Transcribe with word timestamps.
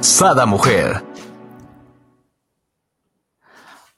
Sada 0.00 0.46
Mujer. 0.46 1.04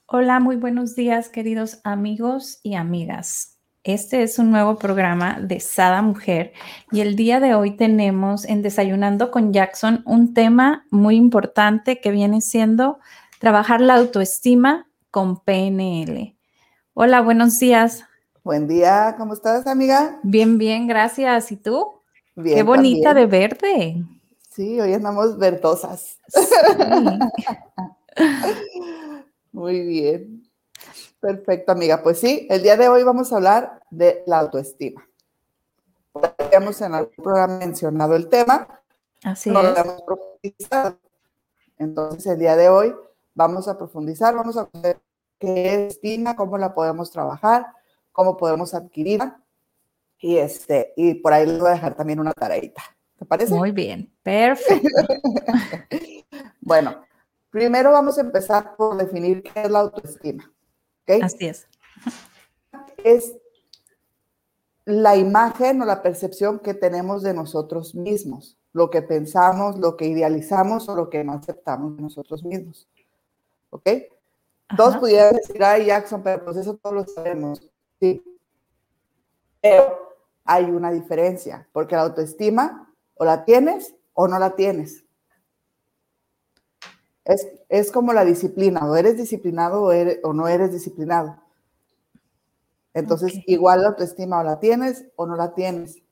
Hola, 0.06 0.40
muy 0.40 0.56
buenos 0.56 0.96
días 0.96 1.28
queridos 1.28 1.80
amigos 1.84 2.58
y 2.64 2.74
amigas. 2.74 3.60
Este 3.84 4.24
es 4.24 4.40
un 4.40 4.50
nuevo 4.50 4.76
programa 4.78 5.38
de 5.40 5.60
Sada 5.60 6.02
Mujer 6.02 6.54
y 6.90 7.02
el 7.02 7.14
día 7.14 7.38
de 7.38 7.54
hoy 7.54 7.76
tenemos 7.76 8.44
en 8.46 8.62
Desayunando 8.62 9.30
con 9.30 9.52
Jackson 9.52 10.02
un 10.04 10.34
tema 10.34 10.86
muy 10.90 11.14
importante 11.14 12.00
que 12.00 12.10
viene 12.10 12.40
siendo 12.40 12.98
trabajar 13.38 13.80
la 13.80 13.94
autoestima 13.94 14.88
con 15.12 15.38
PNL. 15.38 16.36
Hola, 16.94 17.20
buenos 17.20 17.60
días. 17.60 18.04
Buen 18.42 18.66
día, 18.66 19.14
¿cómo 19.16 19.34
estás, 19.34 19.68
amiga? 19.68 20.18
Bien, 20.24 20.58
bien, 20.58 20.88
gracias. 20.88 21.52
¿Y 21.52 21.58
tú? 21.58 21.92
Bien. 22.34 22.56
Qué 22.56 22.62
bonita 22.64 23.10
también. 23.10 23.30
de 23.30 23.38
verde. 23.38 24.04
Sí, 24.54 24.78
hoy 24.78 24.92
andamos 24.92 25.38
verdosas. 25.38 26.18
Muy 29.52 29.80
bien. 29.80 30.46
Perfecto, 31.20 31.72
amiga. 31.72 32.02
Pues 32.02 32.20
sí, 32.20 32.46
el 32.50 32.62
día 32.62 32.76
de 32.76 32.88
hoy 32.88 33.02
vamos 33.02 33.32
a 33.32 33.36
hablar 33.36 33.80
de 33.88 34.22
la 34.26 34.40
autoestima. 34.40 35.08
Habíamos 36.36 36.78
en 36.82 36.92
algún 36.92 37.14
programa 37.16 37.56
mencionado 37.56 38.14
el 38.14 38.28
tema, 38.28 38.82
Así 39.24 39.48
no 39.48 39.62
lo 39.62 39.74
hemos 39.74 40.02
profundizado. 40.02 40.98
Entonces, 41.78 42.26
el 42.26 42.38
día 42.38 42.54
de 42.54 42.68
hoy 42.68 42.94
vamos 43.34 43.68
a 43.68 43.78
profundizar, 43.78 44.34
vamos 44.34 44.58
a 44.58 44.68
ver 44.74 45.00
qué 45.38 45.86
es 45.86 45.94
estima, 45.94 46.36
cómo 46.36 46.58
la 46.58 46.74
podemos 46.74 47.10
trabajar, 47.10 47.68
cómo 48.12 48.36
podemos 48.36 48.74
adquirirla. 48.74 49.40
Y, 50.18 50.36
este, 50.36 50.92
y 50.94 51.14
por 51.14 51.32
ahí 51.32 51.46
les 51.46 51.58
voy 51.58 51.70
a 51.70 51.74
dejar 51.74 51.94
también 51.94 52.20
una 52.20 52.34
tareita. 52.34 52.82
¿Te 53.22 53.26
parece? 53.26 53.54
Muy 53.54 53.70
bien, 53.70 54.12
perfecto. 54.22 54.88
Bueno, 56.64 57.04
primero 57.50 57.92
vamos 57.92 58.18
a 58.18 58.22
empezar 58.22 58.76
por 58.76 58.96
definir 58.96 59.42
qué 59.42 59.62
es 59.62 59.70
la 59.70 59.80
autoestima. 59.80 60.50
¿ok? 61.02 61.22
Así 61.22 61.46
es. 61.46 61.66
Es 63.04 63.36
la 64.84 65.16
imagen 65.16 65.82
o 65.82 65.84
la 65.84 66.02
percepción 66.02 66.60
que 66.60 66.72
tenemos 66.74 67.22
de 67.22 67.34
nosotros 67.34 67.94
mismos, 67.94 68.56
lo 68.72 68.90
que 68.90 69.02
pensamos, 69.02 69.78
lo 69.78 69.96
que 69.96 70.06
idealizamos 70.06 70.88
o 70.88 70.96
lo 70.96 71.10
que 71.10 71.22
no 71.24 71.32
aceptamos 71.32 71.96
de 71.96 72.02
nosotros 72.02 72.42
mismos. 72.44 72.88
¿Ok? 73.70 73.88
Todos 74.76 74.90
Ajá. 74.92 75.00
pudieran 75.00 75.34
decir, 75.34 75.62
ay, 75.62 75.86
Jackson, 75.86 76.22
pero 76.22 76.44
pues 76.44 76.56
eso 76.56 76.76
todos 76.76 76.94
lo 76.94 77.04
sabemos. 77.06 77.60
Sí. 78.00 78.22
Pero 79.60 80.16
hay 80.44 80.64
una 80.64 80.90
diferencia, 80.90 81.68
porque 81.72 81.96
la 81.96 82.02
autoestima 82.02 82.91
o 83.22 83.24
la 83.24 83.44
tienes 83.44 83.94
o 84.14 84.26
no 84.26 84.36
la 84.40 84.56
tienes. 84.56 85.04
Es, 87.24 87.46
es 87.68 87.92
como 87.92 88.12
la 88.12 88.24
disciplina, 88.24 88.84
o 88.84 88.96
eres 88.96 89.16
disciplinado 89.16 89.82
o, 89.82 89.92
eres- 89.92 90.18
o 90.24 90.32
no 90.32 90.48
eres 90.48 90.72
disciplinado. 90.72 91.36
Entonces, 92.94 93.34
igual 93.46 93.82
la 93.82 93.88
autoestima 93.88 94.40
o 94.40 94.42
la 94.42 94.58
tienes 94.58 95.04
o 95.16 95.26
no 95.26 95.36
la 95.36 95.54
tienes. 95.54 96.02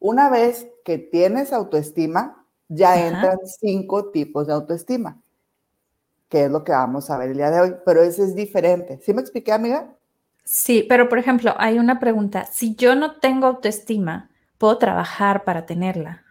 Una 0.00 0.30
vez 0.30 0.68
que 0.84 0.98
tienes 0.98 1.52
autoestima, 1.52 2.46
ya 2.68 2.94
Ajá. 2.94 3.06
entran 3.08 3.38
cinco 3.60 4.10
tipos 4.12 4.46
de 4.46 4.52
autoestima, 4.54 5.20
que 6.28 6.44
es 6.44 6.50
lo 6.50 6.64
que 6.64 6.72
vamos 6.72 7.08
a 7.08 7.16
ver 7.16 7.30
el 7.30 7.36
día 7.38 7.50
de 7.50 7.60
hoy, 7.60 7.74
pero 7.86 8.02
ese 8.02 8.24
es 8.24 8.34
diferente. 8.34 9.00
¿Sí 9.02 9.14
me 9.14 9.22
expliqué, 9.22 9.52
amiga? 9.52 9.96
Sí, 10.44 10.84
pero 10.88 11.08
por 11.08 11.18
ejemplo, 11.18 11.54
hay 11.58 11.78
una 11.78 12.00
pregunta. 12.00 12.46
Si 12.46 12.74
yo 12.76 12.94
no 12.94 13.18
tengo 13.20 13.46
autoestima, 13.46 14.30
¿puedo 14.58 14.78
trabajar 14.78 15.44
para 15.44 15.66
tenerla? 15.66 16.22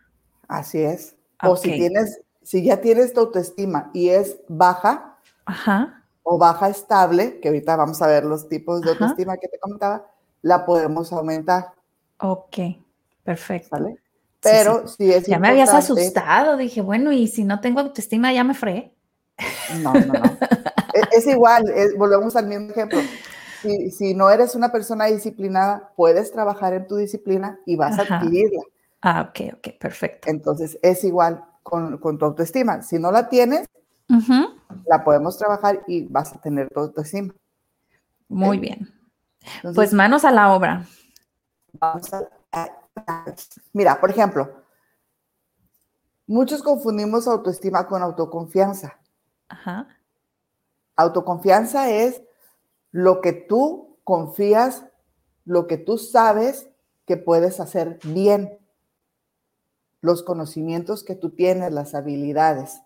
Así 0.48 0.82
es. 0.82 1.16
O 1.44 1.56
si 1.56 1.72
tienes, 1.74 2.22
si 2.42 2.64
ya 2.64 2.80
tienes 2.82 3.14
tu 3.14 3.20
autoestima 3.22 3.90
y 3.94 4.10
es 4.10 4.38
baja 4.48 5.18
Ajá. 5.46 6.04
o 6.24 6.38
baja 6.38 6.70
estable, 6.70 7.40
que 7.40 7.50
ahorita 7.50 7.76
vamos 7.76 8.02
a 8.02 8.08
ver 8.08 8.24
los 8.26 8.48
tipos 8.50 8.82
de 8.82 8.92
Ajá. 8.92 9.00
autoestima 9.06 9.38
que 9.38 9.48
te 9.48 9.60
comentaba, 9.60 10.06
la 10.42 10.66
podemos 10.66 11.12
aumentar, 11.12 11.74
Ok, 12.20 12.58
perfecto. 13.24 13.70
¿sale? 13.70 13.92
Sí, 13.96 14.00
Pero 14.42 14.88
si 14.88 15.12
es 15.12 15.26
Ya 15.26 15.40
me 15.40 15.50
habías 15.50 15.74
asustado. 15.74 16.58
Dije, 16.58 16.82
bueno, 16.82 17.12
y 17.12 17.28
si 17.28 17.44
no 17.44 17.60
tengo 17.62 17.80
autoestima, 17.80 18.32
ya 18.34 18.44
me 18.44 18.54
fregué. 18.54 18.94
No, 19.82 19.94
no, 19.94 20.14
no. 20.14 20.38
es, 20.94 21.08
es 21.12 21.28
igual, 21.28 21.70
es- 21.70 21.98
volvemos 21.98 22.36
al 22.36 22.48
mismo 22.48 22.70
ejemplo. 22.72 23.02
Si, 23.64 23.92
si 23.92 24.14
no 24.14 24.30
eres 24.30 24.54
una 24.56 24.72
persona 24.72 25.06
disciplinada, 25.06 25.92
puedes 25.96 26.32
trabajar 26.32 26.74
en 26.74 26.86
tu 26.86 26.98
disciplina 26.98 27.60
y 27.66 27.76
vas 27.78 27.98
Ajá. 27.98 28.16
a 28.16 28.18
adquirirla. 28.20 28.62
Ah, 29.02 29.30
ok, 29.30 29.54
ok, 29.58 29.68
perfecto. 29.80 30.30
Entonces, 30.30 30.78
es 30.82 31.04
igual 31.04 31.44
con, 31.64 31.98
con 31.98 32.18
tu 32.18 32.26
autoestima. 32.26 32.82
Si 32.82 33.00
no 33.00 33.12
la 33.12 33.30
tienes, 33.30 33.68
la 34.86 35.04
podemos 35.04 35.38
trabajar 35.38 35.82
y 35.88 36.04
vas 36.04 36.34
a 36.34 36.42
tener 36.42 36.70
tu 36.70 36.82
autoestima. 36.82 37.34
Muy 38.28 38.58
Ok. 38.58 38.62
bien. 38.62 38.94
Entonces, 39.56 39.76
Pues 39.76 39.94
manos 39.94 40.24
a 40.26 40.32
la 40.32 40.54
obra. 40.54 40.86
vamos 41.80 42.14
a- 42.14 42.30
a- 42.52 42.70
Mira, 43.74 44.00
por 44.00 44.10
ejemplo, 44.12 44.62
muchos 46.28 46.62
confundimos 46.62 47.28
autoestima 47.28 47.88
con 47.88 48.02
autoconfianza. 48.04 49.00
Ajá. 49.50 49.88
Autoconfianza 50.96 51.90
es 51.90 52.22
lo 52.94 53.20
que 53.20 53.34
tú 53.34 53.98
confías, 54.06 54.86
lo 55.44 55.68
que 55.68 55.78
tú 55.78 55.98
sabes 55.98 56.70
que 57.06 57.18
puedes 57.18 57.60
hacer 57.60 58.00
bien, 58.06 58.58
los 60.00 60.24
conocimientos 60.24 61.04
que 61.04 61.16
tú 61.16 61.32
tienes, 61.32 61.74
las 61.74 61.96
habilidades. 61.96 62.82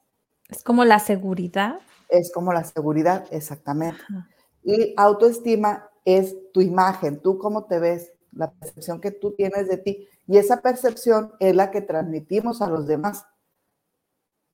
Es 0.50 0.64
como 0.64 0.86
la 0.86 0.98
seguridad. 1.00 1.80
Es 2.10 2.32
como 2.32 2.54
la 2.54 2.64
seguridad, 2.64 3.26
exactamente. 3.32 4.02
Ajá. 4.10 4.28
Y 4.64 4.94
autoestima 4.98 5.90
es 6.06 6.36
tu 6.52 6.62
imagen, 6.62 7.22
tú 7.22 7.38
cómo 7.38 7.66
te 7.66 7.80
ves, 7.80 8.14
la 8.32 8.52
percepción 8.52 9.02
que 9.02 9.12
tú 9.12 9.34
tienes 9.34 9.68
de 9.68 9.78
ti. 9.78 10.08
Y 10.26 10.38
esa 10.38 10.62
percepción 10.62 11.34
es 11.40 11.56
la 11.56 11.70
que 11.70 11.82
transmitimos 11.82 12.62
a 12.62 12.70
los 12.70 12.88
demás. 12.88 13.26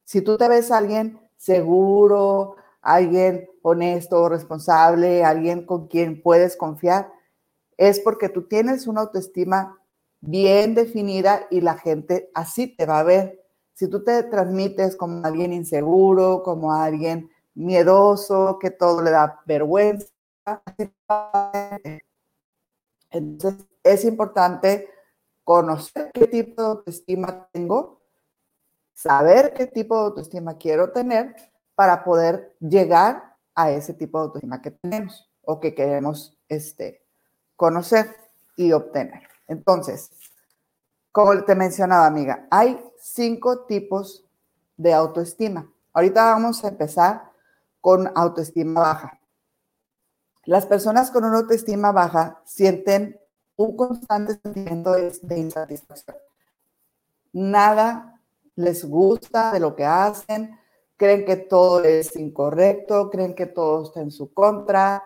Si 0.03 0.21
tú 0.21 0.37
te 0.37 0.47
ves 0.47 0.71
a 0.71 0.77
alguien 0.77 1.19
seguro, 1.37 2.55
alguien 2.81 3.49
honesto, 3.63 4.29
responsable, 4.29 5.23
alguien 5.23 5.65
con 5.65 5.87
quien 5.87 6.21
puedes 6.21 6.55
confiar, 6.55 7.11
es 7.77 7.99
porque 7.99 8.29
tú 8.29 8.43
tienes 8.43 8.85
una 8.85 9.01
autoestima 9.01 9.79
bien 10.19 10.75
definida 10.75 11.47
y 11.49 11.61
la 11.61 11.75
gente 11.77 12.29
así 12.35 12.67
te 12.67 12.85
va 12.85 12.99
a 12.99 13.03
ver. 13.03 13.41
Si 13.73 13.87
tú 13.87 14.03
te 14.03 14.21
transmites 14.23 14.95
como 14.95 15.25
alguien 15.25 15.51
inseguro, 15.53 16.43
como 16.43 16.73
alguien 16.73 17.31
miedoso, 17.55 18.59
que 18.59 18.69
todo 18.69 19.01
le 19.01 19.11
da 19.11 19.41
vergüenza, 19.45 20.07
entonces 23.09 23.65
es 23.83 24.05
importante 24.05 24.89
conocer 25.43 26.11
qué 26.13 26.27
tipo 26.27 26.61
de 26.61 26.67
autoestima 26.67 27.47
tengo, 27.51 28.01
saber 28.93 29.53
qué 29.53 29.67
tipo 29.67 29.95
de 29.95 30.01
autoestima 30.03 30.57
quiero 30.57 30.91
tener 30.91 31.35
para 31.75 32.03
poder 32.03 32.55
llegar 32.59 33.32
a 33.55 33.71
ese 33.71 33.93
tipo 33.93 34.17
de 34.17 34.25
autoestima 34.25 34.61
que 34.61 34.71
tenemos 34.71 35.29
o 35.41 35.59
que 35.59 35.75
queremos 35.75 36.37
este, 36.49 37.05
conocer 37.55 38.15
y 38.55 38.71
obtener. 38.71 39.27
Entonces, 39.47 40.11
como 41.11 41.43
te 41.43 41.55
mencionaba, 41.55 42.05
amiga, 42.05 42.47
hay 42.49 42.79
cinco 42.99 43.65
tipos 43.65 44.25
de 44.77 44.93
autoestima. 44.93 45.71
Ahorita 45.93 46.25
vamos 46.25 46.63
a 46.63 46.69
empezar 46.69 47.31
con 47.81 48.11
autoestima 48.15 48.81
baja. 48.81 49.19
Las 50.45 50.65
personas 50.65 51.11
con 51.11 51.23
una 51.23 51.37
autoestima 51.37 51.91
baja 51.91 52.41
sienten 52.45 53.19
un 53.55 53.77
constante 53.77 54.39
sentimiento 54.41 54.93
de, 54.93 55.37
insatisfacción. 55.37 56.17
Nada 57.31 58.19
les 58.55 58.85
gusta 58.85 59.51
de 59.51 59.59
lo 59.59 59.75
que 59.75 59.85
hacen, 59.85 60.57
creen 60.97 61.25
que 61.25 61.35
todo 61.35 61.83
es 61.83 62.15
incorrecto, 62.15 63.09
creen 63.09 63.35
que 63.35 63.45
todo 63.45 63.83
está 63.83 64.01
en 64.01 64.11
su 64.11 64.33
contra, 64.33 65.03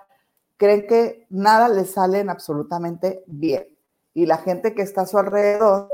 creen 0.58 0.88
que 0.88 1.26
nada 1.30 1.70
les 1.70 1.92
sale 1.92 2.22
absolutamente 2.22 3.24
bien. 3.28 3.68
Y 4.14 4.26
la 4.26 4.38
gente 4.38 4.74
que 4.74 4.82
está 4.82 5.02
a 5.02 5.06
su 5.06 5.18
alrededor, 5.18 5.94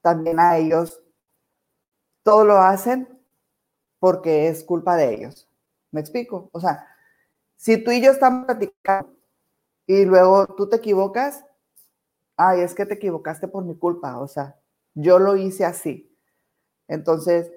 también 0.00 0.40
a 0.40 0.56
ellos, 0.56 1.02
todo 2.22 2.44
lo 2.44 2.58
hacen 2.58 3.08
porque 3.98 4.48
es 4.48 4.64
culpa 4.64 4.96
de 4.96 5.14
ellos. 5.14 5.48
¿Me 5.90 6.00
explico? 6.00 6.48
O 6.52 6.60
sea, 6.60 6.86
si 7.56 7.82
tú 7.82 7.90
y 7.90 8.00
yo 8.00 8.12
estamos 8.12 8.46
platicando 8.46 9.14
y 9.86 10.04
luego 10.04 10.46
tú 10.46 10.68
te 10.68 10.76
equivocas, 10.76 11.44
ay, 12.36 12.60
es 12.60 12.74
que 12.74 12.86
te 12.86 12.94
equivocaste 12.94 13.48
por 13.48 13.64
mi 13.64 13.76
culpa, 13.76 14.18
o 14.18 14.28
sea, 14.28 14.56
yo 14.94 15.18
lo 15.18 15.36
hice 15.36 15.64
así. 15.64 16.14
Entonces, 16.86 17.50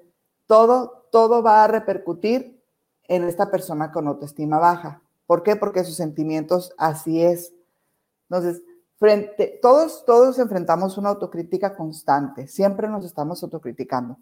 todo, 0.51 1.07
todo 1.13 1.41
va 1.41 1.63
a 1.63 1.67
repercutir 1.67 2.61
en 3.07 3.23
esta 3.23 3.49
persona 3.49 3.89
con 3.89 4.05
autoestima 4.09 4.59
baja. 4.59 5.01
¿Por 5.25 5.43
qué? 5.43 5.55
Porque 5.55 5.85
sus 5.85 5.95
sentimientos 5.95 6.73
así 6.77 7.23
es. 7.23 7.53
Entonces, 8.29 8.61
frente, 8.97 9.59
todos, 9.61 10.03
todos 10.03 10.39
enfrentamos 10.39 10.97
una 10.97 11.07
autocrítica 11.07 11.73
constante, 11.73 12.49
siempre 12.49 12.89
nos 12.89 13.05
estamos 13.05 13.41
autocriticando. 13.43 14.17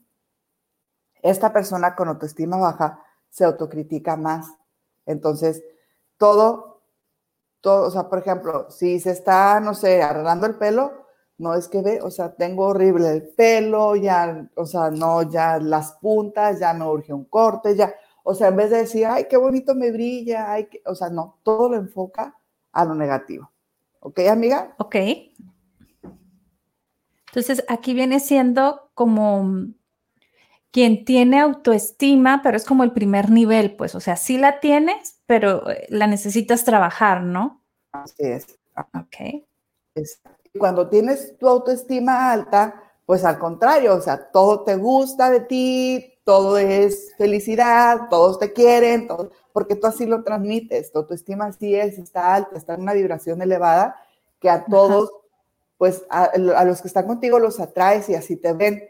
Esta 1.23 1.51
persona 1.51 1.95
con 1.95 2.09
autoestima 2.09 2.57
baja 2.57 3.03
se 3.31 3.43
autocritica 3.43 4.15
más. 4.15 4.53
Entonces, 5.07 5.63
todo, 6.17 6.83
todo, 7.59 7.87
o 7.87 7.89
sea, 7.89 8.07
por 8.07 8.19
ejemplo, 8.19 8.69
si 8.69 8.99
se 8.99 9.09
está, 9.09 9.59
no 9.59 9.73
sé, 9.73 10.03
arreglando 10.03 10.45
el 10.45 10.59
pelo, 10.59 11.07
no 11.39 11.55
es 11.55 11.67
que 11.67 11.81
ve, 11.81 12.01
o 12.01 12.11
sea, 12.11 12.35
tengo 12.35 12.67
horrible 12.67 13.09
el 13.09 13.23
pelo, 13.29 13.95
ya, 13.95 14.47
o 14.55 14.65
sea, 14.65 14.91
no, 14.91 15.23
ya 15.23 15.57
las 15.57 15.93
puntas, 15.93 16.59
ya 16.59 16.73
me 16.73 16.85
urge 16.85 17.13
un 17.13 17.25
corte, 17.25 17.75
ya, 17.75 17.95
o 18.23 18.35
sea, 18.35 18.49
en 18.49 18.57
vez 18.57 18.69
de 18.69 18.77
decir, 18.77 19.05
ay, 19.05 19.25
qué 19.29 19.37
bonito 19.37 19.73
me 19.73 19.91
brilla, 19.91 20.51
ay, 20.51 20.67
o 20.85 20.93
sea, 20.93 21.09
no, 21.09 21.39
todo 21.43 21.69
lo 21.69 21.77
enfoca 21.77 22.35
a 22.73 22.85
lo 22.85 22.93
negativo. 22.93 23.49
¿Ok, 24.01 24.19
amiga? 24.29 24.75
Ok. 24.79 24.95
Entonces, 27.27 27.63
aquí 27.69 27.93
viene 27.93 28.19
siendo 28.19 28.91
como 28.93 29.67
quien 30.71 31.05
tiene 31.05 31.39
autoestima, 31.39 32.41
pero 32.43 32.57
es 32.57 32.65
como 32.65 32.83
el 32.83 32.91
primer 32.91 33.29
nivel, 33.29 33.75
pues, 33.77 33.95
o 33.95 34.01
sea, 34.01 34.17
sí 34.17 34.37
la 34.37 34.59
tienes, 34.59 35.21
pero 35.25 35.69
eh, 35.69 35.87
la 35.89 36.07
necesitas 36.07 36.65
trabajar, 36.65 37.23
¿no? 37.23 37.63
Así 37.93 38.23
es. 38.23 38.59
Ok. 38.75 39.45
Cuando 40.59 40.87
tienes 40.89 41.37
tu 41.39 41.47
autoestima 41.47 42.31
alta, 42.31 42.83
pues 43.05 43.25
al 43.25 43.39
contrario, 43.39 43.95
o 43.95 44.01
sea, 44.01 44.29
todo 44.29 44.63
te 44.63 44.75
gusta 44.75 45.31
de 45.31 45.39
ti, 45.39 46.13
todo 46.23 46.59
es 46.59 47.15
felicidad, 47.17 48.01
todos 48.09 48.37
te 48.37 48.53
quieren, 48.53 49.07
todo, 49.07 49.31
porque 49.51 49.75
tú 49.75 49.87
así 49.87 50.05
lo 50.05 50.23
transmites, 50.23 50.91
tu 50.91 50.99
autoestima 50.99 51.45
así 51.45 51.73
es, 51.73 51.97
está 51.97 52.35
alta, 52.35 52.55
está 52.55 52.75
en 52.75 52.81
una 52.81 52.93
vibración 52.93 53.41
elevada 53.41 53.95
que 54.39 54.51
a 54.51 54.65
todos, 54.65 55.11
pues 55.79 56.03
a, 56.11 56.25
a 56.25 56.65
los 56.65 56.81
que 56.83 56.87
están 56.87 57.07
contigo 57.07 57.39
los 57.39 57.59
atraes 57.59 58.07
y 58.09 58.15
así 58.15 58.35
te 58.35 58.53
ven 58.53 58.89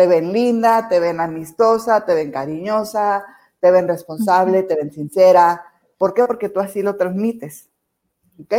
te 0.00 0.06
ven 0.06 0.32
linda, 0.32 0.88
te 0.88 0.98
ven 0.98 1.20
amistosa, 1.20 2.06
te 2.06 2.14
ven 2.14 2.30
cariñosa, 2.30 3.26
te 3.60 3.70
ven 3.70 3.86
responsable, 3.86 4.62
te 4.62 4.74
ven 4.74 4.90
sincera. 4.90 5.62
¿Por 5.98 6.14
qué? 6.14 6.24
Porque 6.24 6.48
tú 6.48 6.58
así 6.58 6.80
lo 6.80 6.96
transmites. 6.96 7.68
¿Ok? 8.40 8.54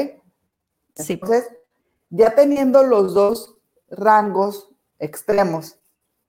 Sí. 0.95 1.19
Ya 2.13 2.35
teniendo 2.35 2.83
los 2.83 3.13
dos 3.13 3.57
rangos 3.89 4.69
extremos 4.99 5.79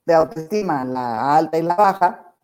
de 0.07 0.15
autoestima, 0.15 0.85
la 0.85 1.37
alta 1.37 1.59
y 1.59 1.63
la 1.63 1.75
baja, 1.75 2.35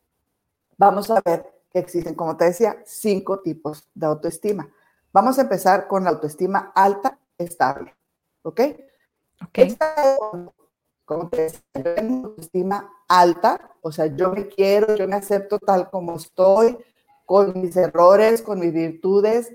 vamos 0.76 1.08
a 1.10 1.20
ver 1.24 1.46
que 1.70 1.78
existen, 1.78 2.16
como 2.16 2.36
te 2.36 2.46
decía, 2.46 2.82
cinco 2.84 3.38
tipos 3.38 3.88
de 3.94 4.06
autoestima. 4.06 4.68
Vamos 5.12 5.38
a 5.38 5.42
empezar 5.42 5.86
con 5.86 6.02
la 6.02 6.10
autoestima 6.10 6.72
alta 6.74 7.16
estable. 7.38 7.94
¿Ok? 8.42 8.60
Ok. 9.40 9.58
Esta 9.58 9.94
como 11.04 11.28
te 11.28 11.42
decía, 11.42 11.60
yo 11.76 11.94
tengo 11.94 12.26
autoestima 12.26 12.92
alta, 13.06 13.70
o 13.82 13.92
sea, 13.92 14.06
yo 14.06 14.32
me 14.32 14.48
quiero, 14.48 14.96
yo 14.96 15.06
me 15.06 15.14
acepto 15.14 15.60
tal 15.60 15.88
como 15.90 16.16
estoy, 16.16 16.76
con 17.24 17.58
mis 17.60 17.76
errores, 17.76 18.42
con 18.42 18.58
mis 18.58 18.72
virtudes, 18.72 19.54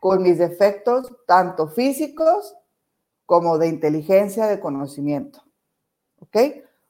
con 0.00 0.22
mis 0.22 0.38
defectos, 0.38 1.12
tanto 1.26 1.68
físicos 1.68 2.56
como 3.32 3.56
de 3.56 3.66
inteligencia, 3.66 4.46
de 4.46 4.60
conocimiento. 4.60 5.42
¿Ok? 6.18 6.36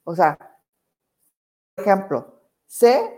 O 0.02 0.16
sea, 0.16 0.36
por 1.76 1.86
ejemplo, 1.86 2.34
sé 2.66 3.16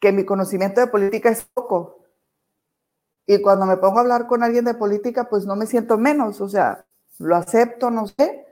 que 0.00 0.10
mi 0.10 0.24
conocimiento 0.24 0.80
de 0.80 0.88
política 0.88 1.28
es 1.28 1.44
poco. 1.44 2.06
Y 3.24 3.40
cuando 3.40 3.66
me 3.66 3.76
pongo 3.76 3.98
a 3.98 4.00
hablar 4.00 4.26
con 4.26 4.42
alguien 4.42 4.64
de 4.64 4.74
política, 4.74 5.28
pues 5.28 5.46
no 5.46 5.54
me 5.54 5.66
siento 5.66 5.96
menos, 5.96 6.40
o 6.40 6.48
sea, 6.48 6.84
lo 7.20 7.36
acepto, 7.36 7.88
no 7.88 8.08
sé, 8.08 8.44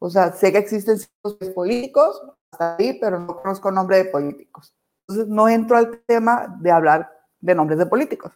o 0.00 0.10
sea, 0.10 0.32
sé 0.32 0.50
que 0.50 0.58
existen 0.58 0.98
ciertos 0.98 1.50
políticos, 1.54 2.20
hasta 2.50 2.74
ahí, 2.74 2.98
pero 2.98 3.20
no 3.20 3.40
conozco 3.40 3.70
nombre 3.70 3.98
de 3.98 4.06
políticos. 4.06 4.74
Entonces, 5.02 5.28
no 5.28 5.48
entro 5.48 5.76
al 5.76 6.00
tema 6.00 6.52
de 6.60 6.72
hablar 6.72 7.16
de 7.38 7.54
nombres 7.54 7.78
de 7.78 7.86
políticos. 7.86 8.32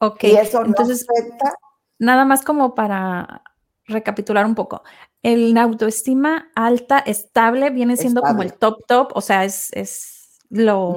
Ok. 0.00 0.24
Y 0.24 0.36
eso 0.36 0.62
Entonces, 0.62 1.06
no 1.08 1.14
afecta. 1.14 1.58
Nada 2.00 2.24
más 2.24 2.42
como 2.42 2.74
para 2.74 3.42
recapitular 3.84 4.46
un 4.46 4.54
poco. 4.54 4.82
El 5.22 5.56
autoestima 5.58 6.50
alta, 6.54 6.98
estable, 6.98 7.68
viene 7.70 7.96
siendo 7.96 8.22
como 8.22 8.42
el 8.42 8.54
top 8.54 8.86
top, 8.88 9.10
o 9.14 9.20
sea, 9.20 9.44
es, 9.44 9.68
es 9.72 10.38
lo, 10.48 10.96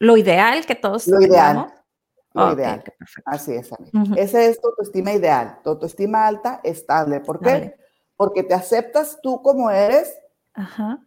lo 0.00 0.16
ideal 0.16 0.66
que 0.66 0.74
todos 0.74 1.06
Lo 1.06 1.22
ideal. 1.22 1.72
Lo 2.34 2.52
ideal. 2.52 2.82
Así 3.26 3.52
es, 3.54 3.70
amiga. 3.72 4.16
Ese 4.16 4.46
es 4.48 4.60
tu 4.60 4.68
autoestima 4.68 5.12
ideal. 5.12 5.60
Tu 5.62 5.70
autoestima 5.70 6.26
alta, 6.26 6.60
estable. 6.64 7.20
¿Por 7.20 7.38
qué? 7.40 7.76
Porque 8.16 8.42
te 8.42 8.54
aceptas 8.54 9.20
tú 9.22 9.40
como 9.42 9.70
eres 9.70 10.12
Ajá. 10.54 10.98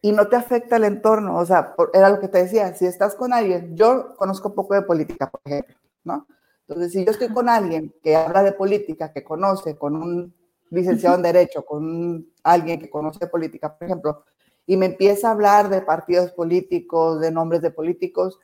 y 0.00 0.12
no 0.12 0.28
te 0.28 0.36
afecta 0.36 0.76
el 0.76 0.84
entorno. 0.84 1.36
O 1.36 1.44
sea, 1.44 1.74
por- 1.74 1.90
era 1.92 2.08
lo 2.08 2.20
que 2.20 2.28
te 2.28 2.38
decía, 2.38 2.72
si 2.74 2.86
estás 2.86 3.14
con 3.16 3.32
alguien, 3.34 3.76
yo 3.76 4.14
conozco 4.16 4.54
poco 4.54 4.74
de 4.74 4.82
política, 4.82 5.28
por 5.28 5.40
ejemplo, 5.44 5.74
¿no? 6.04 6.26
Entonces, 6.68 6.92
si 6.92 7.04
yo 7.04 7.10
estoy 7.12 7.28
con 7.30 7.48
alguien 7.48 7.94
que 8.02 8.14
habla 8.16 8.42
de 8.42 8.52
política, 8.52 9.12
que 9.12 9.24
conoce, 9.24 9.76
con 9.76 9.96
un 9.96 10.34
licenciado 10.70 11.16
en 11.16 11.22
Derecho, 11.22 11.64
con 11.64 11.84
un- 11.84 12.32
alguien 12.42 12.78
que 12.80 12.90
conoce 12.90 13.26
política, 13.26 13.76
por 13.76 13.86
ejemplo, 13.86 14.24
y 14.66 14.76
me 14.76 14.86
empieza 14.86 15.28
a 15.28 15.32
hablar 15.32 15.70
de 15.70 15.80
partidos 15.80 16.30
políticos, 16.32 17.20
de 17.20 17.30
nombres 17.30 17.62
de 17.62 17.70
políticos, 17.70 18.38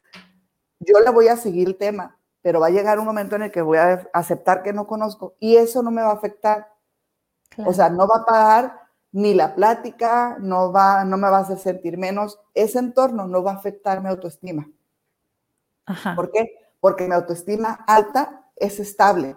yo 0.80 1.00
le 1.00 1.10
voy 1.10 1.28
a 1.28 1.36
seguir 1.36 1.68
el 1.68 1.76
tema, 1.76 2.18
pero 2.42 2.60
va 2.60 2.68
a 2.68 2.70
llegar 2.70 2.98
un 2.98 3.06
momento 3.06 3.36
en 3.36 3.42
el 3.42 3.50
que 3.52 3.62
voy 3.62 3.78
a 3.78 4.08
aceptar 4.12 4.62
que 4.62 4.72
no 4.72 4.86
conozco 4.86 5.34
y 5.40 5.56
eso 5.56 5.82
no 5.82 5.90
me 5.90 6.02
va 6.02 6.10
a 6.10 6.14
afectar. 6.14 6.68
claro. 7.50 7.70
O 7.70 7.74
sea, 7.74 7.90
no 7.90 8.06
va 8.08 8.18
a 8.22 8.24
pagar 8.26 8.80
ni 9.12 9.34
la 9.34 9.54
plática, 9.54 10.36
no, 10.40 10.72
va, 10.72 11.04
no 11.04 11.16
me 11.16 11.30
va 11.30 11.38
a 11.38 11.40
hacer 11.42 11.58
sentir 11.58 11.98
menos. 11.98 12.40
Ese 12.54 12.78
entorno 12.80 13.26
no 13.28 13.42
va 13.42 13.52
a 13.52 13.56
afectar 13.56 14.02
mi 14.02 14.08
autoestima. 14.08 14.68
Ajá. 15.86 16.14
¿Por 16.16 16.30
qué? 16.30 16.63
Porque 16.84 17.08
mi 17.08 17.14
autoestima 17.14 17.82
alta 17.86 18.44
es 18.56 18.78
estable. 18.78 19.36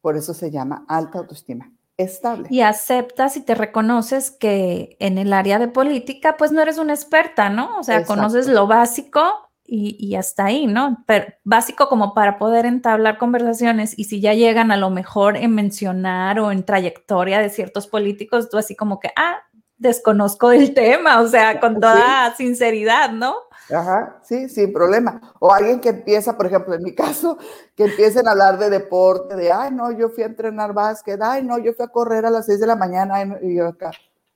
Por 0.00 0.16
eso 0.16 0.32
se 0.32 0.50
llama 0.50 0.86
alta 0.88 1.18
autoestima. 1.18 1.70
Estable. 1.98 2.48
Y 2.50 2.62
aceptas 2.62 3.36
y 3.36 3.42
te 3.42 3.54
reconoces 3.54 4.30
que 4.30 4.96
en 4.98 5.18
el 5.18 5.34
área 5.34 5.58
de 5.58 5.68
política, 5.68 6.38
pues 6.38 6.52
no 6.52 6.62
eres 6.62 6.78
una 6.78 6.94
experta, 6.94 7.50
¿no? 7.50 7.80
O 7.80 7.82
sea, 7.82 7.96
Exacto. 7.98 8.14
conoces 8.14 8.46
lo 8.46 8.66
básico 8.66 9.50
y, 9.62 9.94
y 10.00 10.14
hasta 10.16 10.46
ahí, 10.46 10.66
¿no? 10.66 11.04
Pero 11.06 11.26
básico 11.44 11.86
como 11.90 12.14
para 12.14 12.38
poder 12.38 12.64
entablar 12.64 13.18
conversaciones 13.18 13.92
y 13.98 14.04
si 14.04 14.22
ya 14.22 14.32
llegan 14.32 14.72
a 14.72 14.78
lo 14.78 14.88
mejor 14.88 15.36
en 15.36 15.54
mencionar 15.54 16.40
o 16.40 16.50
en 16.50 16.64
trayectoria 16.64 17.40
de 17.40 17.50
ciertos 17.50 17.86
políticos, 17.88 18.48
tú 18.48 18.56
así 18.56 18.74
como 18.74 19.00
que, 19.00 19.10
ah, 19.16 19.36
desconozco 19.76 20.50
el 20.50 20.72
tema, 20.72 21.20
o 21.20 21.28
sea, 21.28 21.60
con 21.60 21.74
Sí. 21.74 21.80
toda 21.80 22.34
sinceridad, 22.36 23.10
¿no? 23.10 23.34
Ajá, 23.70 24.20
sí, 24.22 24.48
sin 24.48 24.72
problema. 24.72 25.20
O 25.40 25.52
alguien 25.52 25.80
que 25.80 25.88
empieza, 25.90 26.36
por 26.36 26.46
ejemplo, 26.46 26.74
en 26.74 26.82
mi 26.82 26.94
caso, 26.94 27.38
que 27.74 27.84
empiecen 27.84 28.28
a 28.28 28.32
hablar 28.32 28.58
de 28.58 28.70
deporte, 28.70 29.36
de, 29.36 29.52
ay, 29.52 29.70
no, 29.72 29.90
yo 29.92 30.10
fui 30.10 30.22
a 30.22 30.26
entrenar 30.26 30.72
básquet, 30.74 31.20
ay, 31.22 31.42
no, 31.44 31.58
yo 31.58 31.72
fui 31.74 31.84
a 31.84 31.88
correr 31.88 32.26
a 32.26 32.30
las 32.30 32.46
6 32.46 32.60
de 32.60 32.66
la 32.66 32.76
mañana, 32.76 33.16
ay, 33.16 33.28
no", 33.28 33.36
y 33.40 33.56
yo 33.56 33.68
acá, 33.68 33.90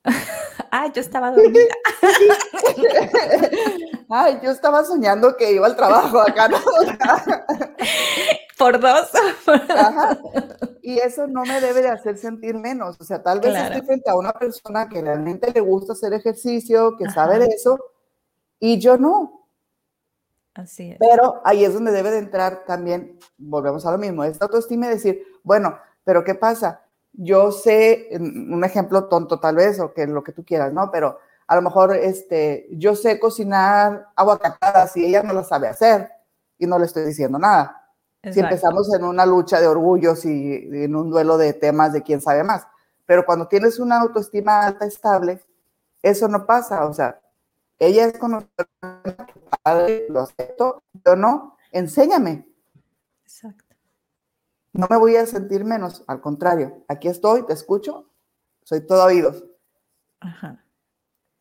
Ah, 0.71 0.91
yo 0.93 1.01
estaba 1.01 1.31
dormida. 1.31 1.75
ay, 4.11 4.39
yo 4.43 4.51
estaba 4.51 4.85
soñando 4.85 5.37
que 5.37 5.53
iba 5.53 5.67
al 5.67 5.77
trabajo 5.77 6.21
acá, 6.21 6.49
¿no? 6.49 6.59
Por 8.59 8.81
dos. 8.81 9.09
Ajá. 9.71 10.19
Y 10.83 10.99
eso 10.99 11.27
no 11.27 11.45
me 11.45 11.61
debe 11.61 11.83
de 11.83 11.89
hacer 11.89 12.19
sentir 12.19 12.57
menos. 12.57 12.97
O 13.01 13.05
sea, 13.05 13.23
tal 13.23 13.41
vez 13.41 13.53
Claro. 13.53 13.75
estoy 13.75 13.87
frente 13.87 14.11
a 14.11 14.17
una 14.17 14.33
persona 14.33 14.89
que 14.89 15.01
realmente 15.01 15.53
le 15.53 15.61
gusta 15.61 15.93
hacer 15.93 16.13
ejercicio, 16.13 16.97
que 16.99 17.09
sabe 17.09 17.39
de 17.39 17.47
eso, 17.47 17.79
y 18.61 18.79
yo 18.79 18.97
no. 18.97 19.47
Así 20.55 20.91
es. 20.91 20.99
Pero 20.99 21.41
ahí 21.45 21.65
es 21.65 21.73
donde 21.73 21.93
debe 21.93 22.11
de 22.11 22.19
entrar 22.19 22.65
también, 22.67 23.19
volvemos 23.37 23.87
a 23.87 23.93
lo 23.93 23.99
mismo, 23.99 24.25
esta 24.25 24.47
autoestima 24.47 24.87
y 24.87 24.91
decir, 24.91 25.23
bueno, 25.43 25.79
pero 26.05 26.25
¿qué 26.25 26.35
pasa? 26.35 26.83
Yo 27.13 27.53
sé, 27.53 28.09
un 28.13 28.65
ejemplo 28.65 29.07
tonto 29.09 29.41
tal 29.41 29.57
vez, 29.57 29.79
o 29.81 29.93
que 29.93 30.07
lo 30.07 30.23
que 30.23 30.33
tú 30.33 30.45
quieras, 30.45 30.73
¿no? 30.73 30.91
Pero 30.91 31.19
a 31.47 31.57
lo 31.57 31.63
mejor 31.63 31.95
este, 31.97 32.67
yo 32.73 32.95
sé 32.95 33.19
cocinar 33.19 34.09
aguacatadas 34.15 34.97
y 34.97 35.07
ella 35.07 35.23
no 35.23 35.33
lo 35.33 35.45
sabe 35.45 35.69
hacer 35.69 36.11
y 36.59 36.67
no 36.67 36.79
le 36.79 36.87
estoy 36.87 37.05
diciendo 37.05 37.39
nada. 37.39 37.89
Si 38.23 38.29
Exacto. 38.31 38.49
empezamos 38.49 38.95
en 38.95 39.05
una 39.05 39.25
lucha 39.25 39.61
de 39.61 39.69
orgullos 39.69 40.25
y 40.25 40.69
en 40.73 40.95
un 40.97 41.09
duelo 41.09 41.39
de 41.39 41.53
temas 41.55 41.93
de 41.93 42.03
quién 42.03 42.21
sabe 42.21 42.43
más. 42.43 42.67
Pero 43.07 43.25
cuando 43.25 43.49
tienes 43.49 43.79
una 43.79 44.01
autoestima 44.01 44.67
alta, 44.67 44.85
estable, 44.85 45.41
eso 46.03 46.29
no 46.29 46.45
pasa. 46.45 46.85
O 46.85 46.93
sea, 46.93 47.19
ella 47.79 48.07
es 48.07 48.19
conocedora, 48.19 49.27
padre, 49.63 50.07
lo 50.09 50.21
acepto, 50.21 50.83
yo 51.05 51.17
no, 51.17 51.57
enséñame. 51.73 52.47
Exacto. 53.23 53.75
No 54.73 54.87
me 54.91 54.97
voy 54.97 55.17
a 55.17 55.27
sentir 55.27 55.65
menos, 55.65 56.05
al 56.07 56.21
contrario, 56.21 56.85
aquí 56.89 57.09
estoy, 57.09 57.47
te 57.47 57.53
escucho, 57.53 58.11
soy 58.63 58.87
todo 58.87 59.05
oídos. 59.05 59.45
Ajá. 60.21 60.65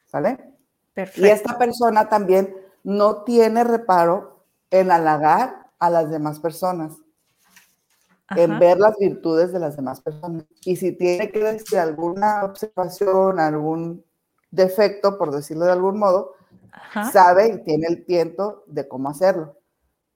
¿Sale? 0.06 0.56
Perfecto. 0.94 1.28
Y 1.28 1.30
esta 1.30 1.58
persona 1.58 2.10
también 2.10 2.56
no 2.84 3.24
tiene 3.24 3.64
reparo 3.64 4.46
en 4.72 4.92
halagar 4.92 5.68
a 5.80 5.90
las 5.90 6.10
demás 6.10 6.40
personas, 6.40 6.96
en 8.36 8.60
ver 8.60 8.78
las 8.78 8.98
virtudes 8.98 9.52
de 9.52 9.60
las 9.60 9.76
demás 9.76 10.02
personas. 10.02 10.46
Y 10.64 10.76
si 10.76 10.94
tiene 10.94 11.32
que 11.32 11.40
decir 11.40 11.80
alguna 11.80 12.44
observación, 12.44 13.40
algún 13.40 14.04
defecto, 14.52 15.18
por 15.18 15.32
decirlo 15.32 15.66
de 15.66 15.72
algún 15.72 16.00
modo, 16.00 16.36
sabe 17.12 17.48
y 17.50 17.64
tiene 17.64 17.88
el 17.88 18.06
tiempo 18.06 18.64
de 18.68 18.88
cómo 18.88 19.10
hacerlo. 19.10 19.58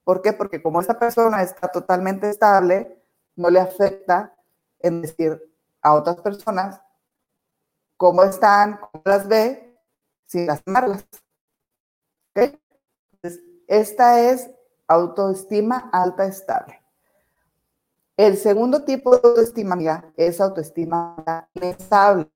¿Por 0.03 0.21
qué? 0.21 0.33
Porque 0.33 0.61
como 0.61 0.81
esta 0.81 0.97
persona 0.97 1.41
está 1.41 1.67
totalmente 1.67 2.29
estable, 2.29 3.01
no 3.35 3.49
le 3.49 3.59
afecta 3.59 4.33
en 4.79 5.01
decir 5.01 5.41
a 5.81 5.93
otras 5.93 6.17
personas 6.17 6.81
cómo 7.97 8.23
están, 8.23 8.79
cómo 8.79 9.03
las 9.05 9.27
ve, 9.27 9.77
sin 10.25 10.47
lastimarlas. 10.47 11.05
¿Okay? 12.31 12.57
esta 13.67 14.19
es 14.19 14.49
autoestima 14.87 15.89
alta 15.93 16.25
estable. 16.25 16.81
El 18.17 18.37
segundo 18.37 18.83
tipo 18.83 19.15
de 19.15 19.21
autoestima, 19.23 19.73
amiga, 19.73 20.11
es 20.17 20.41
autoestima 20.41 21.15
inestable. 21.53 22.29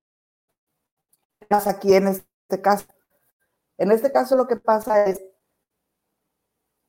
Aquí 1.50 1.94
en 1.94 2.08
este 2.08 2.60
caso. 2.60 2.86
En 3.78 3.90
este 3.92 4.10
caso 4.10 4.36
lo 4.36 4.46
que 4.46 4.56
pasa 4.56 5.04
es, 5.04 5.22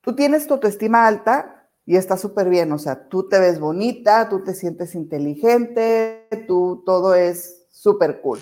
tú 0.00 0.14
tienes 0.14 0.46
tu 0.46 0.54
autoestima 0.54 1.06
alta 1.06 1.70
y 1.84 1.96
está 1.96 2.16
súper 2.16 2.48
bien, 2.48 2.70
o 2.72 2.78
sea, 2.78 3.08
tú 3.08 3.28
te 3.28 3.38
ves 3.38 3.60
bonita, 3.60 4.28
tú 4.28 4.42
te 4.42 4.54
sientes 4.54 4.94
inteligente, 4.94 6.28
tú 6.46 6.82
todo 6.84 7.14
es 7.14 7.66
súper 7.70 8.20
cool. 8.20 8.40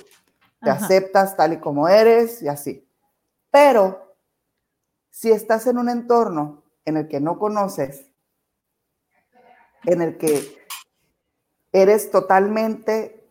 Te 0.60 0.70
aceptas 0.70 1.36
tal 1.36 1.52
y 1.52 1.60
como 1.60 1.88
eres 1.88 2.42
y 2.42 2.48
así. 2.48 2.88
Pero 3.50 4.16
si 5.10 5.30
estás 5.30 5.66
en 5.66 5.78
un 5.78 5.88
entorno 5.88 6.64
en 6.84 6.96
el 6.96 7.08
que 7.08 7.20
no 7.20 7.38
conoces, 7.38 8.10
en 9.84 10.02
el 10.02 10.18
que 10.18 10.66
eres 11.72 12.10
totalmente 12.10 13.28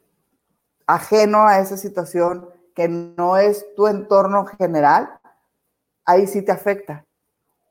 ajeno 0.87 1.47
a 1.47 1.59
esa 1.59 1.77
situación, 1.77 2.54
que 2.75 2.89
no 2.89 3.37
es 3.37 3.65
tu 3.75 3.87
entorno 3.87 4.45
general, 4.45 5.19
ahí 6.03 6.27
sí 6.27 6.43
te 6.43 6.51
afecta. 6.51 7.05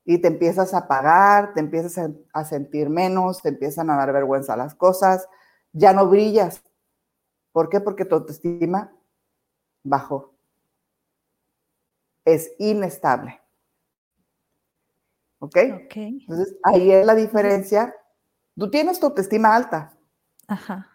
Y 0.06 0.18
te 0.18 0.28
empiezas 0.28 0.74
a 0.74 0.88
pagar, 0.88 1.54
te 1.54 1.60
empiezas 1.60 2.10
a, 2.32 2.44
sentir 2.44 2.90
menos, 2.90 3.40
te 3.40 3.50
empiezan 3.50 3.90
a 3.90 3.96
dar 3.96 4.12
vergüenza 4.12 4.56
las 4.56 4.74
cosas, 4.74 5.28
ya 5.72 5.92
no 5.92 6.08
brillas. 6.08 6.62
¿Por 7.52 7.68
qué? 7.68 7.80
Porque 7.80 8.04
tu 8.04 8.14
autoestima 8.14 8.92
bajó. 9.82 10.34
Es 12.24 12.52
inestable. 12.58 13.40
¿Ok? 15.38 15.56
Entonces, 15.56 16.56
ahí 16.62 16.90
es 16.90 17.06
la 17.06 17.14
diferencia. 17.14 17.94
Tú 18.56 18.70
tienes 18.70 19.00
tu 19.00 19.06
autoestima 19.06 19.54
alta. 19.54 19.92
Ajá. 20.48 20.90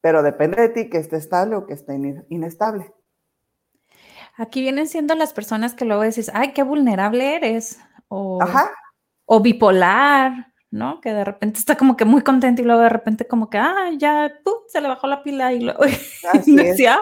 Pero 0.00 0.22
depende 0.22 0.60
de 0.60 0.68
ti 0.68 0.90
que 0.90 0.98
esté 0.98 1.16
estable 1.16 1.56
o 1.56 1.66
que 1.66 1.74
esté 1.74 1.94
inestable. 2.28 2.93
Aquí 4.36 4.60
vienen 4.62 4.88
siendo 4.88 5.14
las 5.14 5.32
personas 5.32 5.74
que 5.74 5.84
luego 5.84 6.02
dices, 6.02 6.30
ay, 6.34 6.52
qué 6.52 6.62
vulnerable 6.62 7.36
eres. 7.36 7.78
O, 8.08 8.38
o 9.26 9.40
bipolar, 9.40 10.52
¿no? 10.70 11.00
Que 11.00 11.12
de 11.12 11.24
repente 11.24 11.60
está 11.60 11.76
como 11.76 11.96
que 11.96 12.04
muy 12.04 12.22
contento 12.22 12.60
y 12.60 12.64
luego 12.64 12.82
de 12.82 12.88
repente 12.88 13.28
como 13.28 13.48
que, 13.48 13.58
ah, 13.58 13.90
ya, 13.96 14.32
se 14.66 14.80
le 14.80 14.88
bajó 14.88 15.06
la 15.06 15.22
pila 15.22 15.52
y 15.52 15.60
luego 15.60 15.84
decía. 16.46 17.00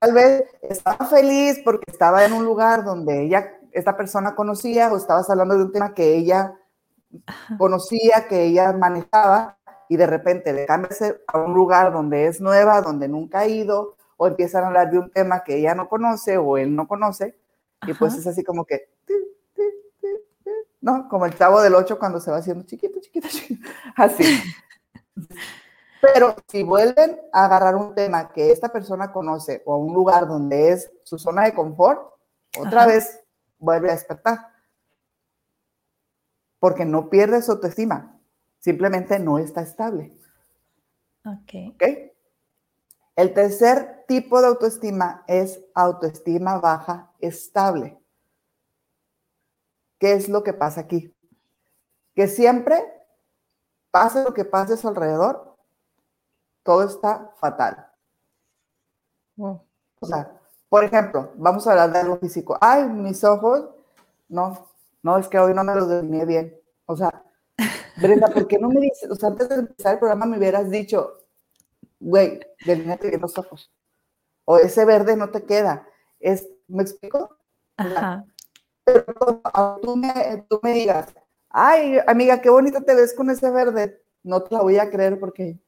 Tal 0.00 0.12
vez 0.12 0.44
estaba 0.62 1.06
feliz 1.06 1.60
porque 1.64 1.90
estaba 1.90 2.24
en 2.24 2.32
un 2.32 2.44
lugar 2.44 2.84
donde 2.84 3.24
ella, 3.24 3.52
esta 3.70 3.96
persona 3.96 4.34
conocía 4.34 4.92
o 4.92 4.96
estabas 4.96 5.30
hablando 5.30 5.56
de 5.56 5.64
un 5.64 5.72
tema 5.72 5.94
que 5.94 6.16
ella 6.16 6.54
conocía, 7.56 8.26
que 8.28 8.42
ella 8.44 8.72
manejaba 8.72 9.58
y 9.88 9.96
de 9.96 10.06
repente 10.06 10.52
le 10.52 10.66
cambias 10.66 11.02
a 11.26 11.38
un 11.38 11.54
lugar 11.54 11.92
donde 11.92 12.26
es 12.26 12.40
nueva, 12.40 12.80
donde 12.80 13.08
nunca 13.08 13.40
ha 13.40 13.46
ido, 13.46 13.96
o 14.22 14.28
empiezan 14.28 14.62
a 14.62 14.66
hablar 14.68 14.88
de 14.88 15.00
un 15.00 15.10
tema 15.10 15.42
que 15.42 15.56
ella 15.56 15.74
no 15.74 15.88
conoce 15.88 16.38
o 16.38 16.56
él 16.56 16.76
no 16.76 16.86
conoce, 16.86 17.36
y 17.84 17.92
pues 17.92 18.14
es 18.14 18.24
así 18.24 18.44
como 18.44 18.64
que, 18.64 18.88
¿no? 20.80 21.08
Como 21.08 21.26
el 21.26 21.36
chavo 21.36 21.60
del 21.60 21.74
8 21.74 21.98
cuando 21.98 22.20
se 22.20 22.30
va 22.30 22.36
haciendo 22.36 22.64
chiquito, 22.64 23.00
chiquito, 23.00 23.26
chiquito, 23.26 23.68
así. 23.96 24.24
Pero 26.00 26.36
si 26.46 26.62
vuelven 26.62 27.20
a 27.32 27.46
agarrar 27.46 27.74
un 27.74 27.96
tema 27.96 28.32
que 28.32 28.52
esta 28.52 28.68
persona 28.68 29.10
conoce 29.10 29.60
o 29.66 29.76
un 29.78 29.92
lugar 29.92 30.28
donde 30.28 30.70
es 30.70 30.92
su 31.02 31.18
zona 31.18 31.42
de 31.42 31.54
confort, 31.54 32.00
otra 32.60 32.86
vez 32.86 33.24
vuelve 33.58 33.88
a 33.88 33.94
despertar. 33.94 34.38
Porque 36.60 36.84
no 36.84 37.10
pierde 37.10 37.42
su 37.42 37.50
autoestima, 37.50 38.20
simplemente 38.60 39.18
no 39.18 39.40
está 39.40 39.62
estable. 39.62 40.16
Ok. 41.24 41.74
¿Ok? 41.74 42.11
El 43.14 43.34
tercer 43.34 44.04
tipo 44.08 44.40
de 44.40 44.48
autoestima 44.48 45.24
es 45.26 45.60
autoestima 45.74 46.58
baja 46.58 47.12
estable. 47.18 47.98
¿Qué 49.98 50.14
es 50.14 50.28
lo 50.28 50.42
que 50.42 50.52
pasa 50.52 50.82
aquí? 50.82 51.14
Que 52.14 52.26
siempre, 52.26 52.82
pase 53.90 54.24
lo 54.24 54.34
que 54.34 54.44
pase 54.44 54.74
a 54.74 54.76
su 54.76 54.88
alrededor, 54.88 55.56
todo 56.62 56.82
está 56.84 57.32
fatal. 57.36 57.88
O 59.36 60.06
sea, 60.06 60.40
por 60.68 60.84
ejemplo, 60.84 61.32
vamos 61.36 61.66
a 61.66 61.72
hablar 61.72 61.92
de 61.92 61.98
algo 62.00 62.18
físico. 62.18 62.56
Ay, 62.60 62.88
mis 62.88 63.22
ojos, 63.24 63.68
no, 64.28 64.68
no, 65.02 65.18
es 65.18 65.28
que 65.28 65.38
hoy 65.38 65.54
no 65.54 65.64
me 65.64 65.74
los 65.74 65.88
delineé 65.88 66.24
bien. 66.24 66.60
O 66.86 66.96
sea, 66.96 67.22
Brenda, 67.96 68.28
¿por 68.28 68.46
qué 68.46 68.58
no 68.58 68.68
me 68.68 68.80
dices? 68.80 69.10
O 69.10 69.14
sea, 69.14 69.28
antes 69.28 69.48
de 69.48 69.56
empezar 69.56 69.94
el 69.94 69.98
programa 69.98 70.26
me 70.26 70.38
hubieras 70.38 70.70
dicho, 70.70 71.21
güey, 72.02 72.40
delineate 72.66 73.08
bien 73.08 73.20
los 73.20 73.38
ojos. 73.38 73.70
O 74.44 74.58
ese 74.58 74.84
verde 74.84 75.16
no 75.16 75.30
te 75.30 75.44
queda. 75.44 75.86
Es, 76.18 76.48
¿Me 76.66 76.82
explico? 76.82 77.36
Ajá. 77.76 78.24
Pero 78.84 79.04
tú 79.80 79.96
me, 79.96 80.44
tú 80.48 80.58
me 80.62 80.72
digas, 80.72 81.14
ay, 81.48 81.98
amiga, 82.06 82.40
qué 82.40 82.50
bonita 82.50 82.80
te 82.80 82.94
ves 82.94 83.14
con 83.14 83.30
ese 83.30 83.50
verde, 83.50 84.02
no 84.24 84.42
te 84.42 84.54
la 84.54 84.62
voy 84.62 84.78
a 84.78 84.90
creer 84.90 85.20
porque 85.20 85.58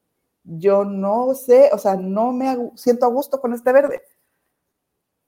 yo 0.43 0.83
no 0.83 1.33
sé, 1.33 1.69
o 1.71 1.77
sea, 1.77 1.95
no 1.95 2.33
me 2.33 2.71
siento 2.75 3.05
a 3.05 3.09
gusto 3.09 3.39
con 3.39 3.53
este 3.53 3.71
verde. 3.71 4.03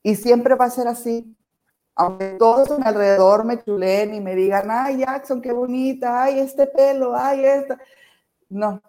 Y 0.04 0.16
siempre 0.16 0.56
va 0.56 0.66
a 0.66 0.70
ser 0.70 0.88
así. 0.88 1.34
Aunque 1.96 2.36
todos 2.38 2.70
a 2.70 2.78
mi 2.78 2.86
alrededor 2.86 3.44
me 3.46 3.64
chulen 3.64 4.14
y 4.14 4.22
me 4.22 4.36
digan, 4.36 4.68
ay, 4.70 5.00
Jackson, 5.00 5.42
qué 5.42 5.52
bonita, 5.52 6.24
ay, 6.24 6.40
este 6.40 6.68
pelo, 6.68 7.16
ay, 7.16 7.44
esta. 7.44 7.80
No, 8.50 8.82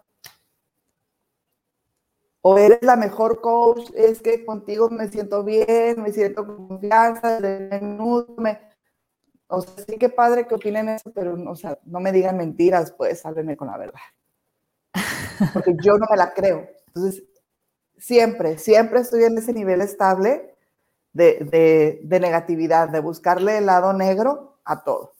o 2.41 2.57
eres 2.57 2.81
la 2.81 2.95
mejor 2.95 3.41
coach, 3.41 3.89
es 3.95 4.21
que 4.21 4.45
contigo 4.45 4.89
me 4.89 5.09
siento 5.09 5.43
bien, 5.43 6.01
me 6.01 6.11
siento 6.11 6.45
con 6.45 6.67
confianza, 6.67 7.39
de 7.39 7.79
me... 8.37 8.69
O 9.47 9.61
sea, 9.61 9.83
sí 9.85 9.97
que 9.97 10.09
padre 10.09 10.47
que 10.47 10.55
opinen 10.55 10.89
eso, 10.89 11.11
pero 11.11 11.33
o 11.33 11.55
sea, 11.55 11.77
no 11.83 11.99
me 11.99 12.11
digan 12.11 12.37
mentiras, 12.37 12.91
pues 12.91 13.25
háblenme 13.25 13.57
con 13.57 13.67
la 13.67 13.77
verdad. 13.77 13.99
Porque 15.53 15.75
yo 15.81 15.97
no 15.97 16.05
me 16.09 16.15
la 16.15 16.33
creo. 16.33 16.69
Entonces, 16.87 17.23
siempre, 17.97 18.57
siempre 18.59 18.99
estoy 18.99 19.23
en 19.23 19.37
ese 19.37 19.51
nivel 19.51 19.81
estable 19.81 20.55
de, 21.13 21.39
de, 21.51 21.99
de 22.03 22.19
negatividad, 22.19 22.89
de 22.89 22.99
buscarle 22.99 23.57
el 23.57 23.65
lado 23.65 23.91
negro 23.93 24.59
a 24.63 24.83
todo. 24.83 25.13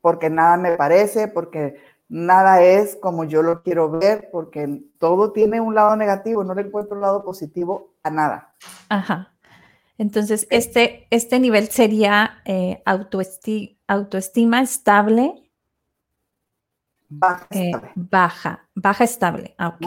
Porque 0.00 0.30
nada 0.30 0.56
me 0.56 0.76
parece, 0.76 1.26
porque 1.26 1.76
nada 2.08 2.62
es 2.62 2.96
como 2.96 3.24
yo 3.24 3.42
lo 3.42 3.62
quiero 3.62 3.90
ver, 3.90 4.28
porque 4.30 4.82
todo 4.98 5.32
tiene 5.32 5.60
un 5.60 5.74
lado 5.74 5.96
negativo, 5.96 6.44
no 6.44 6.54
le 6.54 6.62
encuentro 6.62 6.96
un 6.96 7.02
lado 7.02 7.24
positivo 7.24 7.94
a 8.02 8.10
nada. 8.10 8.54
Ajá. 8.88 9.32
Entonces, 9.98 10.46
este, 10.50 11.06
este 11.10 11.40
nivel 11.40 11.68
sería 11.68 12.42
eh, 12.44 12.82
autoestima 13.86 14.60
estable. 14.60 15.50
Baja 17.08 17.46
eh, 17.50 17.66
estable. 17.66 17.92
baja, 17.94 18.68
baja 18.74 19.04
estable. 19.04 19.54
Ah, 19.58 19.68
ok. 19.68 19.86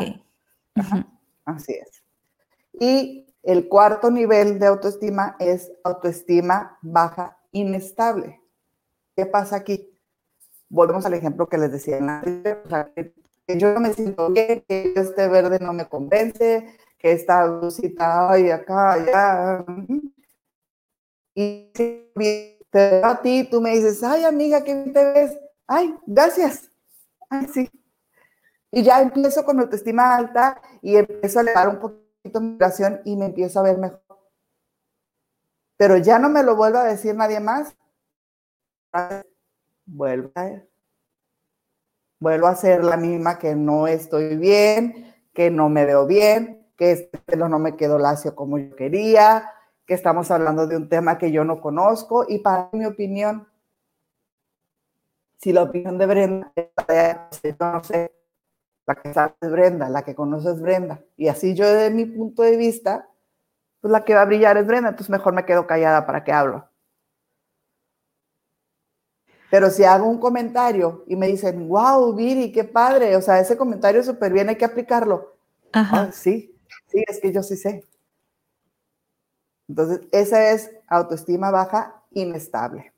Así 1.45 1.73
es. 1.73 2.03
Y 2.79 3.27
el 3.43 3.67
cuarto 3.67 4.09
nivel 4.09 4.57
de 4.59 4.67
autoestima 4.67 5.35
es 5.39 5.71
autoestima 5.83 6.77
baja 6.81 7.37
inestable. 7.51 8.41
¿Qué 9.15 9.25
pasa 9.25 9.57
aquí? 9.57 9.89
Volvemos 10.69 11.05
al 11.05 11.15
ejemplo 11.15 11.49
que 11.49 11.57
les 11.57 11.71
decía 11.71 11.99
sea, 12.69 12.91
que, 12.95 13.13
yo 13.57 13.73
no 13.73 13.79
me 13.79 13.93
siento 13.93 14.29
bien, 14.29 14.63
que 14.67 14.93
este 14.95 15.27
verde 15.27 15.59
no 15.59 15.73
me 15.73 15.89
convence, 15.89 16.77
que 16.97 17.11
esta 17.11 17.45
lucita, 17.47 18.29
ay, 18.31 18.51
acá, 18.51 18.93
allá. 18.93 19.65
Y 21.33 21.71
te 21.73 22.11
veo 22.71 23.05
a 23.05 23.21
ti, 23.21 23.47
tú 23.49 23.59
me 23.61 23.71
dices, 23.71 24.03
ay 24.03 24.23
amiga, 24.25 24.63
¿qué 24.63 24.75
te 24.93 25.13
ves? 25.13 25.37
Ay, 25.65 25.95
gracias. 26.05 26.69
Ay, 27.29 27.47
sí. 27.47 27.69
Y 28.71 28.83
ya 28.83 29.01
empiezo 29.01 29.43
con 29.43 29.57
mi 29.57 29.63
autoestima 29.63 30.15
alta 30.15 30.61
y 30.81 30.95
empiezo 30.95 31.39
a 31.39 31.41
elevar 31.41 31.69
un 31.69 31.79
poquito 31.79 32.41
mi 32.41 32.51
vibración 32.51 33.01
y 33.05 33.15
me 33.15 33.25
empiezo 33.25 33.59
a 33.59 33.63
ver 33.63 33.77
mejor. 33.77 34.01
Pero 35.77 35.97
ya 35.97 36.19
no 36.19 36.29
me 36.29 36.43
lo 36.43 36.55
vuelvo 36.55 36.77
a 36.77 36.83
decir 36.83 37.15
nadie 37.15 37.39
más. 37.39 37.75
Vuelvo 39.91 40.31
a. 40.35 40.61
Vuelvo 42.19 42.47
a 42.47 42.55
ser 42.55 42.83
la 42.83 42.97
misma 42.97 43.39
que 43.39 43.55
no 43.55 43.87
estoy 43.87 44.35
bien, 44.35 45.15
que 45.33 45.49
no 45.49 45.69
me 45.69 45.85
veo 45.85 46.05
bien, 46.05 46.67
que 46.77 46.91
este 46.91 47.17
pelo 47.19 47.49
no 47.49 47.59
me 47.59 47.75
quedó 47.75 47.97
lacio 47.97 48.35
como 48.35 48.59
yo 48.59 48.75
quería, 48.75 49.51
que 49.85 49.93
estamos 49.93 50.29
hablando 50.29 50.67
de 50.67 50.77
un 50.77 50.89
tema 50.89 51.17
que 51.17 51.31
yo 51.31 51.43
no 51.43 51.61
conozco 51.61 52.25
y 52.27 52.39
para 52.39 52.69
mi 52.73 52.85
opinión, 52.85 53.47
si 55.39 55.53
la 55.53 55.63
opinión 55.63 55.97
de 55.97 56.05
Brenda 56.05 56.53
es, 56.55 57.55
no 57.59 57.83
sé, 57.83 58.13
la 58.85 58.95
que 58.95 59.13
sabe 59.13 59.33
es 59.41 59.51
Brenda, 59.51 59.89
la 59.89 60.03
que 60.03 60.13
conoce 60.13 60.51
es 60.51 60.61
Brenda. 60.61 61.01
Y 61.17 61.29
así 61.29 61.55
yo 61.55 61.65
desde 61.65 61.89
mi 61.89 62.05
punto 62.05 62.43
de 62.43 62.57
vista, 62.57 63.09
pues 63.81 63.91
la 63.91 64.03
que 64.03 64.13
va 64.13 64.21
a 64.23 64.25
brillar 64.25 64.57
es 64.57 64.67
Brenda, 64.67 64.89
entonces 64.89 65.09
mejor 65.09 65.33
me 65.33 65.45
quedo 65.45 65.65
callada 65.65 66.05
para 66.05 66.23
que 66.23 66.31
hablo. 66.33 66.68
Pero 69.49 69.69
si 69.71 69.83
hago 69.83 70.07
un 70.07 70.19
comentario 70.19 71.03
y 71.07 71.15
me 71.15 71.27
dicen, 71.27 71.67
wow, 71.67 72.13
Viri, 72.13 72.51
qué 72.51 72.63
padre, 72.63 73.15
o 73.15 73.21
sea, 73.21 73.39
ese 73.39 73.57
comentario 73.57 74.03
súper 74.03 74.31
bien, 74.31 74.49
hay 74.49 74.55
que 74.55 74.65
aplicarlo. 74.65 75.35
Ajá. 75.71 76.03
Ah, 76.03 76.11
sí, 76.11 76.55
sí, 76.87 77.03
es 77.07 77.19
que 77.19 77.31
yo 77.31 77.41
sí 77.41 77.57
sé. 77.57 77.83
Entonces, 79.67 80.01
esa 80.11 80.51
es 80.51 80.71
autoestima 80.87 81.51
baja 81.51 82.03
inestable. 82.11 82.91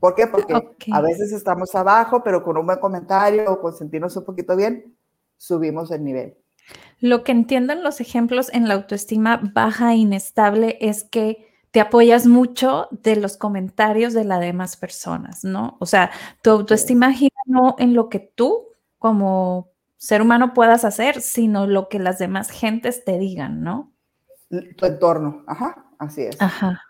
¿Por 0.00 0.14
qué? 0.14 0.26
Porque 0.26 0.54
a 0.92 1.00
veces 1.02 1.30
estamos 1.32 1.74
abajo, 1.74 2.22
pero 2.22 2.42
con 2.42 2.56
un 2.56 2.64
buen 2.64 2.78
comentario 2.78 3.52
o 3.52 3.60
con 3.60 3.74
sentirnos 3.74 4.16
un 4.16 4.24
poquito 4.24 4.56
bien, 4.56 4.96
subimos 5.36 5.90
el 5.90 6.02
nivel. 6.02 6.36
Lo 7.00 7.22
que 7.22 7.32
entiendo 7.32 7.74
en 7.74 7.82
los 7.82 8.00
ejemplos 8.00 8.50
en 8.52 8.66
la 8.66 8.74
autoestima 8.74 9.40
baja 9.54 9.92
e 9.92 9.96
inestable 9.96 10.78
es 10.80 11.04
que 11.04 11.49
te 11.70 11.80
apoyas 11.80 12.26
mucho 12.26 12.88
de 12.90 13.16
los 13.16 13.36
comentarios 13.36 14.12
de 14.12 14.24
las 14.24 14.40
demás 14.40 14.76
personas, 14.76 15.44
¿no? 15.44 15.76
O 15.80 15.86
sea, 15.86 16.10
tu 16.42 16.50
autoestima 16.50 17.12
gira 17.12 17.36
no 17.46 17.76
en 17.78 17.94
lo 17.94 18.08
que 18.08 18.18
tú 18.18 18.68
como 18.98 19.70
ser 19.96 20.22
humano 20.22 20.52
puedas 20.54 20.84
hacer, 20.84 21.20
sino 21.20 21.66
lo 21.66 21.88
que 21.88 21.98
las 21.98 22.18
demás 22.18 22.50
gentes 22.50 23.04
te 23.04 23.18
digan, 23.18 23.62
¿no? 23.62 23.92
Tu 24.48 24.86
entorno, 24.86 25.44
ajá, 25.46 25.86
así 25.98 26.22
es. 26.22 26.40
Ajá. 26.40 26.82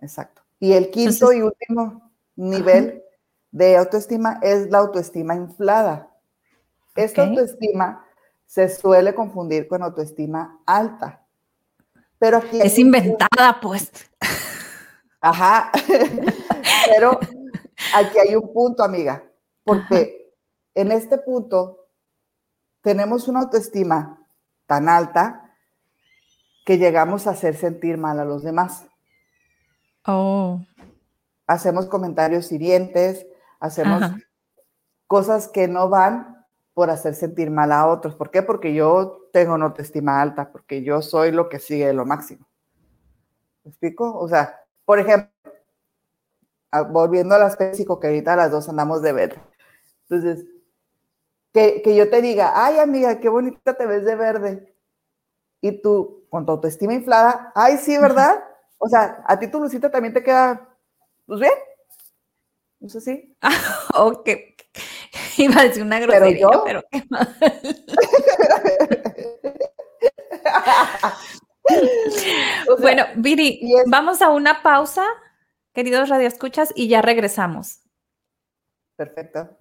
Exacto. 0.00 0.42
Y 0.60 0.72
el 0.72 0.90
quinto 0.90 1.32
y 1.32 1.42
último 1.42 2.12
nivel 2.36 3.02
de 3.50 3.76
autoestima 3.76 4.38
es 4.42 4.70
la 4.70 4.78
autoestima 4.78 5.34
inflada. 5.34 6.10
Esta 6.94 7.24
autoestima 7.24 8.04
se 8.46 8.68
suele 8.68 9.14
confundir 9.14 9.66
con 9.66 9.82
autoestima 9.82 10.60
alta. 10.66 11.23
Pero 12.24 12.38
aquí 12.38 12.58
es 12.62 12.78
inventada, 12.78 13.60
pues. 13.60 13.92
Ajá. 15.20 15.70
Pero 16.88 17.20
aquí 17.94 18.18
hay 18.18 18.34
un 18.34 18.50
punto, 18.50 18.82
amiga, 18.82 19.22
porque 19.62 20.34
en 20.74 20.90
este 20.90 21.18
punto 21.18 21.86
tenemos 22.80 23.28
una 23.28 23.40
autoestima 23.40 24.26
tan 24.64 24.88
alta 24.88 25.54
que 26.64 26.78
llegamos 26.78 27.26
a 27.26 27.32
hacer 27.32 27.56
sentir 27.56 27.98
mal 27.98 28.18
a 28.18 28.24
los 28.24 28.42
demás. 28.42 28.86
Oh. 30.06 30.62
Hacemos 31.46 31.88
comentarios 31.88 32.50
hirientes, 32.52 33.26
hacemos 33.60 34.02
cosas 35.06 35.48
que 35.48 35.68
no 35.68 35.90
van 35.90 36.33
por 36.74 36.90
hacer 36.90 37.14
sentir 37.14 37.50
mal 37.50 37.72
a 37.72 37.86
otros. 37.86 38.16
¿Por 38.16 38.30
qué? 38.30 38.42
Porque 38.42 38.74
yo 38.74 39.28
tengo 39.32 39.54
una 39.54 39.66
autoestima 39.66 40.20
alta, 40.20 40.50
porque 40.50 40.82
yo 40.82 41.00
soy 41.00 41.30
lo 41.30 41.48
que 41.48 41.60
sigue 41.60 41.92
lo 41.92 42.04
máximo. 42.04 42.46
¿Me 43.62 43.70
explico? 43.70 44.18
O 44.18 44.28
sea, 44.28 44.60
por 44.84 44.98
ejemplo, 44.98 45.30
volviendo 46.90 47.34
a 47.34 47.38
las 47.38 47.56
físico, 47.56 48.00
que 48.00 48.08
ahorita 48.08 48.36
las 48.36 48.50
dos 48.50 48.68
andamos 48.68 49.00
de 49.02 49.12
verde. 49.12 49.42
Entonces, 50.08 50.44
que, 51.52 51.80
que, 51.82 51.94
yo 51.94 52.10
te 52.10 52.20
diga, 52.20 52.52
ay 52.54 52.78
amiga, 52.78 53.20
qué 53.20 53.28
bonita 53.28 53.74
te 53.74 53.86
ves 53.86 54.04
de 54.04 54.16
verde. 54.16 54.74
Y 55.60 55.80
tú, 55.80 56.26
con 56.28 56.44
tu 56.44 56.52
autoestima 56.52 56.92
inflada, 56.92 57.52
ay, 57.54 57.78
sí, 57.78 57.96
¿verdad? 57.96 58.42
O 58.78 58.88
sea, 58.88 59.22
a 59.26 59.38
ti 59.38 59.46
tu 59.46 59.60
lucita 59.60 59.90
también 59.90 60.12
te 60.12 60.22
queda, 60.22 60.68
pues 61.26 61.40
bien. 61.40 61.52
¿No 62.80 62.88
es 62.88 62.96
así? 62.96 63.34
ok, 63.94 64.28
Iba 65.38 65.60
a 65.60 65.64
decir 65.64 65.82
una 65.82 66.00
grosería, 66.00 66.48
pero, 66.64 66.82
qué 66.90 67.04
mal. 67.10 67.36
bueno, 72.80 73.04
Viri, 73.16 73.60
vamos 73.86 74.22
a 74.22 74.30
una 74.30 74.62
pausa, 74.62 75.04
queridos 75.72 76.08
radioescuchas, 76.08 76.72
y 76.74 76.88
ya 76.88 77.02
regresamos. 77.02 77.80
Perfecto. 78.96 79.56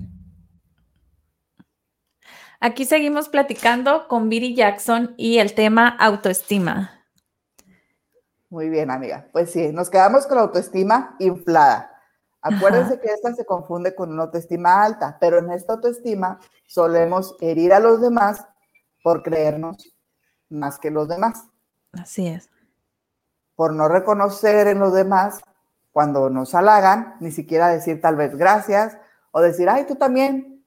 Aquí 2.59 2.85
seguimos 2.85 3.27
platicando 3.29 4.07
con 4.07 4.29
Viri 4.29 4.55
Jackson 4.55 5.15
y 5.17 5.39
el 5.39 5.53
tema 5.53 5.89
autoestima. 5.89 7.05
Muy 8.49 8.69
bien, 8.69 8.91
amiga. 8.91 9.27
Pues 9.33 9.51
sí, 9.51 9.71
nos 9.73 9.89
quedamos 9.89 10.27
con 10.27 10.37
la 10.37 10.43
autoestima 10.43 11.15
inflada. 11.19 11.92
Acuérdense 12.43 12.99
que 12.99 13.07
esta 13.07 13.33
se 13.33 13.45
confunde 13.45 13.95
con 13.95 14.11
una 14.11 14.23
autoestima 14.23 14.83
alta, 14.83 15.17
pero 15.19 15.39
en 15.39 15.49
esta 15.51 15.73
autoestima 15.73 16.39
solemos 16.67 17.37
herir 17.39 17.73
a 17.73 17.79
los 17.79 18.01
demás 18.01 18.45
por 19.01 19.23
creernos 19.23 19.95
más 20.49 20.77
que 20.77 20.91
los 20.91 21.07
demás. 21.07 21.45
Así 21.93 22.27
es. 22.27 22.49
Por 23.55 23.73
no 23.73 23.87
reconocer 23.87 24.67
en 24.67 24.79
los 24.79 24.93
demás 24.93 25.41
cuando 25.93 26.29
nos 26.29 26.53
halagan, 26.53 27.15
ni 27.21 27.31
siquiera 27.31 27.69
decir 27.69 28.01
tal 28.01 28.17
vez 28.17 28.35
gracias 28.35 28.97
o 29.31 29.39
decir, 29.39 29.69
ay, 29.69 29.85
tú 29.85 29.95
también. 29.95 30.65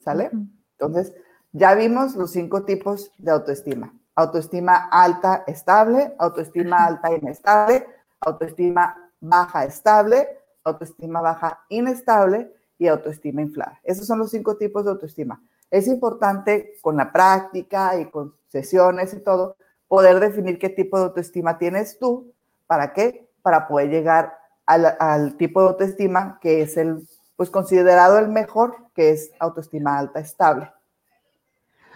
¿Sale? 0.00 0.30
Entonces, 0.72 1.14
ya 1.52 1.74
vimos 1.74 2.16
los 2.16 2.32
cinco 2.32 2.64
tipos 2.64 3.12
de 3.18 3.30
autoestima. 3.30 3.94
Autoestima 4.16 4.88
alta, 4.90 5.44
estable, 5.46 6.14
autoestima 6.18 6.86
alta, 6.86 7.12
inestable, 7.12 7.86
autoestima 8.20 9.12
baja, 9.20 9.64
estable, 9.64 10.40
autoestima 10.66 11.20
baja 11.20 11.60
inestable 11.68 12.52
y 12.78 12.88
autoestima 12.88 13.40
inflada. 13.40 13.80
Esos 13.84 14.06
son 14.06 14.18
los 14.18 14.30
cinco 14.30 14.56
tipos 14.56 14.84
de 14.84 14.90
autoestima. 14.90 15.40
Es 15.70 15.88
importante 15.88 16.74
con 16.80 16.96
la 16.96 17.12
práctica 17.12 17.98
y 17.98 18.06
con 18.06 18.34
sesiones 18.48 19.14
y 19.14 19.20
todo 19.20 19.56
poder 19.88 20.20
definir 20.20 20.58
qué 20.58 20.68
tipo 20.68 20.98
de 20.98 21.04
autoestima 21.04 21.58
tienes 21.58 21.98
tú. 21.98 22.32
¿Para 22.66 22.92
qué? 22.92 23.28
Para 23.42 23.68
poder 23.68 23.90
llegar 23.90 24.38
al, 24.66 25.36
tipo 25.36 25.62
de 25.62 25.68
autoestima 25.68 26.38
que 26.40 26.62
es 26.62 26.76
el, 26.76 27.06
pues 27.36 27.50
considerado 27.50 28.18
el 28.18 28.28
mejor, 28.28 28.76
que 28.94 29.10
es 29.10 29.30
autoestima 29.38 29.98
alta 29.98 30.20
estable. 30.20 30.70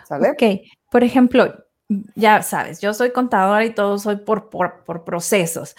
¿Sale? 0.06 0.30
Ok. 0.30 0.42
Por 0.90 1.04
ejemplo, 1.04 1.52
ya 2.14 2.42
sabes, 2.42 2.80
yo 2.80 2.94
soy 2.94 3.10
contadora 3.12 3.64
y 3.64 3.74
todo 3.74 3.98
soy 3.98 4.16
por, 4.16 4.48
por, 4.48 4.84
por 4.84 5.04
procesos 5.04 5.74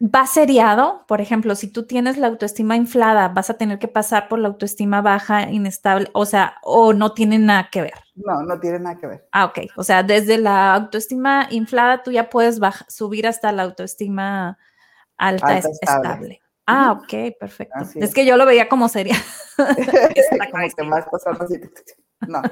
va 0.00 0.26
seriado, 0.26 1.04
por 1.06 1.20
ejemplo, 1.20 1.54
si 1.54 1.68
tú 1.68 1.86
tienes 1.86 2.18
la 2.18 2.26
autoestima 2.26 2.76
inflada, 2.76 3.28
vas 3.28 3.50
a 3.50 3.54
tener 3.54 3.78
que 3.78 3.88
pasar 3.88 4.28
por 4.28 4.38
la 4.38 4.48
autoestima 4.48 5.02
baja, 5.02 5.50
inestable, 5.50 6.08
o 6.12 6.26
sea, 6.26 6.56
o 6.62 6.92
no 6.92 7.12
tiene 7.12 7.38
nada 7.38 7.68
que 7.70 7.82
ver. 7.82 7.94
No, 8.14 8.42
no 8.42 8.60
tiene 8.60 8.80
nada 8.80 8.98
que 8.98 9.06
ver. 9.06 9.28
Ah, 9.32 9.46
ok. 9.46 9.60
O 9.76 9.84
sea, 9.84 10.02
desde 10.02 10.38
la 10.38 10.74
autoestima 10.74 11.46
inflada 11.50 12.02
tú 12.02 12.10
ya 12.10 12.28
puedes 12.28 12.60
subir 12.88 13.26
hasta 13.26 13.52
la 13.52 13.62
autoestima 13.62 14.58
alta, 15.16 15.58
estable. 15.58 16.40
Ah, 16.66 16.92
ok, 16.92 17.36
perfecto. 17.38 17.78
Es. 17.94 18.14
que 18.14 18.24
yo 18.24 18.36
lo 18.36 18.46
veía 18.46 18.68
como 18.68 18.88
sería. 18.88 19.16
no, 22.26 22.42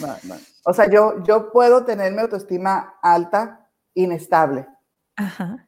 no, 0.00 0.16
no. 0.24 0.34
O 0.64 0.72
sea, 0.72 0.90
yo, 0.90 1.22
yo 1.24 1.52
puedo 1.52 1.84
tener 1.84 2.12
mi 2.12 2.20
autoestima 2.20 2.94
alta, 3.02 3.70
inestable. 3.94 4.66
Ajá 5.16 5.63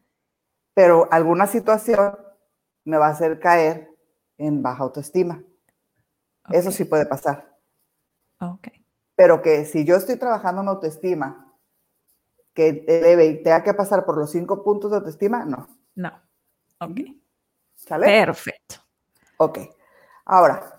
pero 0.76 1.08
alguna 1.10 1.46
situación 1.46 2.18
me 2.84 2.98
va 2.98 3.06
a 3.06 3.12
hacer 3.12 3.40
caer 3.40 3.96
en 4.36 4.62
baja 4.62 4.82
autoestima. 4.82 5.42
Eso 6.50 6.70
sí 6.70 6.84
puede 6.84 7.06
pasar. 7.06 7.56
Okay. 8.38 8.84
Pero 9.14 9.40
que 9.40 9.64
si 9.64 9.86
yo 9.86 9.96
estoy 9.96 10.18
trabajando 10.18 10.60
en 10.60 10.68
autoestima, 10.68 11.50
que 12.52 12.84
debe 12.86 13.24
y 13.24 13.42
tenga 13.42 13.62
que 13.62 13.72
pasar 13.72 14.04
por 14.04 14.18
los 14.18 14.30
cinco 14.30 14.62
puntos 14.62 14.90
de 14.90 14.98
autoestima, 14.98 15.46
no. 15.46 15.66
No. 15.94 16.12
Ok. 16.80 17.00
¿Sale? 17.74 18.04
Perfecto. 18.04 18.76
Ok. 19.38 19.60
Ahora, 20.26 20.78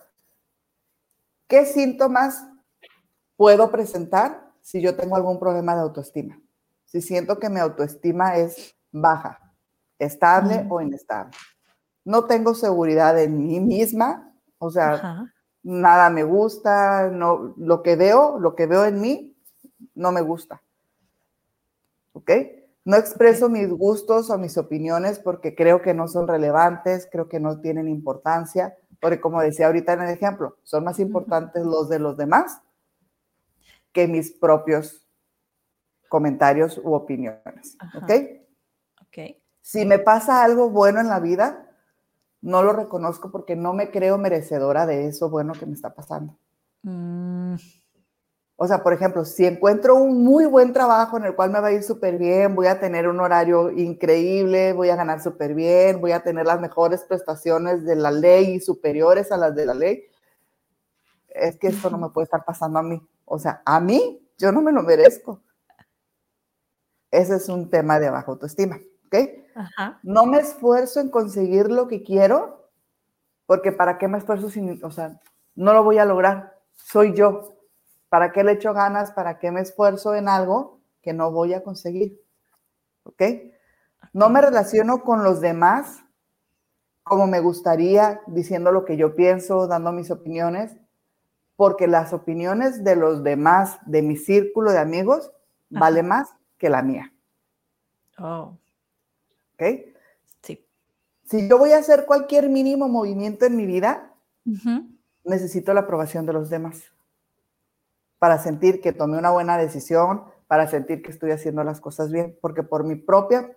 ¿qué 1.48 1.66
síntomas 1.66 2.46
puedo 3.36 3.72
presentar 3.72 4.54
si 4.62 4.80
yo 4.80 4.96
tengo 4.96 5.16
algún 5.16 5.40
problema 5.40 5.74
de 5.74 5.82
autoestima? 5.82 6.40
Si 6.86 7.02
siento 7.02 7.40
que 7.40 7.50
mi 7.50 7.60
autoestima 7.60 8.38
es 8.38 8.76
baja 8.92 9.47
estable 10.00 10.66
o 10.70 10.82
inestable. 10.82 11.36
No 12.06 12.26
tengo 12.26 12.54
seguridad 12.56 13.22
en 13.22 13.38
mí 13.38 13.60
misma, 13.60 14.34
o 14.58 14.70
sea, 14.72 15.26
nada 15.64 16.10
me 16.10 16.24
gusta, 16.24 17.10
no, 17.10 17.54
lo 17.58 17.84
que 17.84 17.96
veo, 17.96 18.40
lo 18.40 18.56
que 18.56 18.66
veo 18.66 18.86
en 18.86 19.02
mí, 19.02 19.38
no 19.94 20.12
me 20.12 20.22
gusta. 20.22 20.62
¿Ok? 22.14 22.32
No 22.86 22.96
expreso 22.96 23.50
mis 23.50 23.70
gustos 23.70 24.30
o 24.30 24.38
mis 24.38 24.58
opiniones 24.58 25.20
porque 25.20 25.56
creo 25.56 25.82
que 25.82 25.94
no 25.94 26.08
son 26.08 26.28
relevantes, 26.28 27.08
creo 27.12 27.28
que 27.28 27.40
no 27.40 27.60
tienen 27.60 27.90
importancia, 27.90 28.78
porque 29.02 29.20
como 29.20 29.42
decía 29.42 29.68
ahorita 29.68 29.94
en 29.94 30.04
el 30.04 30.10
ejemplo, 30.10 30.58
son 30.64 30.86
más 30.86 31.00
importantes 31.00 31.66
los 31.66 31.90
de 31.90 32.00
los 32.00 32.16
demás 32.16 32.62
que 33.92 34.08
mis 34.08 34.32
propios 34.32 35.06
comentarios 36.08 36.78
u 36.78 36.94
opiniones. 36.94 37.78
¿Ok? 37.96 38.12
Ok. 39.02 39.18
Si 39.68 39.84
me 39.84 40.00
pasa 40.00 40.46
algo 40.46 40.70
bueno 40.70 41.02
en 41.02 41.10
la 41.10 41.20
vida, 41.20 41.68
no 42.40 42.64
lo 42.64 42.72
reconozco 42.72 43.32
porque 43.32 43.58
no 43.58 43.74
me 43.74 43.92
creo 43.92 44.18
merecedora 44.18 44.86
de 44.86 45.08
eso 45.08 45.30
bueno 45.30 45.52
que 45.52 45.66
me 45.66 45.74
está 45.74 45.94
pasando. 45.94 46.40
Mm. 46.84 47.56
O 48.56 48.66
sea, 48.66 48.82
por 48.82 48.94
ejemplo, 48.94 49.26
si 49.26 49.46
encuentro 49.46 49.96
un 49.96 50.24
muy 50.24 50.46
buen 50.46 50.72
trabajo 50.72 51.18
en 51.18 51.26
el 51.26 51.36
cual 51.36 51.50
me 51.50 51.60
va 51.60 51.68
a 51.68 51.74
ir 51.74 51.84
súper 51.84 52.18
bien, 52.18 52.56
voy 52.56 52.68
a 52.68 52.80
tener 52.80 53.10
un 53.10 53.20
horario 53.20 53.70
increíble, 53.70 54.72
voy 54.72 54.88
a 54.88 54.96
ganar 54.96 55.22
súper 55.22 55.54
bien, 55.54 56.00
voy 56.00 56.14
a 56.14 56.24
tener 56.24 56.46
las 56.46 56.62
mejores 56.62 57.04
prestaciones 57.04 57.84
de 57.84 57.98
la 57.98 58.12
ley 58.12 58.54
y 58.54 58.60
superiores 58.62 59.34
a 59.34 59.38
las 59.38 59.54
de 59.54 59.66
la 59.66 59.74
ley, 59.74 60.06
es 61.28 61.58
que 61.58 61.68
esto 61.68 61.90
no 61.90 61.98
me 61.98 62.10
puede 62.12 62.24
estar 62.24 62.46
pasando 62.46 62.80
a 62.80 62.84
mí. 62.84 63.06
O 63.26 63.38
sea, 63.38 63.62
a 63.66 63.82
mí 63.82 64.26
yo 64.38 64.50
no 64.54 64.62
me 64.62 64.72
lo 64.72 64.82
merezco. 64.82 65.42
Ese 67.12 67.36
es 67.36 67.50
un 67.50 67.70
tema 67.70 68.00
de 68.00 68.10
baja 68.10 68.32
autoestima, 68.32 68.80
¿ok? 69.08 69.47
No 70.04 70.26
me 70.26 70.40
esfuerzo 70.40 71.00
en 71.00 71.10
conseguir 71.10 71.70
lo 71.70 71.88
que 71.88 72.04
quiero, 72.04 72.70
porque 73.46 73.72
¿para 73.72 73.98
qué 73.98 74.08
me 74.08 74.18
esfuerzo 74.18 74.50
sin, 74.50 74.84
o 74.84 74.92
sea, 74.92 75.20
no 75.56 75.74
lo 75.74 75.84
voy 75.84 75.98
a 75.98 76.06
lograr? 76.06 76.58
Soy 76.74 77.14
yo. 77.14 77.56
¿Para 78.10 78.32
qué 78.32 78.44
le 78.44 78.54
echo 78.54 78.74
ganas? 78.74 79.12
¿Para 79.12 79.40
qué 79.40 79.52
me 79.52 79.62
esfuerzo 79.62 80.16
en 80.16 80.30
algo 80.30 80.80
que 81.02 81.14
no 81.14 81.32
voy 81.32 81.54
a 81.54 81.64
conseguir? 81.64 82.22
¿Ok? 83.04 83.22
No 84.14 84.30
me 84.30 84.42
relaciono 84.42 85.04
con 85.04 85.24
los 85.24 85.42
demás 85.42 86.04
como 87.08 87.28
me 87.28 87.40
gustaría, 87.40 88.22
diciendo 88.28 88.72
lo 88.72 88.86
que 88.86 88.98
yo 88.98 89.16
pienso, 89.16 89.68
dando 89.68 89.92
mis 89.92 90.12
opiniones, 90.12 90.78
porque 91.56 91.88
las 91.88 92.14
opiniones 92.14 92.84
de 92.84 92.96
los 92.96 93.24
demás, 93.24 93.80
de 93.86 94.02
mi 94.02 94.16
círculo 94.16 94.72
de 94.72 94.80
amigos, 94.80 95.32
vale 95.70 96.04
más 96.04 96.36
que 96.58 96.70
la 96.70 96.84
mía. 96.84 97.14
Oh. 98.20 98.58
¿Ok? 99.58 99.96
Sí. 100.44 100.66
Si 101.26 101.50
yo 101.50 101.58
voy 101.58 101.72
a 101.72 101.80
hacer 101.80 102.06
cualquier 102.06 102.50
mínimo 102.50 102.88
movimiento 102.88 103.46
en 103.46 103.56
mi 103.56 103.66
vida, 103.66 104.14
necesito 105.24 105.74
la 105.74 105.82
aprobación 105.82 106.26
de 106.26 106.34
los 106.34 106.50
demás 106.50 106.92
para 108.20 108.40
sentir 108.40 108.82
que 108.82 108.94
tomé 108.94 109.18
una 109.18 109.32
buena 109.32 109.58
decisión, 109.58 110.24
para 110.48 110.68
sentir 110.68 111.02
que 111.02 111.12
estoy 111.12 111.32
haciendo 111.32 111.64
las 111.64 111.82
cosas 111.82 112.12
bien, 112.12 112.38
porque 112.42 112.64
por 112.64 112.84
mi 112.84 112.96
propia 112.96 113.56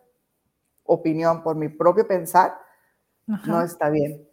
opinión, 0.84 1.42
por 1.42 1.56
mi 1.56 1.68
propio 1.68 2.06
pensar, 2.06 2.58
no 3.26 3.62
está 3.62 3.88
bien. 3.90 4.28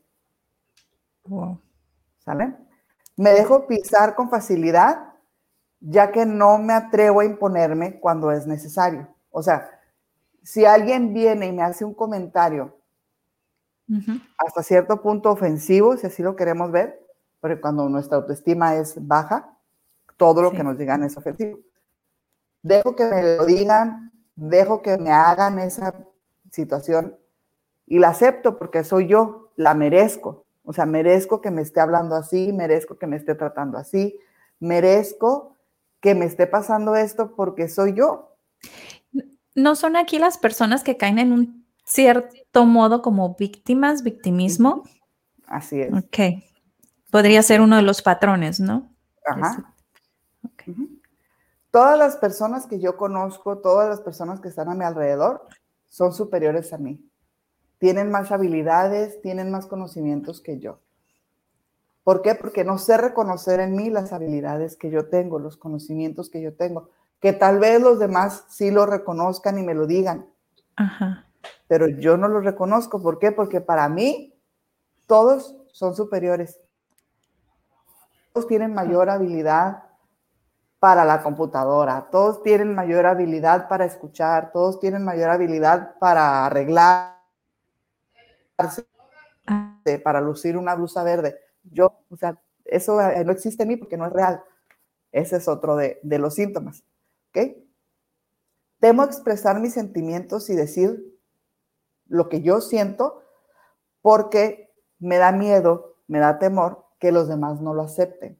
Wow. 1.25 1.61
¿Sale? 2.19 2.55
Me 3.15 3.31
dejo 3.31 3.67
pisar 3.67 4.15
con 4.15 4.29
facilidad, 4.29 5.13
ya 5.79 6.11
que 6.11 6.25
no 6.25 6.57
me 6.57 6.73
atrevo 6.73 7.21
a 7.21 7.25
imponerme 7.25 7.99
cuando 7.99 8.31
es 8.31 8.47
necesario. 8.47 9.07
O 9.29 9.43
sea, 9.43 9.76
si 10.47 10.63
alguien 10.63 11.13
viene 11.13 11.47
y 11.47 11.51
me 11.51 11.61
hace 11.61 11.83
un 11.83 11.93
comentario 11.93 12.79
hasta 14.37 14.63
cierto 14.63 15.01
punto 15.01 15.29
ofensivo, 15.29 15.97
si 15.97 16.07
así 16.07 16.23
lo 16.23 16.37
queremos 16.37 16.71
ver, 16.71 17.05
porque 17.41 17.59
cuando 17.59 17.89
nuestra 17.89 18.19
autoestima 18.19 18.75
es 18.75 18.95
baja, 19.05 19.57
todo 20.15 20.41
lo 20.41 20.51
que 20.51 20.63
nos 20.63 20.77
digan 20.77 21.03
es 21.03 21.17
ofensivo. 21.17 21.59
Dejo 22.61 22.95
que 22.95 23.03
me 23.03 23.35
lo 23.35 23.45
digan, 23.45 24.13
dejo 24.37 24.81
que 24.81 24.97
me 24.97 25.11
hagan 25.11 25.59
esa 25.59 25.93
situación 26.49 27.17
y 27.85 27.99
la 27.99 28.09
acepto 28.09 28.57
porque 28.57 28.85
soy 28.85 29.07
yo, 29.07 29.51
la 29.57 29.73
merezco. 29.73 30.45
O 30.63 30.71
sea, 30.71 30.85
merezco 30.85 31.41
que 31.41 31.51
me 31.51 31.61
esté 31.61 31.81
hablando 31.81 32.15
así, 32.15 32.53
merezco 32.53 32.97
que 32.97 33.07
me 33.07 33.17
esté 33.17 33.35
tratando 33.35 33.77
así, 33.77 34.17
merezco 34.61 35.57
que 35.99 36.15
me 36.15 36.23
esté 36.23 36.47
pasando 36.47 36.95
esto 36.95 37.35
porque 37.35 37.67
soy 37.67 37.95
yo 37.95 38.27
no 39.57 39.75
son 39.75 39.95
aquí 39.95 40.19
las 40.19 40.37
personas 40.37 40.83
que 40.83 40.97
caen 40.97 41.17
en 41.17 41.33
un 41.33 41.65
cierto 41.83 42.65
modo 42.65 43.01
como 43.01 43.35
víctimas, 43.35 44.03
victimismo. 44.03 44.83
Así 45.47 45.81
es. 45.81 45.91
Ok. 45.91 46.43
Podría 47.11 47.41
ser 47.41 47.61
uno 47.61 47.75
de 47.75 47.81
los 47.81 48.03
patrones, 48.03 48.59
¿no? 48.59 48.93
Ajá. 49.25 49.73
Todas 51.71 51.97
las 51.97 52.17
personas 52.17 52.67
que 52.67 52.79
yo 52.79 52.97
conozco, 52.97 53.57
todas 53.57 53.89
las 53.89 54.01
personas 54.01 54.41
que 54.41 54.49
están 54.49 54.69
a 54.69 54.75
mi 54.75 54.85
alrededor, 54.85 55.47
son 55.87 56.13
superiores 56.13 56.71
a 56.71 56.77
mí. 56.77 57.03
Tienen 57.79 58.11
más 58.11 58.31
habilidades, 58.31 59.21
tienen 59.21 59.49
más 59.49 59.65
conocimientos 59.65 60.39
que 60.39 60.59
yo. 60.59 60.81
¿Por 62.03 62.21
qué? 62.21 62.35
Porque 62.35 62.63
no 62.63 62.77
sé 62.77 62.97
reconocer 62.97 63.59
en 63.59 63.75
mí 63.75 63.89
las 63.89 64.13
habilidades 64.13 64.77
que 64.77 64.91
yo 64.91 65.09
tengo, 65.09 65.39
los 65.39 65.57
conocimientos 65.57 66.29
que 66.29 66.41
yo 66.41 66.55
tengo 66.55 66.91
que 67.19 67.33
tal 67.33 67.59
vez 67.59 67.81
los 67.81 67.99
demás 67.99 68.45
sí 68.49 68.71
lo 68.71 68.85
reconozcan 68.85 69.57
y 69.57 69.63
me 69.63 69.73
lo 69.73 69.87
digan. 69.87 70.27
Pero 71.67 71.87
yo 71.87 72.17
no 72.17 72.27
lo 72.27 72.41
reconozco. 72.41 73.01
¿Por 73.01 73.19
qué? 73.19 73.31
Porque 73.31 73.61
para 73.61 73.89
mí 73.89 74.33
todos 75.07 75.55
son 75.71 75.95
superiores. 75.95 76.59
Todos 78.33 78.47
tienen 78.47 78.73
mayor 78.73 79.09
habilidad 79.09 79.83
para 80.79 81.05
la 81.05 81.23
computadora, 81.23 82.07
todos 82.11 82.43
tienen 82.43 82.75
mayor 82.75 83.07
habilidad 83.07 83.67
para 83.67 83.85
escuchar, 83.85 84.51
todos 84.51 84.79
tienen 84.79 85.03
mayor 85.03 85.31
habilidad 85.31 85.97
para 85.99 86.45
arreglar, 86.45 87.17
ah. 89.47 89.81
para 90.03 90.21
lucir 90.21 90.55
una 90.55 90.75
blusa 90.75 91.03
verde. 91.03 91.39
Yo, 91.63 91.99
o 92.09 92.15
sea, 92.15 92.39
eso 92.63 93.01
eh, 93.01 93.23
no 93.25 93.31
existe 93.31 93.63
en 93.63 93.69
mí 93.69 93.77
porque 93.77 93.97
no 93.97 94.05
es 94.05 94.13
real. 94.13 94.43
Ese 95.11 95.37
es 95.37 95.47
otro 95.47 95.75
de, 95.75 95.99
de 96.03 96.19
los 96.19 96.35
síntomas. 96.35 96.83
Temo 98.79 99.03
expresar 99.03 99.59
mis 99.59 99.73
sentimientos 99.73 100.49
y 100.49 100.55
decir 100.55 101.03
lo 102.07 102.29
que 102.29 102.41
yo 102.41 102.61
siento 102.61 103.23
porque 104.01 104.71
me 104.99 105.17
da 105.17 105.31
miedo, 105.31 105.97
me 106.07 106.19
da 106.19 106.39
temor 106.39 106.85
que 106.99 107.11
los 107.11 107.27
demás 107.27 107.59
no 107.61 107.73
lo 107.73 107.83
acepten. 107.83 108.39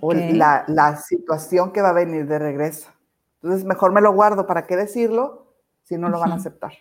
O 0.00 0.14
la, 0.14 0.64
la, 0.68 0.96
situación 0.96 1.72
que 1.72 1.82
va 1.82 1.90
a 1.90 1.92
venir 1.92 2.26
de 2.26 2.38
regreso. 2.38 2.90
Entonces, 3.42 3.66
mejor 3.66 3.92
me 3.92 4.00
lo 4.00 4.14
guardo. 4.14 4.46
¿Para 4.46 4.66
qué 4.66 4.76
decirlo 4.76 5.54
si 5.82 5.98
no 5.98 6.08
lo 6.08 6.18
van 6.18 6.32
a 6.32 6.36
aceptar? 6.36 6.72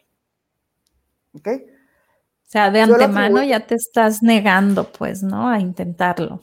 ¿Ok? 1.34 1.50
O 1.50 2.46
sea, 2.46 2.72
de 2.72 2.80
antemano 2.80 3.44
ya 3.44 3.68
te 3.68 3.76
estás 3.76 4.24
negando, 4.24 4.90
pues, 4.90 5.22
¿no? 5.22 5.50
A 5.50 5.60
intentarlo. 5.60 6.40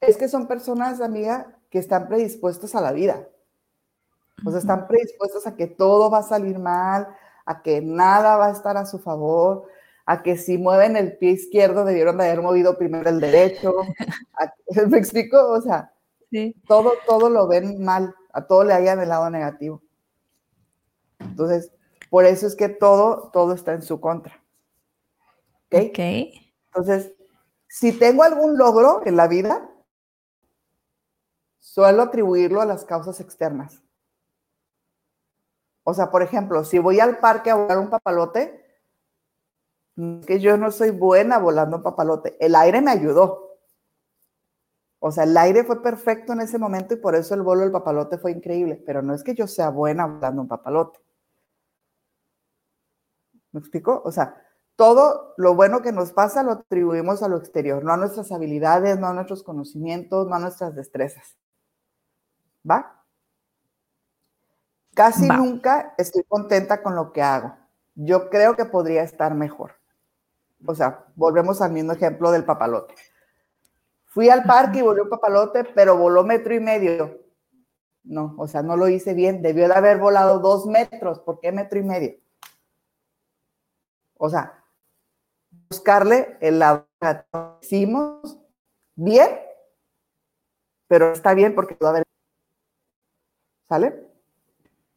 Es 0.00 0.16
que 0.16 0.28
son 0.28 0.46
personas, 0.46 1.00
amiga, 1.00 1.59
que 1.70 1.78
están 1.78 2.08
predispuestos 2.08 2.74
a 2.74 2.80
la 2.80 2.92
vida. 2.92 3.28
O 4.44 4.50
sea, 4.50 4.58
están 4.58 4.88
predispuestos 4.88 5.46
a 5.46 5.54
que 5.54 5.66
todo 5.66 6.10
va 6.10 6.18
a 6.18 6.22
salir 6.22 6.58
mal, 6.58 7.08
a 7.46 7.62
que 7.62 7.80
nada 7.80 8.36
va 8.36 8.48
a 8.48 8.52
estar 8.52 8.76
a 8.76 8.86
su 8.86 8.98
favor, 8.98 9.66
a 10.06 10.22
que 10.22 10.36
si 10.36 10.58
mueven 10.58 10.96
el 10.96 11.16
pie 11.16 11.30
izquierdo 11.30 11.84
debieron 11.84 12.18
de 12.18 12.26
haber 12.26 12.42
movido 12.42 12.76
primero 12.76 13.08
el 13.08 13.20
derecho. 13.20 13.72
¿Me 14.88 14.98
explico? 14.98 15.50
O 15.50 15.60
sea, 15.60 15.92
todo, 16.66 16.92
todo 17.06 17.30
lo 17.30 17.46
ven 17.46 17.82
mal, 17.82 18.14
a 18.32 18.46
todo 18.46 18.64
le 18.64 18.72
hayan 18.72 19.00
el 19.00 19.08
lado 19.08 19.30
negativo. 19.30 19.82
Entonces, 21.18 21.70
por 22.08 22.24
eso 22.24 22.46
es 22.46 22.56
que 22.56 22.68
todo, 22.68 23.30
todo 23.32 23.52
está 23.52 23.74
en 23.74 23.82
su 23.82 24.00
contra. 24.00 24.42
¿Ok? 25.66 25.90
okay. 25.90 26.52
Entonces, 26.66 27.12
si 27.68 27.92
tengo 27.92 28.24
algún 28.24 28.58
logro 28.58 29.02
en 29.04 29.16
la 29.16 29.28
vida, 29.28 29.69
suelo 31.60 32.02
atribuirlo 32.02 32.60
a 32.60 32.66
las 32.66 32.84
causas 32.84 33.20
externas. 33.20 33.82
O 35.84 35.94
sea, 35.94 36.10
por 36.10 36.22
ejemplo, 36.22 36.64
si 36.64 36.78
voy 36.78 37.00
al 37.00 37.18
parque 37.18 37.50
a 37.50 37.54
volar 37.54 37.78
un 37.78 37.90
papalote, 37.90 38.60
que 40.26 40.40
yo 40.40 40.56
no 40.56 40.70
soy 40.70 40.90
buena 40.90 41.38
volando 41.38 41.76
un 41.76 41.82
papalote. 41.82 42.36
El 42.40 42.54
aire 42.54 42.80
me 42.80 42.90
ayudó. 42.90 43.58
O 44.98 45.10
sea, 45.10 45.24
el 45.24 45.36
aire 45.36 45.64
fue 45.64 45.82
perfecto 45.82 46.32
en 46.32 46.40
ese 46.40 46.58
momento 46.58 46.94
y 46.94 46.98
por 46.98 47.14
eso 47.14 47.34
el 47.34 47.42
vuelo 47.42 47.62
del 47.62 47.72
papalote 47.72 48.18
fue 48.18 48.32
increíble. 48.32 48.82
Pero 48.86 49.02
no 49.02 49.14
es 49.14 49.22
que 49.22 49.34
yo 49.34 49.46
sea 49.46 49.70
buena 49.70 50.06
volando 50.06 50.42
un 50.42 50.48
papalote. 50.48 51.00
¿Me 53.52 53.60
explico? 53.60 54.02
O 54.04 54.12
sea, 54.12 54.36
todo 54.76 55.34
lo 55.36 55.54
bueno 55.54 55.82
que 55.82 55.92
nos 55.92 56.12
pasa 56.12 56.42
lo 56.42 56.52
atribuimos 56.52 57.22
a 57.22 57.28
lo 57.28 57.36
exterior, 57.36 57.84
no 57.84 57.92
a 57.92 57.96
nuestras 57.96 58.30
habilidades, 58.32 58.98
no 58.98 59.08
a 59.08 59.12
nuestros 59.12 59.42
conocimientos, 59.42 60.26
no 60.28 60.36
a 60.36 60.38
nuestras 60.38 60.74
destrezas. 60.74 61.39
¿Va? 62.68 63.04
Casi 64.94 65.28
nunca 65.28 65.94
estoy 65.96 66.24
contenta 66.24 66.82
con 66.82 66.94
lo 66.94 67.12
que 67.12 67.22
hago. 67.22 67.56
Yo 67.94 68.28
creo 68.28 68.56
que 68.56 68.64
podría 68.64 69.02
estar 69.02 69.34
mejor. 69.34 69.74
O 70.66 70.74
sea, 70.74 71.06
volvemos 71.14 71.62
al 71.62 71.72
mismo 71.72 71.92
ejemplo 71.92 72.30
del 72.30 72.44
papalote. 72.44 72.94
Fui 74.06 74.28
al 74.28 74.44
parque 74.44 74.80
y 74.80 74.82
volvió 74.82 75.04
un 75.04 75.10
papalote, 75.10 75.64
pero 75.64 75.96
voló 75.96 76.24
metro 76.24 76.54
y 76.54 76.60
medio. 76.60 77.20
No, 78.02 78.34
o 78.38 78.48
sea, 78.48 78.62
no 78.62 78.76
lo 78.76 78.88
hice 78.88 79.14
bien. 79.14 79.40
Debió 79.40 79.68
de 79.68 79.74
haber 79.74 79.98
volado 79.98 80.40
dos 80.40 80.66
metros. 80.66 81.20
¿Por 81.20 81.40
qué 81.40 81.52
metro 81.52 81.78
y 81.78 81.82
medio? 81.82 82.18
O 84.18 84.28
sea, 84.28 84.62
buscarle 85.70 86.36
el 86.40 86.58
lado 86.58 86.86
hicimos 87.62 88.38
bien, 88.94 89.28
pero 90.88 91.12
está 91.12 91.32
bien 91.34 91.54
porque 91.54 91.76
va 91.82 91.88
a 91.88 91.90
haber. 91.92 92.09
¿Sale? 93.70 94.04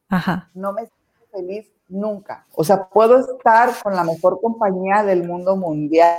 Ajá. 0.09 0.49
No 0.55 0.73
me 0.73 0.87
siento 0.87 1.27
feliz 1.31 1.71
nunca. 1.87 2.47
O 2.55 2.63
sea, 2.63 2.89
puedo 2.89 3.19
estar 3.19 3.69
con 3.83 3.95
la 3.95 4.03
mejor 4.03 4.41
compañía 4.41 5.03
del 5.03 5.27
mundo 5.27 5.55
mundial, 5.55 6.17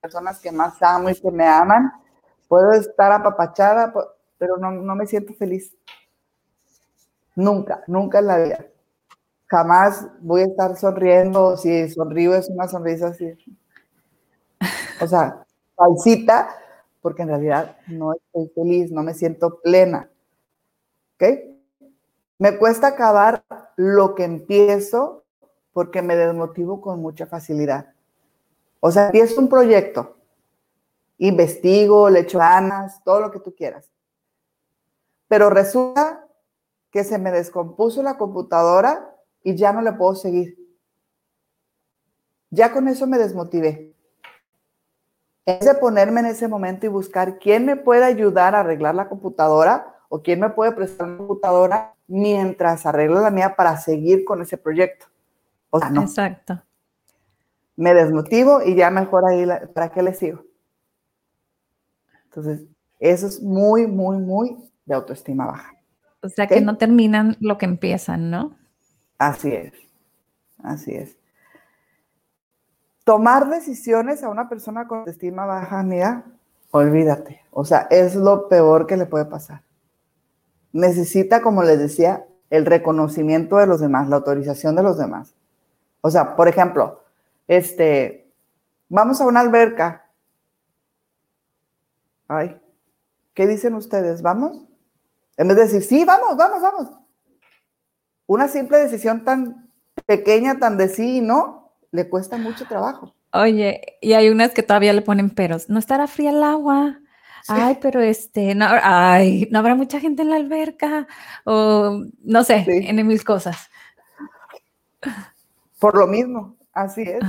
personas 0.00 0.40
que 0.40 0.50
más 0.50 0.82
amo 0.82 1.10
y 1.10 1.14
que 1.14 1.30
me 1.30 1.46
aman. 1.46 1.92
Puedo 2.48 2.72
estar 2.72 3.12
apapachada, 3.12 3.92
pero 4.38 4.56
no, 4.56 4.70
no 4.70 4.96
me 4.96 5.06
siento 5.06 5.34
feliz. 5.34 5.76
Nunca, 7.36 7.84
nunca 7.86 8.20
en 8.20 8.26
la 8.28 8.38
vida. 8.38 8.66
Jamás 9.46 10.08
voy 10.20 10.40
a 10.40 10.46
estar 10.46 10.74
sonriendo. 10.78 11.58
Si 11.58 11.90
sonrío 11.90 12.34
es 12.34 12.48
una 12.48 12.66
sonrisa 12.66 13.08
así. 13.08 13.30
O 15.02 15.06
sea, 15.06 15.44
falsita, 15.76 16.48
porque 17.02 17.24
en 17.24 17.28
realidad 17.28 17.76
no 17.88 18.14
estoy 18.14 18.50
feliz, 18.54 18.90
no 18.90 19.02
me 19.02 19.12
siento 19.12 19.60
plena. 19.60 20.08
¿Ok? 21.16 21.53
Me 22.38 22.58
cuesta 22.58 22.88
acabar 22.88 23.44
lo 23.76 24.14
que 24.14 24.24
empiezo 24.24 25.24
porque 25.72 26.02
me 26.02 26.16
desmotivo 26.16 26.80
con 26.80 27.00
mucha 27.00 27.26
facilidad. 27.26 27.92
O 28.80 28.90
sea, 28.90 29.06
empiezo 29.06 29.40
un 29.40 29.48
proyecto, 29.48 30.16
investigo, 31.18 32.10
le 32.10 32.20
echo 32.20 32.38
ganas, 32.38 33.02
todo 33.04 33.20
lo 33.20 33.30
que 33.30 33.40
tú 33.40 33.54
quieras. 33.54 33.90
Pero 35.28 35.48
resulta 35.50 36.26
que 36.90 37.04
se 37.04 37.18
me 37.18 37.32
descompuso 37.32 38.02
la 38.02 38.18
computadora 38.18 39.16
y 39.42 39.56
ya 39.56 39.72
no 39.72 39.80
le 39.80 39.92
puedo 39.92 40.14
seguir. 40.14 40.56
Ya 42.50 42.72
con 42.72 42.88
eso 42.88 43.06
me 43.06 43.18
desmotivé. 43.18 43.94
Es 45.44 45.64
de 45.64 45.74
ponerme 45.74 46.20
en 46.20 46.26
ese 46.26 46.46
momento 46.46 46.86
y 46.86 46.88
buscar 46.88 47.38
quién 47.38 47.66
me 47.66 47.76
puede 47.76 48.04
ayudar 48.04 48.54
a 48.54 48.60
arreglar 48.60 48.94
la 48.94 49.08
computadora 49.08 50.02
o 50.08 50.22
quién 50.22 50.40
me 50.40 50.50
puede 50.50 50.72
prestar 50.72 51.08
la 51.08 51.16
computadora 51.18 51.93
mientras 52.06 52.86
arreglo 52.86 53.20
la 53.20 53.30
mía 53.30 53.54
para 53.56 53.76
seguir 53.76 54.24
con 54.24 54.42
ese 54.42 54.58
proyecto. 54.58 55.06
O 55.70 55.78
sea, 55.78 55.90
no. 55.90 56.02
Exacto. 56.02 56.62
Me 57.76 57.92
desmotivo 57.94 58.62
y 58.62 58.74
ya 58.74 58.90
mejor 58.90 59.26
ahí, 59.26 59.46
¿para 59.74 59.90
qué 59.90 60.02
le 60.02 60.14
sigo? 60.14 60.44
Entonces, 62.26 62.62
eso 63.00 63.26
es 63.26 63.42
muy, 63.42 63.86
muy, 63.86 64.18
muy 64.18 64.70
de 64.84 64.94
autoestima 64.94 65.46
baja. 65.46 65.74
O 66.22 66.28
sea, 66.28 66.46
que 66.46 66.60
no 66.60 66.78
terminan 66.78 67.36
lo 67.40 67.58
que 67.58 67.66
empiezan, 67.66 68.30
¿no? 68.30 68.56
Así 69.18 69.52
es, 69.52 69.72
así 70.62 70.94
es. 70.94 71.16
Tomar 73.04 73.50
decisiones 73.50 74.22
a 74.22 74.30
una 74.30 74.48
persona 74.48 74.86
con 74.88 75.00
autoestima 75.00 75.44
baja, 75.44 75.80
amiga, 75.80 76.24
olvídate. 76.70 77.42
O 77.50 77.64
sea, 77.64 77.86
es 77.90 78.14
lo 78.14 78.48
peor 78.48 78.86
que 78.86 78.96
le 78.96 79.04
puede 79.04 79.26
pasar. 79.26 79.63
Necesita, 80.74 81.40
como 81.40 81.62
les 81.62 81.78
decía, 81.78 82.26
el 82.50 82.66
reconocimiento 82.66 83.58
de 83.58 83.66
los 83.68 83.80
demás, 83.80 84.08
la 84.08 84.16
autorización 84.16 84.74
de 84.74 84.82
los 84.82 84.98
demás. 84.98 85.32
O 86.00 86.10
sea, 86.10 86.34
por 86.34 86.48
ejemplo, 86.48 87.00
este, 87.46 88.28
vamos 88.88 89.20
a 89.20 89.26
una 89.26 89.38
alberca. 89.38 90.10
Ay, 92.26 92.60
¿qué 93.34 93.46
dicen 93.46 93.74
ustedes? 93.74 94.20
¿Vamos? 94.20 94.66
En 95.36 95.46
vez 95.46 95.56
de 95.56 95.62
decir, 95.62 95.82
sí, 95.84 96.04
vamos, 96.04 96.36
vamos, 96.36 96.60
vamos. 96.60 96.88
Una 98.26 98.48
simple 98.48 98.78
decisión 98.78 99.24
tan 99.24 99.70
pequeña, 100.06 100.58
tan 100.58 100.76
de 100.76 100.88
sí 100.88 101.18
y 101.18 101.20
no, 101.20 101.70
le 101.92 102.08
cuesta 102.08 102.36
mucho 102.36 102.66
trabajo. 102.66 103.14
Oye, 103.32 103.80
y 104.00 104.14
hay 104.14 104.28
unas 104.28 104.50
que 104.50 104.64
todavía 104.64 104.92
le 104.92 105.02
ponen 105.02 105.30
peros. 105.30 105.68
No 105.68 105.78
estará 105.78 106.08
fría 106.08 106.30
el 106.30 106.42
agua. 106.42 106.98
Ay, 107.48 107.78
pero 107.82 108.00
este, 108.00 108.54
no, 108.54 108.66
ay, 108.68 109.48
no 109.50 109.58
habrá 109.58 109.74
mucha 109.74 110.00
gente 110.00 110.22
en 110.22 110.30
la 110.30 110.36
alberca. 110.36 111.06
O 111.44 112.02
no 112.22 112.44
sé, 112.44 112.64
en 112.66 113.06
mil 113.06 113.24
cosas. 113.24 113.68
Por 115.78 115.96
lo 115.96 116.06
mismo, 116.06 116.56
así 116.72 117.02
es. 117.02 117.20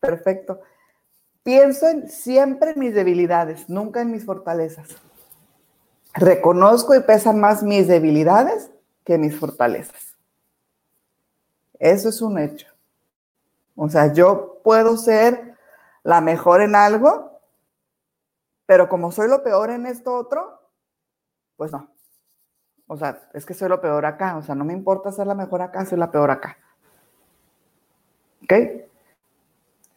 Perfecto. 0.00 0.60
Pienso 1.42 1.88
en, 1.88 2.08
siempre 2.08 2.72
en 2.72 2.80
mis 2.80 2.94
debilidades, 2.94 3.68
nunca 3.68 4.02
en 4.02 4.10
mis 4.10 4.24
fortalezas. 4.24 4.88
Reconozco 6.14 6.94
y 6.94 7.00
pesan 7.00 7.40
más 7.40 7.62
mis 7.62 7.86
debilidades 7.86 8.70
que 9.04 9.16
mis 9.16 9.38
fortalezas. 9.38 10.16
Eso 11.78 12.10
es 12.10 12.20
un 12.20 12.38
hecho. 12.38 12.66
O 13.74 13.88
sea, 13.88 14.12
yo 14.12 14.60
puedo 14.62 14.96
ser 14.96 15.54
la 16.02 16.20
mejor 16.20 16.60
en 16.60 16.74
algo, 16.74 17.29
pero 18.70 18.88
como 18.88 19.10
soy 19.10 19.28
lo 19.28 19.42
peor 19.42 19.70
en 19.70 19.84
esto 19.84 20.14
otro, 20.14 20.60
pues 21.56 21.72
no. 21.72 21.90
O 22.86 22.96
sea, 22.96 23.20
es 23.34 23.44
que 23.44 23.52
soy 23.52 23.68
lo 23.68 23.80
peor 23.80 24.06
acá. 24.06 24.36
O 24.36 24.42
sea, 24.42 24.54
no 24.54 24.64
me 24.64 24.72
importa 24.72 25.10
ser 25.10 25.26
la 25.26 25.34
mejor 25.34 25.60
acá, 25.60 25.84
soy 25.84 25.98
la 25.98 26.12
peor 26.12 26.30
acá. 26.30 26.56
¿Ok? 28.44 28.52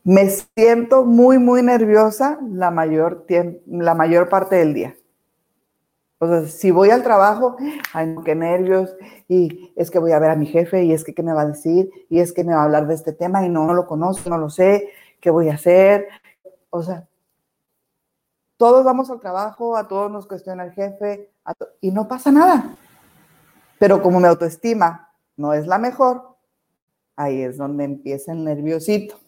Me 0.03 0.27
siento 0.27 1.05
muy, 1.05 1.37
muy 1.37 1.61
nerviosa 1.61 2.39
la 2.49 2.71
mayor, 2.71 3.27
la 3.67 3.93
mayor 3.93 4.27
parte 4.27 4.55
del 4.55 4.73
día. 4.73 4.95
O 6.17 6.27
sea, 6.27 6.47
si 6.47 6.71
voy 6.71 6.89
al 6.89 7.03
trabajo, 7.03 7.57
ay, 7.93 8.15
qué 8.25 8.33
nervios, 8.33 8.95
y 9.27 9.71
es 9.75 9.91
que 9.91 9.99
voy 9.99 10.13
a 10.13 10.19
ver 10.19 10.31
a 10.31 10.35
mi 10.35 10.47
jefe, 10.47 10.83
y 10.83 10.93
es 10.93 11.03
que 11.03 11.13
qué 11.13 11.21
me 11.21 11.33
va 11.33 11.41
a 11.41 11.47
decir, 11.47 11.91
y 12.09 12.21
es 12.21 12.33
que 12.33 12.43
me 12.43 12.55
va 12.55 12.61
a 12.61 12.65
hablar 12.65 12.87
de 12.87 12.95
este 12.95 13.13
tema, 13.13 13.45
y 13.45 13.49
no, 13.49 13.67
no 13.67 13.75
lo 13.75 13.85
conozco, 13.85 14.31
no 14.31 14.39
lo 14.39 14.49
sé, 14.49 14.89
qué 15.19 15.29
voy 15.29 15.49
a 15.49 15.53
hacer. 15.53 16.07
O 16.71 16.81
sea, 16.81 17.07
todos 18.57 18.83
vamos 18.83 19.09
al 19.09 19.19
trabajo, 19.19 19.75
a 19.75 19.87
todos 19.87 20.11
nos 20.11 20.27
cuestiona 20.27 20.63
el 20.65 20.71
jefe, 20.73 21.31
y 21.81 21.91
no 21.91 22.07
pasa 22.07 22.31
nada. 22.31 22.75
Pero 23.79 24.01
como 24.01 24.19
mi 24.19 24.27
autoestima 24.27 25.13
no 25.35 25.53
es 25.53 25.67
la 25.67 25.77
mejor, 25.77 26.37
ahí 27.15 27.41
es 27.41 27.57
donde 27.57 27.83
empieza 27.83 28.31
el 28.31 28.43
nerviosito. 28.43 29.19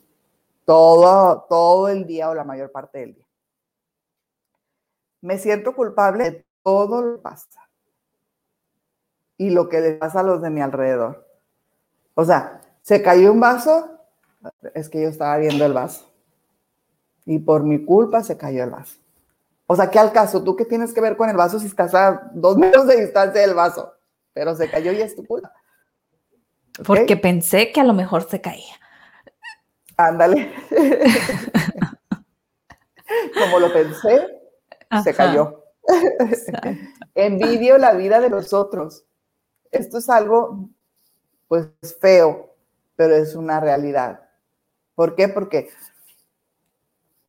Todo, 0.66 1.46
todo 1.50 1.90
el 1.90 2.08
día 2.08 2.30
o 2.30 2.34
la 2.34 2.44
mayor 2.44 2.72
parte 2.72 3.00
del 3.00 3.16
día. 3.16 3.28
Me 5.22 5.38
siento 5.38 5.76
culpable 5.76 6.32
de 6.32 6.46
todo 6.64 7.02
lo 7.02 7.22
pasa. 7.22 7.70
Y 9.38 9.50
lo 9.50 9.70
que 9.70 9.82
le 9.82 9.94
pasa 9.94 10.22
a 10.22 10.24
los 10.24 10.42
de 10.42 10.50
mi 10.50 10.62
alrededor. 10.62 11.28
O 12.16 12.24
sea, 12.24 12.62
se 12.82 13.02
cayó 13.02 13.32
un 13.32 13.40
vaso, 13.40 14.00
es 14.74 14.90
que 14.90 15.02
yo 15.02 15.10
estaba 15.10 15.38
viendo 15.38 15.66
el 15.66 15.74
vaso. 15.74 16.10
Y 17.26 17.40
por 17.40 17.64
mi 17.64 17.84
culpa 17.84 18.24
se 18.24 18.38
cayó 18.38 18.64
el 18.64 18.70
vaso. 18.70 19.05
O 19.68 19.76
sea, 19.76 19.90
¿qué 19.90 20.00
al 20.00 20.12
caso? 20.12 20.44
¿Tú 20.44 20.56
qué 20.56 20.66
tienes 20.66 20.94
que 20.94 21.02
ver 21.02 21.18
con 21.18 21.30
el 21.30 21.38
vaso 21.38 21.60
si 21.60 21.66
estás 21.66 21.96
a 21.96 22.30
dos 22.34 22.58
metros 22.58 22.86
de 22.88 23.02
distancia 23.02 23.42
del 23.42 23.56
vaso? 23.56 23.94
Pero 24.34 24.56
se 24.56 24.70
cayó 24.70 24.92
y 24.92 25.02
es 25.02 25.16
tu 25.16 25.26
culpa. 25.26 25.52
Porque 26.86 27.18
pensé 27.18 27.72
que 27.72 27.82
a 27.82 27.86
lo 27.86 27.94
mejor 27.94 28.30
se 28.30 28.42
caía. 28.42 28.76
Ándale. 29.98 30.54
Como 33.40 33.60
lo 33.60 33.72
pensé, 33.72 34.28
se 35.04 35.14
cayó. 35.14 35.64
Envidio 37.16 37.78
la 37.78 37.94
vida 37.94 38.20
de 38.20 38.30
los 38.30 38.54
otros. 38.54 39.06
Esto 39.72 40.00
es 40.00 40.10
algo, 40.10 40.70
pues, 41.48 41.70
feo, 42.00 42.56
pero 42.96 43.16
es 43.16 43.36
una 43.36 43.60
realidad. 43.60 44.22
¿Por 44.96 45.16
qué? 45.16 45.28
Porque, 45.28 45.70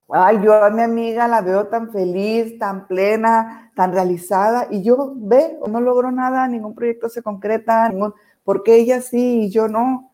ay, 0.08 0.40
yo 0.42 0.54
a 0.54 0.70
mi 0.70 0.82
amiga 0.82 1.28
la 1.28 1.40
veo 1.40 1.66
tan 1.68 1.90
feliz, 1.90 2.58
tan 2.58 2.86
plena, 2.86 3.72
tan 3.74 3.92
realizada, 3.92 4.68
y 4.70 4.82
yo 4.82 5.12
ve, 5.16 5.58
no 5.68 5.80
logro 5.80 6.10
nada, 6.10 6.46
ningún 6.48 6.74
proyecto 6.74 7.08
se 7.08 7.22
concreta, 7.22 7.88
ningún, 7.88 8.14
porque 8.44 8.76
ella 8.76 9.00
sí 9.00 9.42
y 9.42 9.50
yo 9.50 9.68
no. 9.68 10.12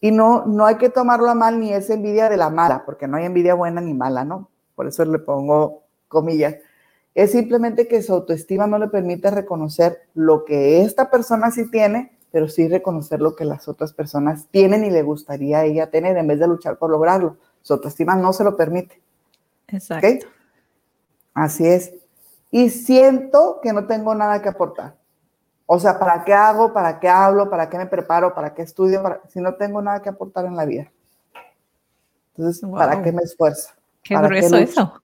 Y 0.00 0.10
no, 0.10 0.44
no 0.46 0.66
hay 0.66 0.76
que 0.76 0.90
tomarlo 0.90 1.30
a 1.30 1.34
mal 1.34 1.58
ni 1.58 1.72
es 1.72 1.90
envidia 1.90 2.28
de 2.28 2.36
la 2.36 2.50
mala, 2.50 2.84
porque 2.84 3.08
no 3.08 3.16
hay 3.16 3.24
envidia 3.24 3.54
buena 3.54 3.80
ni 3.80 3.94
mala, 3.94 4.24
¿no? 4.24 4.50
Por 4.74 4.86
eso 4.86 5.04
le 5.04 5.18
pongo 5.18 5.82
comillas 6.08 6.56
es 7.16 7.32
simplemente 7.32 7.88
que 7.88 8.02
su 8.02 8.12
autoestima 8.12 8.66
no 8.66 8.78
le 8.78 8.88
permite 8.88 9.30
reconocer 9.30 10.02
lo 10.12 10.44
que 10.44 10.82
esta 10.82 11.10
persona 11.10 11.50
sí 11.50 11.70
tiene, 11.70 12.12
pero 12.30 12.46
sí 12.46 12.68
reconocer 12.68 13.22
lo 13.22 13.34
que 13.34 13.46
las 13.46 13.68
otras 13.68 13.94
personas 13.94 14.48
tienen 14.50 14.84
y 14.84 14.90
le 14.90 15.00
gustaría 15.00 15.60
a 15.60 15.64
ella 15.64 15.90
tener 15.90 16.18
en 16.18 16.26
vez 16.26 16.38
de 16.38 16.46
luchar 16.46 16.76
por 16.76 16.90
lograrlo. 16.90 17.38
Su 17.66 17.72
autoestima 17.72 18.14
no 18.14 18.32
se 18.32 18.44
lo 18.44 18.56
permite. 18.56 19.02
Exacto. 19.66 20.28
Así 21.34 21.66
es. 21.66 21.94
Y 22.52 22.70
siento 22.70 23.58
que 23.60 23.72
no 23.72 23.88
tengo 23.88 24.14
nada 24.14 24.40
que 24.40 24.48
aportar. 24.48 24.94
O 25.66 25.80
sea, 25.80 25.98
¿para 25.98 26.22
qué 26.22 26.32
hago? 26.32 26.72
¿Para 26.72 27.00
qué 27.00 27.08
hablo? 27.08 27.50
¿Para 27.50 27.68
qué 27.68 27.76
me 27.76 27.86
preparo? 27.86 28.32
¿Para 28.32 28.54
qué 28.54 28.62
estudio? 28.62 29.02
si 29.30 29.40
no 29.40 29.56
tengo 29.56 29.82
nada 29.82 30.00
que 30.00 30.08
aportar 30.08 30.44
en 30.44 30.54
la 30.54 30.64
vida. 30.64 30.92
Entonces, 32.36 32.70
¿para 32.70 33.02
qué 33.02 33.10
me 33.10 33.22
esfuerzo? 33.22 33.70
Qué 34.00 34.16
grueso 34.16 34.56
eso. 34.58 35.02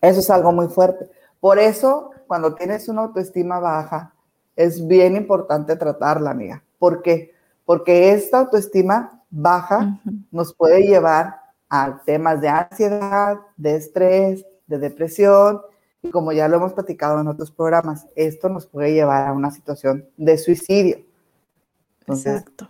Eso 0.00 0.20
es 0.20 0.30
algo 0.30 0.52
muy 0.52 0.68
fuerte. 0.68 1.10
Por 1.40 1.58
eso, 1.58 2.12
cuando 2.28 2.54
tienes 2.54 2.88
una 2.88 3.02
autoestima 3.02 3.58
baja, 3.58 4.14
es 4.54 4.86
bien 4.86 5.16
importante 5.16 5.74
tratarla, 5.74 6.30
amiga. 6.30 6.62
¿Por 6.78 7.02
qué? 7.02 7.34
Porque 7.64 8.12
esta 8.12 8.38
autoestima 8.38 9.17
baja 9.30 10.00
nos 10.30 10.54
puede 10.54 10.82
llevar 10.82 11.40
a 11.68 12.00
temas 12.04 12.40
de 12.40 12.48
ansiedad, 12.48 13.38
de 13.56 13.76
estrés, 13.76 14.44
de 14.66 14.78
depresión, 14.78 15.60
y 16.02 16.10
como 16.10 16.32
ya 16.32 16.48
lo 16.48 16.56
hemos 16.56 16.72
platicado 16.72 17.20
en 17.20 17.28
otros 17.28 17.50
programas, 17.50 18.06
esto 18.14 18.48
nos 18.48 18.66
puede 18.66 18.92
llevar 18.92 19.26
a 19.26 19.32
una 19.32 19.50
situación 19.50 20.08
de 20.16 20.38
suicidio. 20.38 21.04
Exacto. 22.06 22.68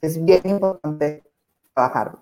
Es 0.00 0.22
bien 0.22 0.42
importante 0.44 1.22
trabajarlo. 1.72 2.20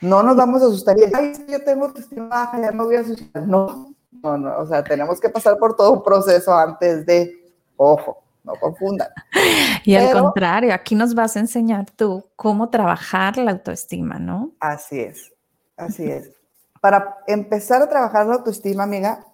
No 0.00 0.22
nos 0.22 0.36
vamos 0.36 0.62
a 0.62 0.66
asustar 0.66 0.98
y, 0.98 1.04
ay, 1.14 1.46
yo 1.48 1.62
tengo 1.64 1.86
autoestima 1.86 2.28
baja, 2.28 2.60
ya 2.60 2.72
no 2.72 2.84
voy 2.84 2.96
a 2.96 3.04
suicidar. 3.04 3.46
No, 3.46 3.94
no, 4.10 4.36
no, 4.36 4.58
o 4.58 4.66
sea, 4.66 4.82
tenemos 4.84 5.20
que 5.20 5.30
pasar 5.30 5.56
por 5.58 5.76
todo 5.76 5.92
un 5.92 6.02
proceso 6.02 6.54
antes 6.54 7.06
de, 7.06 7.52
ojo, 7.76 8.23
no 8.44 8.54
confundan. 8.54 9.08
Y 9.86 9.96
al 9.96 10.12
contrario, 10.12 10.72
aquí 10.72 10.94
nos 10.94 11.14
vas 11.14 11.36
a 11.36 11.40
enseñar 11.40 11.90
tú 11.90 12.24
cómo 12.36 12.70
trabajar 12.70 13.36
la 13.36 13.50
autoestima, 13.50 14.18
¿no? 14.18 14.52
Así 14.58 14.98
es, 14.98 15.30
así 15.76 16.10
es. 16.10 16.30
Para 16.80 17.18
empezar 17.26 17.82
a 17.82 17.88
trabajar 17.88 18.26
la 18.26 18.36
autoestima, 18.36 18.84
amiga, 18.84 19.26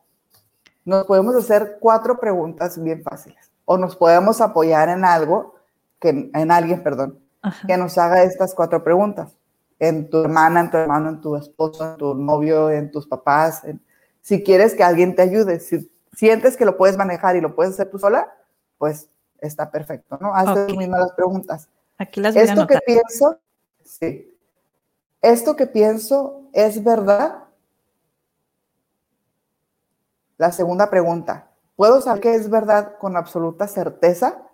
nos 0.84 1.06
podemos 1.06 1.36
hacer 1.36 1.78
cuatro 1.80 2.18
preguntas 2.18 2.82
bien 2.82 3.02
fáciles. 3.04 3.52
O 3.64 3.78
nos 3.78 3.94
podemos 3.94 4.40
apoyar 4.40 4.88
en 4.88 5.04
algo, 5.04 5.54
que, 6.00 6.30
en 6.34 6.50
alguien, 6.50 6.82
perdón, 6.82 7.20
que 7.66 7.76
nos 7.76 7.96
haga 7.96 8.24
estas 8.24 8.54
cuatro 8.54 8.82
preguntas. 8.82 9.36
En 9.78 10.10
tu 10.10 10.22
hermana, 10.22 10.60
en 10.60 10.70
tu 10.70 10.76
hermano, 10.78 11.10
en 11.10 11.20
tu 11.20 11.36
esposo, 11.36 11.92
en 11.92 11.96
tu 11.96 12.14
novio, 12.14 12.70
en 12.70 12.90
tus 12.90 13.06
papás. 13.06 13.62
si 14.20 14.42
quieres 14.42 14.74
que 14.74 14.82
alguien 14.82 15.14
te 15.14 15.22
ayude, 15.22 15.60
si 15.60 15.90
sientes 16.12 16.56
que 16.56 16.64
lo 16.64 16.76
puedes 16.76 16.96
manejar 16.96 17.36
y 17.36 17.40
lo 17.40 17.54
puedes 17.54 17.74
hacer 17.74 17.88
tú 17.88 17.98
sola, 17.98 18.28
pues 18.80 19.10
está 19.42 19.70
perfecto, 19.70 20.16
¿no? 20.22 20.34
Haz 20.34 20.48
okay. 20.48 20.74
mismas 20.74 21.00
las 21.00 21.12
preguntas. 21.12 21.68
Aquí 21.98 22.18
las 22.18 22.34
voy 22.34 22.44
Esto 22.44 22.66
que 22.66 22.78
pienso, 22.78 23.38
sí. 23.84 24.38
Esto 25.20 25.54
que 25.54 25.66
pienso 25.66 26.48
es 26.54 26.82
verdad. 26.82 27.44
La 30.38 30.50
segunda 30.50 30.88
pregunta, 30.88 31.50
¿puedo 31.76 32.00
saber 32.00 32.22
que 32.22 32.34
es 32.34 32.48
verdad 32.48 32.96
con 32.98 33.18
absoluta 33.18 33.68
certeza? 33.68 34.48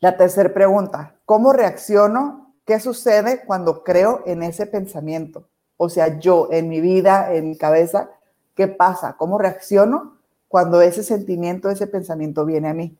La 0.00 0.16
tercera 0.16 0.52
pregunta, 0.52 1.14
¿cómo 1.24 1.52
reacciono? 1.52 2.56
¿Qué 2.64 2.80
sucede 2.80 3.44
cuando 3.46 3.84
creo 3.84 4.24
en 4.26 4.42
ese 4.42 4.66
pensamiento? 4.66 5.48
O 5.76 5.88
sea, 5.88 6.18
yo 6.18 6.48
en 6.50 6.68
mi 6.68 6.80
vida, 6.80 7.32
en 7.32 7.50
mi 7.50 7.56
cabeza, 7.56 8.10
¿qué 8.56 8.66
pasa? 8.66 9.16
¿Cómo 9.16 9.38
reacciono 9.38 10.17
cuando 10.48 10.80
ese 10.80 11.02
sentimiento, 11.02 11.70
ese 11.70 11.86
pensamiento 11.86 12.44
viene 12.44 12.68
a 12.68 12.74
mí? 12.74 12.96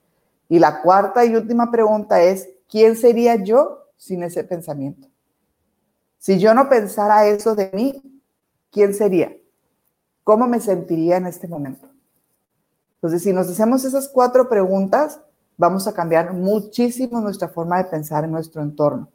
Y 0.49 0.59
la 0.59 0.83
cuarta 0.83 1.25
y 1.25 1.35
última 1.35 1.71
pregunta 1.71 2.23
es, 2.23 2.49
¿quién 2.69 2.97
sería 2.97 3.37
yo 3.37 3.87
sin 3.97 4.23
ese 4.23 4.45
pensamiento? 4.45 5.09
Si 6.19 6.39
yo 6.39 6.55
no 6.55 6.69
pensara 6.69 7.27
eso 7.27 7.55
de 7.55 7.71
mí, 7.73 8.23
¿quién 8.71 8.95
sería? 8.95 9.37
¿Cómo 10.25 10.47
me 10.47 10.61
sentiría 10.61 11.17
en 11.17 11.27
este 11.27 11.49
momento? 11.49 11.89
Entonces, 12.97 13.23
si 13.23 13.33
nos 13.33 13.49
hacemos 13.49 13.85
esas 13.85 14.09
cuatro 14.09 14.49
preguntas, 14.49 15.21
vamos 15.57 15.87
a 15.87 15.95
cambiar 15.95 16.33
muchísimo 16.33 17.21
nuestra 17.21 17.49
forma 17.49 17.79
de 17.79 17.85
pensar 17.85 18.25
en 18.25 18.33
nuestro 18.33 18.61
entorno. 18.63 19.09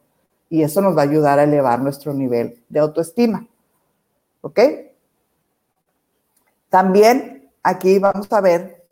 Y 0.49 0.63
eso 0.63 0.81
nos 0.81 0.95
va 0.95 1.01
a 1.01 1.05
ayudar 1.05 1.39
a 1.39 1.43
elevar 1.43 1.81
nuestro 1.81 2.13
nivel 2.13 2.63
de 2.69 2.79
autoestima. 2.79 3.47
¿Ok? 4.41 4.59
También 6.69 7.32
aquí 7.63 7.97
vamos 7.97 8.31
a 8.31 8.41
ver 8.41 8.85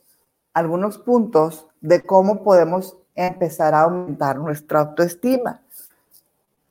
algunos 0.53 0.97
puntos 0.97 1.67
de 1.81 2.01
cómo 2.01 2.43
podemos 2.43 2.97
empezar 3.13 3.73
a 3.73 3.81
aumentar 3.81 4.37
nuestra 4.37 4.79
autoestima. 4.79 5.61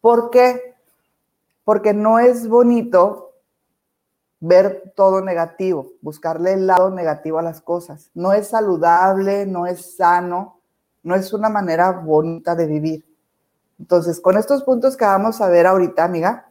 ¿Por 0.00 0.30
qué? 0.30 0.74
Porque 1.64 1.92
no 1.92 2.18
es 2.18 2.48
bonito 2.48 3.34
ver 4.40 4.92
todo 4.96 5.20
negativo, 5.20 5.92
buscarle 6.00 6.54
el 6.54 6.66
lado 6.66 6.90
negativo 6.90 7.38
a 7.38 7.42
las 7.42 7.60
cosas. 7.60 8.10
No 8.14 8.32
es 8.32 8.48
saludable, 8.48 9.44
no 9.44 9.66
es 9.66 9.96
sano, 9.96 10.58
no 11.02 11.14
es 11.14 11.32
una 11.32 11.50
manera 11.50 11.92
bonita 11.92 12.54
de 12.54 12.66
vivir. 12.66 13.04
Entonces, 13.78 14.20
con 14.20 14.36
estos 14.36 14.62
puntos 14.62 14.96
que 14.96 15.04
vamos 15.04 15.40
a 15.40 15.48
ver 15.48 15.66
ahorita, 15.66 16.04
amiga, 16.04 16.50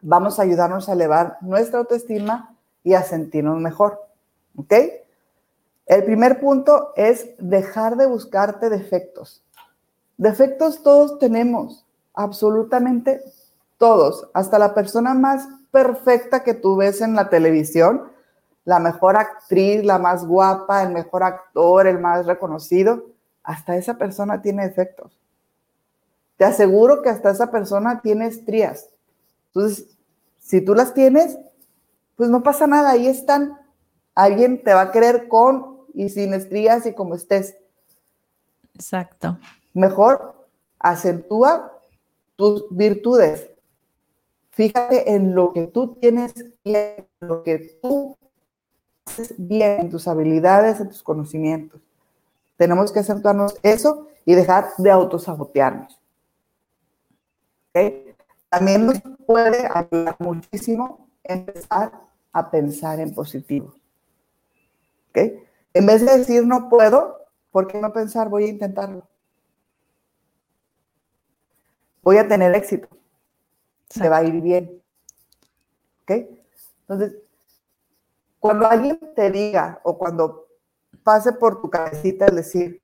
vamos 0.00 0.38
a 0.38 0.42
ayudarnos 0.42 0.88
a 0.88 0.92
elevar 0.92 1.38
nuestra 1.40 1.78
autoestima 1.78 2.54
y 2.82 2.94
a 2.94 3.02
sentirnos 3.02 3.58
mejor. 3.60 4.00
¿Ok? 4.56 4.72
El 5.86 6.04
primer 6.04 6.40
punto 6.40 6.92
es 6.96 7.30
dejar 7.38 7.96
de 7.96 8.06
buscarte 8.06 8.70
defectos. 8.70 9.42
Defectos 10.16 10.82
todos 10.82 11.18
tenemos, 11.18 11.84
absolutamente 12.14 13.22
todos, 13.78 14.28
hasta 14.32 14.58
la 14.58 14.74
persona 14.74 15.14
más 15.14 15.48
perfecta 15.70 16.44
que 16.44 16.54
tú 16.54 16.76
ves 16.76 17.00
en 17.00 17.14
la 17.14 17.28
televisión, 17.28 18.12
la 18.64 18.78
mejor 18.78 19.16
actriz, 19.16 19.84
la 19.84 19.98
más 19.98 20.24
guapa, 20.24 20.82
el 20.82 20.92
mejor 20.92 21.24
actor, 21.24 21.86
el 21.86 21.98
más 21.98 22.26
reconocido, 22.26 23.06
hasta 23.42 23.76
esa 23.76 23.98
persona 23.98 24.40
tiene 24.40 24.66
defectos. 24.66 25.20
Te 26.36 26.44
aseguro 26.44 27.02
que 27.02 27.10
hasta 27.10 27.30
esa 27.30 27.50
persona 27.50 28.00
tiene 28.00 28.26
estrías. 28.26 28.88
Entonces, 29.48 29.86
si 30.38 30.60
tú 30.60 30.74
las 30.74 30.94
tienes, 30.94 31.38
pues 32.16 32.30
no 32.30 32.42
pasa 32.42 32.66
nada, 32.66 32.90
ahí 32.90 33.06
están. 33.06 33.58
Alguien 34.14 34.62
te 34.62 34.72
va 34.72 34.82
a 34.82 34.92
querer 34.92 35.28
con 35.28 35.80
y 35.94 36.08
sin 36.08 36.34
estrías 36.34 36.86
y 36.86 36.94
como 36.94 37.14
estés. 37.14 37.56
Exacto. 38.74 39.38
Mejor 39.72 40.48
acentúa 40.78 41.72
tus 42.36 42.66
virtudes. 42.70 43.50
Fíjate 44.50 45.12
en 45.12 45.34
lo 45.34 45.52
que 45.52 45.66
tú 45.66 45.96
tienes 45.96 46.34
bien, 46.64 47.08
en 47.20 47.28
lo 47.28 47.42
que 47.42 47.78
tú 47.82 48.16
haces 49.06 49.34
bien, 49.36 49.80
en 49.80 49.90
tus 49.90 50.06
habilidades, 50.06 50.80
en 50.80 50.88
tus 50.88 51.02
conocimientos. 51.02 51.80
Tenemos 52.56 52.92
que 52.92 53.00
acentuarnos 53.00 53.56
eso 53.62 54.06
y 54.24 54.34
dejar 54.34 54.68
de 54.78 54.90
autosabotearnos. 54.90 56.00
¿Okay? 57.70 58.14
También 58.48 58.86
nos 58.86 59.00
puede 59.26 59.68
ayudar 59.72 60.16
muchísimo 60.20 61.08
empezar 61.24 61.92
a 62.32 62.50
pensar 62.50 63.00
en 63.00 63.12
positivo. 63.12 63.74
¿Okay? 65.14 65.46
En 65.72 65.86
vez 65.86 66.04
de 66.04 66.18
decir 66.18 66.44
no 66.44 66.68
puedo, 66.68 67.20
¿por 67.52 67.68
qué 67.68 67.80
no 67.80 67.92
pensar 67.92 68.28
voy 68.28 68.44
a 68.44 68.48
intentarlo? 68.48 69.06
Voy 72.02 72.18
a 72.18 72.26
tener 72.26 72.52
éxito. 72.54 72.88
Se 73.88 74.08
va 74.08 74.18
a 74.18 74.24
ir 74.24 74.40
bien. 74.40 74.82
¿Ok? 76.02 76.10
Entonces, 76.80 77.14
cuando 78.40 78.66
alguien 78.66 78.98
te 79.14 79.30
diga 79.30 79.80
o 79.84 79.96
cuando 79.96 80.48
pase 81.04 81.32
por 81.32 81.62
tu 81.62 81.70
cabecita 81.70 82.26
el 82.26 82.36
decir, 82.36 82.82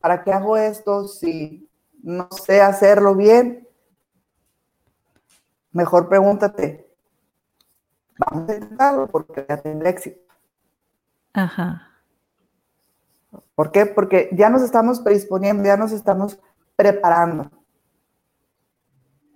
¿para 0.00 0.22
qué 0.22 0.32
hago 0.32 0.56
esto 0.56 1.08
si 1.08 1.68
no 2.02 2.28
sé 2.30 2.60
hacerlo 2.60 3.16
bien? 3.16 3.68
Mejor 5.72 6.08
pregúntate, 6.08 6.88
vamos 8.16 8.48
a 8.48 8.54
intentarlo 8.54 9.08
porque 9.08 9.42
voy 9.42 9.46
a 9.50 9.60
tener 9.60 9.86
éxito. 9.88 10.25
Ajá. 11.36 11.90
¿Por 13.54 13.70
qué? 13.70 13.84
Porque 13.84 14.30
ya 14.32 14.48
nos 14.48 14.62
estamos 14.62 15.00
predisponiendo, 15.00 15.64
ya 15.64 15.76
nos 15.76 15.92
estamos 15.92 16.38
preparando. 16.76 17.50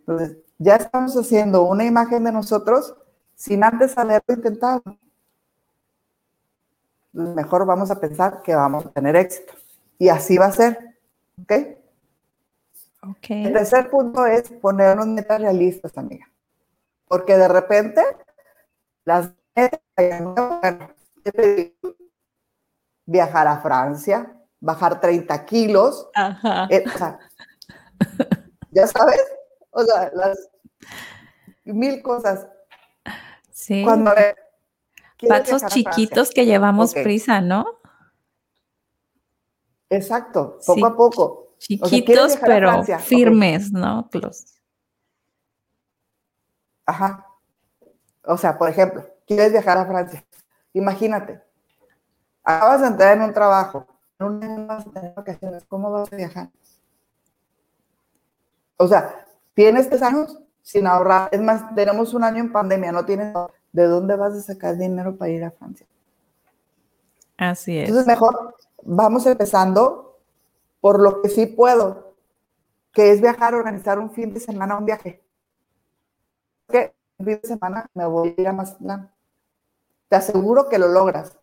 Entonces, 0.01 0.39
ya 0.59 0.77
estamos 0.77 1.15
haciendo 1.15 1.65
una 1.65 1.85
imagen 1.85 2.25
de 2.25 2.33
nosotros 2.33 2.95
sin 3.35 3.63
antes 3.63 3.99
haberlo 3.99 4.35
intentado. 4.35 4.83
mejor 7.13 7.67
vamos 7.67 7.91
a 7.91 8.01
pensar 8.01 8.41
que 8.43 8.55
vamos 8.55 8.87
a 8.87 8.91
tener 8.91 9.15
éxito. 9.17 9.53
Y 9.99 10.09
así 10.09 10.39
va 10.39 10.47
a 10.47 10.53
ser. 10.53 10.97
¿Ok? 11.43 11.53
Okay. 13.17 13.47
El 13.47 13.53
tercer 13.53 13.91
punto 13.91 14.25
es 14.25 14.51
ponernos 14.51 15.07
metas 15.07 15.41
realistas, 15.41 15.97
amiga. 15.99 16.31
Porque 17.09 17.37
de 17.37 17.49
repente 17.49 18.03
las 19.05 19.31
metas, 19.55 20.91
viajar 23.07 23.49
a 23.49 23.61
Francia, 23.61 24.37
bajar 24.61 25.01
30 25.01 25.45
kilos. 25.47 26.09
Eh, 26.71 26.85
ya 28.71 28.87
sabes, 28.87 29.23
o 29.71 29.83
sea, 29.85 30.11
las 30.15 30.49
mil 31.65 32.03
cosas. 32.03 32.47
Sí. 33.51 33.83
Cuando 33.85 34.13
Pasos 35.29 35.67
chiquitos 35.67 36.31
que 36.31 36.47
llevamos 36.47 36.95
prisa, 36.95 37.41
¿no? 37.41 37.79
Exacto, 39.91 40.59
poco 40.67 40.87
a 40.87 40.97
poco. 40.97 41.57
Chiquitos, 41.59 42.39
pero 42.41 42.83
firmes, 43.01 43.71
¿no? 43.71 44.09
Ajá. 46.87 47.27
O 48.25 48.39
sea, 48.39 48.57
por 48.57 48.71
ejemplo, 48.71 49.05
quieres 49.27 49.53
viajar 49.53 49.77
a 49.79 49.87
Francia. 49.87 50.25
Imagínate, 50.73 51.43
acabas 52.45 52.81
de 52.81 52.87
entrar 52.89 53.17
en 53.17 53.23
un 53.23 53.33
trabajo, 53.33 53.87
en 54.19 54.27
un 54.27 54.67
vas 54.67 54.87
a 54.87 54.91
tener 54.91 55.15
vacaciones, 55.15 55.65
¿cómo 55.69 55.91
vas 55.91 56.13
a 56.13 56.17
viajar? 56.17 56.51
O 58.77 58.89
sea, 58.89 59.27
tienes 59.55 59.89
tres 59.89 60.03
años 60.03 60.39
sin 60.63 60.87
ahorrar. 60.87 61.29
Es 61.33 61.41
más, 61.41 61.75
tenemos 61.75 62.15
un 62.15 62.25
año 62.25 62.39
en 62.39 62.53
pandemia, 62.53 62.93
no 62.93 63.05
tienes. 63.05 63.35
¿De 63.73 63.85
dónde 63.87 64.17
vas 64.17 64.33
a 64.33 64.41
sacar 64.41 64.77
dinero 64.77 65.17
para 65.17 65.31
ir 65.31 65.45
a 65.45 65.51
Francia? 65.51 65.87
Así 67.37 67.79
es. 67.79 67.89
Entonces, 67.89 68.07
mejor 68.07 68.57
vamos 68.83 69.25
empezando 69.27 70.19
por 70.81 70.99
lo 70.99 71.23
que 71.23 71.29
sí 71.29 71.47
puedo, 71.47 72.15
que 72.93 73.13
es 73.13 73.21
viajar, 73.21 73.55
organizar 73.55 73.99
un 73.99 74.11
fin 74.11 74.33
de 74.33 74.41
semana, 74.41 74.77
un 74.77 74.87
viaje. 74.87 75.23
Que 76.69 76.95
un 77.19 77.27
fin 77.27 77.41
de 77.43 77.49
semana 77.49 77.89
me 77.95 78.07
voy 78.07 78.35
a 78.37 78.41
ir 78.41 78.49
a 78.49 78.53
Mazatlán. 78.53 79.11
Te 80.11 80.17
aseguro 80.17 80.69
que 80.69 80.79
lo 80.79 80.89
logras. 80.89 81.39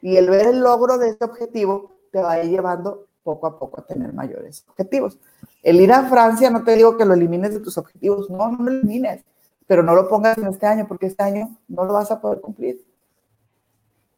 Y 0.00 0.16
el 0.16 0.30
ver 0.30 0.46
el 0.46 0.60
logro 0.60 0.96
de 0.96 1.10
este 1.10 1.26
objetivo 1.26 1.92
te 2.10 2.20
va 2.20 2.32
a 2.32 2.42
ir 2.42 2.50
llevando 2.50 3.06
poco 3.22 3.46
a 3.46 3.58
poco 3.58 3.82
a 3.82 3.84
tener 3.86 4.14
mayores 4.14 4.64
objetivos. 4.66 5.18
El 5.62 5.78
ir 5.78 5.92
a 5.92 6.08
Francia, 6.08 6.48
no 6.48 6.64
te 6.64 6.74
digo 6.74 6.96
que 6.96 7.04
lo 7.04 7.12
elimines 7.12 7.52
de 7.52 7.60
tus 7.60 7.76
objetivos, 7.76 8.30
no, 8.30 8.50
no 8.50 8.64
lo 8.64 8.70
elimines, 8.70 9.22
pero 9.66 9.82
no 9.82 9.94
lo 9.94 10.08
pongas 10.08 10.38
en 10.38 10.46
este 10.46 10.66
año 10.66 10.86
porque 10.88 11.06
este 11.06 11.22
año 11.22 11.54
no 11.68 11.84
lo 11.84 11.92
vas 11.92 12.10
a 12.10 12.18
poder 12.18 12.40
cumplir. 12.40 12.82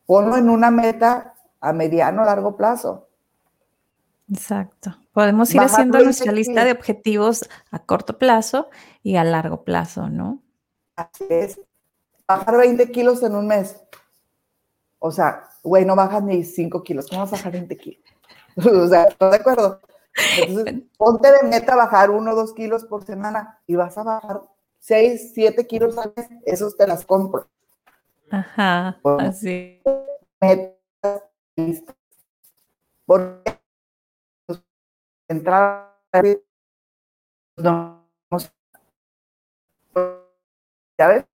Ponlo 0.06 0.36
en 0.36 0.48
una 0.48 0.70
meta 0.70 1.34
a 1.60 1.72
mediano, 1.72 2.24
largo 2.24 2.56
plazo. 2.56 3.08
Exacto. 4.30 4.96
Podemos 5.12 5.52
ir 5.52 5.60
haciendo 5.62 5.98
nuestra 5.98 6.30
lista 6.30 6.64
de 6.64 6.70
objetivos 6.70 7.48
a 7.72 7.80
corto 7.80 8.18
plazo 8.18 8.70
y 9.02 9.16
a 9.16 9.24
largo 9.24 9.64
plazo, 9.64 10.08
¿no? 10.08 10.40
Así 10.94 11.24
es. 11.28 11.60
Bajar 12.30 12.58
20 12.58 12.92
kilos 12.92 13.24
en 13.24 13.34
un 13.34 13.48
mes. 13.48 13.76
O 15.00 15.10
sea, 15.10 15.48
güey, 15.64 15.84
no 15.84 15.96
bajas 15.96 16.22
ni 16.22 16.44
5 16.44 16.80
kilos. 16.84 17.08
¿Cómo 17.08 17.22
vas 17.22 17.32
a 17.32 17.36
bajar 17.36 17.50
20 17.50 17.76
kilos? 17.76 18.04
o 18.56 18.86
sea, 18.86 19.04
¿estás 19.04 19.30
de 19.32 19.36
acuerdo? 19.36 19.80
Entonces, 20.38 20.82
ponte 20.96 21.28
de 21.32 21.48
meta 21.48 21.74
bajar 21.74 22.10
1 22.10 22.30
o 22.30 22.34
2 22.36 22.54
kilos 22.54 22.84
por 22.84 23.04
semana 23.04 23.58
y 23.66 23.74
vas 23.74 23.98
a 23.98 24.04
bajar 24.04 24.42
6, 24.78 25.32
7 25.34 25.66
kilos 25.66 25.98
al 25.98 26.12
mes. 26.16 26.28
Esos 26.46 26.76
te 26.76 26.86
las 26.86 27.04
compro. 27.04 27.48
Ajá, 28.30 29.00
así. 29.18 29.82
Metas 30.40 31.24
listas. 31.56 31.96
Porque 33.06 33.58
entrar 35.26 35.90
no, 37.56 38.06
ya 40.96 41.08
ves 41.08 41.29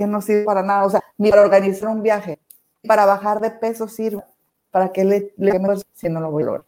que 0.00 0.06
no 0.06 0.22
sirve 0.22 0.44
para 0.44 0.62
nada, 0.62 0.86
o 0.86 0.88
sea, 0.88 1.04
ni 1.18 1.28
para 1.28 1.42
organizar 1.42 1.90
un 1.90 2.02
viaje, 2.02 2.40
para 2.88 3.04
bajar 3.04 3.38
de 3.38 3.50
peso 3.50 3.86
sirve, 3.86 4.24
para 4.70 4.90
que 4.92 5.04
le, 5.04 5.34
le 5.36 5.60
si 5.92 6.08
no 6.08 6.20
lo 6.20 6.30
voy 6.30 6.42
a 6.42 6.46
lograr. 6.46 6.64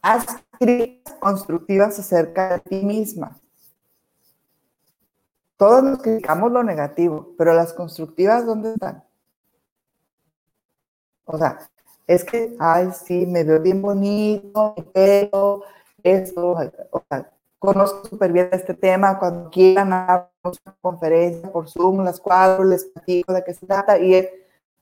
Haz 0.00 0.24
críticas 0.58 1.14
constructivas 1.20 1.98
acerca 1.98 2.54
de 2.54 2.60
ti 2.60 2.82
misma. 2.82 3.38
Todos 5.58 5.82
nos 5.82 5.98
criticamos 6.00 6.50
lo 6.50 6.62
negativo, 6.62 7.34
pero 7.36 7.52
las 7.52 7.74
constructivas, 7.74 8.46
¿dónde 8.46 8.72
están? 8.72 9.04
O 11.26 11.36
sea, 11.36 11.58
es 12.06 12.24
que, 12.24 12.56
ay, 12.58 12.88
sí, 13.04 13.26
me 13.26 13.44
veo 13.44 13.60
bien 13.60 13.82
bonito, 13.82 14.72
mi 14.78 14.82
pelo, 14.82 15.62
esto, 16.02 16.52
o 16.90 17.02
sea, 17.10 17.30
conozco 17.62 18.08
súper 18.08 18.32
bien 18.32 18.48
este 18.50 18.74
tema, 18.74 19.20
cuando 19.20 19.48
quieran 19.48 19.92
hagamos 19.92 20.60
una 20.66 20.76
conferencia 20.80 21.52
por 21.52 21.70
Zoom, 21.70 22.02
las 22.02 22.18
cuadro, 22.18 22.64
les 22.64 22.86
platico 22.86 23.32
de 23.32 23.44
qué 23.44 23.54
se 23.54 23.64
trata, 23.66 24.00
y 24.00 24.14
es 24.14 24.28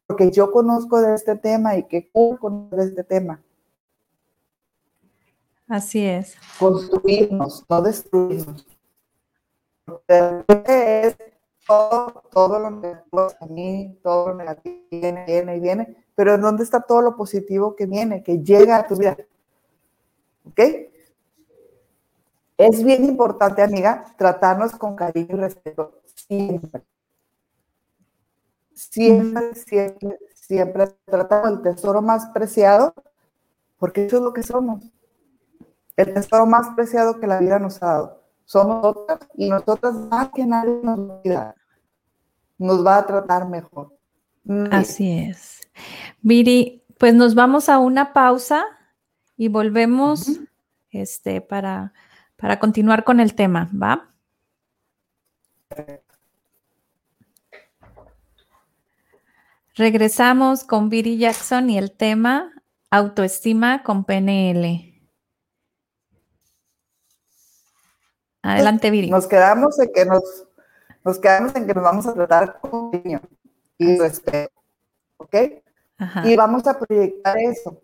porque 0.06 0.30
yo 0.30 0.50
conozco 0.50 0.98
de 1.00 1.14
este 1.14 1.36
tema 1.36 1.76
y 1.76 1.82
que 1.82 2.10
conozco 2.10 2.76
de 2.76 2.84
este 2.84 3.04
tema. 3.04 3.42
Así 5.68 6.06
es. 6.06 6.36
Construirnos, 6.58 7.66
no 7.68 7.82
destruirnos. 7.82 8.66
Es 10.64 11.16
todo, 11.66 12.22
todo 12.30 12.58
lo 12.58 12.70
negativo 12.70 13.28
a 13.40 13.46
mí, 13.46 13.98
todo 14.02 14.28
lo 14.28 14.34
negativo 14.36 14.76
viene, 14.90 15.26
viene 15.26 15.56
y 15.56 15.60
viene, 15.60 15.96
pero 16.14 16.38
¿dónde 16.38 16.64
está 16.64 16.80
todo 16.80 17.02
lo 17.02 17.14
positivo 17.14 17.76
que 17.76 17.84
viene, 17.84 18.22
que 18.22 18.38
llega 18.38 18.78
a 18.78 18.86
tu 18.86 18.96
vida? 18.96 19.18
¿Ok? 20.46 20.60
Es 22.60 22.84
bien 22.84 23.06
importante, 23.06 23.62
amiga, 23.62 24.04
tratarnos 24.18 24.72
con 24.72 24.94
cariño 24.94 25.28
y 25.30 25.40
respeto 25.40 26.02
siempre. 26.14 26.82
Siempre, 28.74 29.54
siempre, 29.54 30.18
siempre 30.34 30.88
tratamos 31.06 31.52
el 31.52 31.62
tesoro 31.62 32.02
más 32.02 32.26
preciado, 32.34 32.92
porque 33.78 34.04
eso 34.04 34.18
es 34.18 34.22
lo 34.22 34.34
que 34.34 34.42
somos. 34.42 34.84
El 35.96 36.12
tesoro 36.12 36.44
más 36.44 36.68
preciado 36.76 37.18
que 37.18 37.26
la 37.26 37.40
vida 37.40 37.58
nos 37.58 37.82
ha 37.82 37.86
dado. 37.86 38.22
Somos 38.44 38.82
nosotras 38.82 39.20
y 39.36 39.48
nosotras 39.48 39.94
más 39.94 40.28
que 40.28 40.44
nadie 40.44 40.80
nos 40.82 40.98
va 40.98 41.40
a, 41.40 41.54
nos 42.58 42.86
va 42.86 42.98
a 42.98 43.06
tratar 43.06 43.48
mejor. 43.48 43.96
Así 44.70 45.18
es. 45.18 45.62
Viri, 46.20 46.84
pues 46.98 47.14
nos 47.14 47.34
vamos 47.34 47.70
a 47.70 47.78
una 47.78 48.12
pausa 48.12 48.66
y 49.38 49.48
volvemos 49.48 50.40
este, 50.90 51.40
para 51.40 51.94
para 52.40 52.58
continuar 52.58 53.04
con 53.04 53.20
el 53.20 53.34
tema, 53.34 53.68
¿va? 53.72 54.08
Regresamos 59.74 60.64
con 60.64 60.88
Viri 60.88 61.18
Jackson 61.18 61.70
y 61.70 61.78
el 61.78 61.92
tema 61.92 62.52
autoestima 62.90 63.82
con 63.82 64.04
PNL. 64.04 64.86
Adelante, 68.42 68.90
Viri. 68.90 69.10
Nos 69.10 69.26
quedamos 69.26 69.78
en 69.78 69.92
que 69.92 70.04
nos, 70.06 70.22
nos 71.04 71.18
quedamos 71.18 71.54
en 71.54 71.66
que 71.66 71.74
nos 71.74 71.84
vamos 71.84 72.06
a 72.06 72.14
tratar 72.14 72.58
con 72.60 72.90
niño 72.90 73.20
y 73.78 73.98
respeto, 73.98 74.52
¿ok? 75.18 75.36
Y 76.24 76.36
vamos 76.36 76.66
a 76.66 76.78
proyectar 76.78 77.38
eso. 77.38 77.82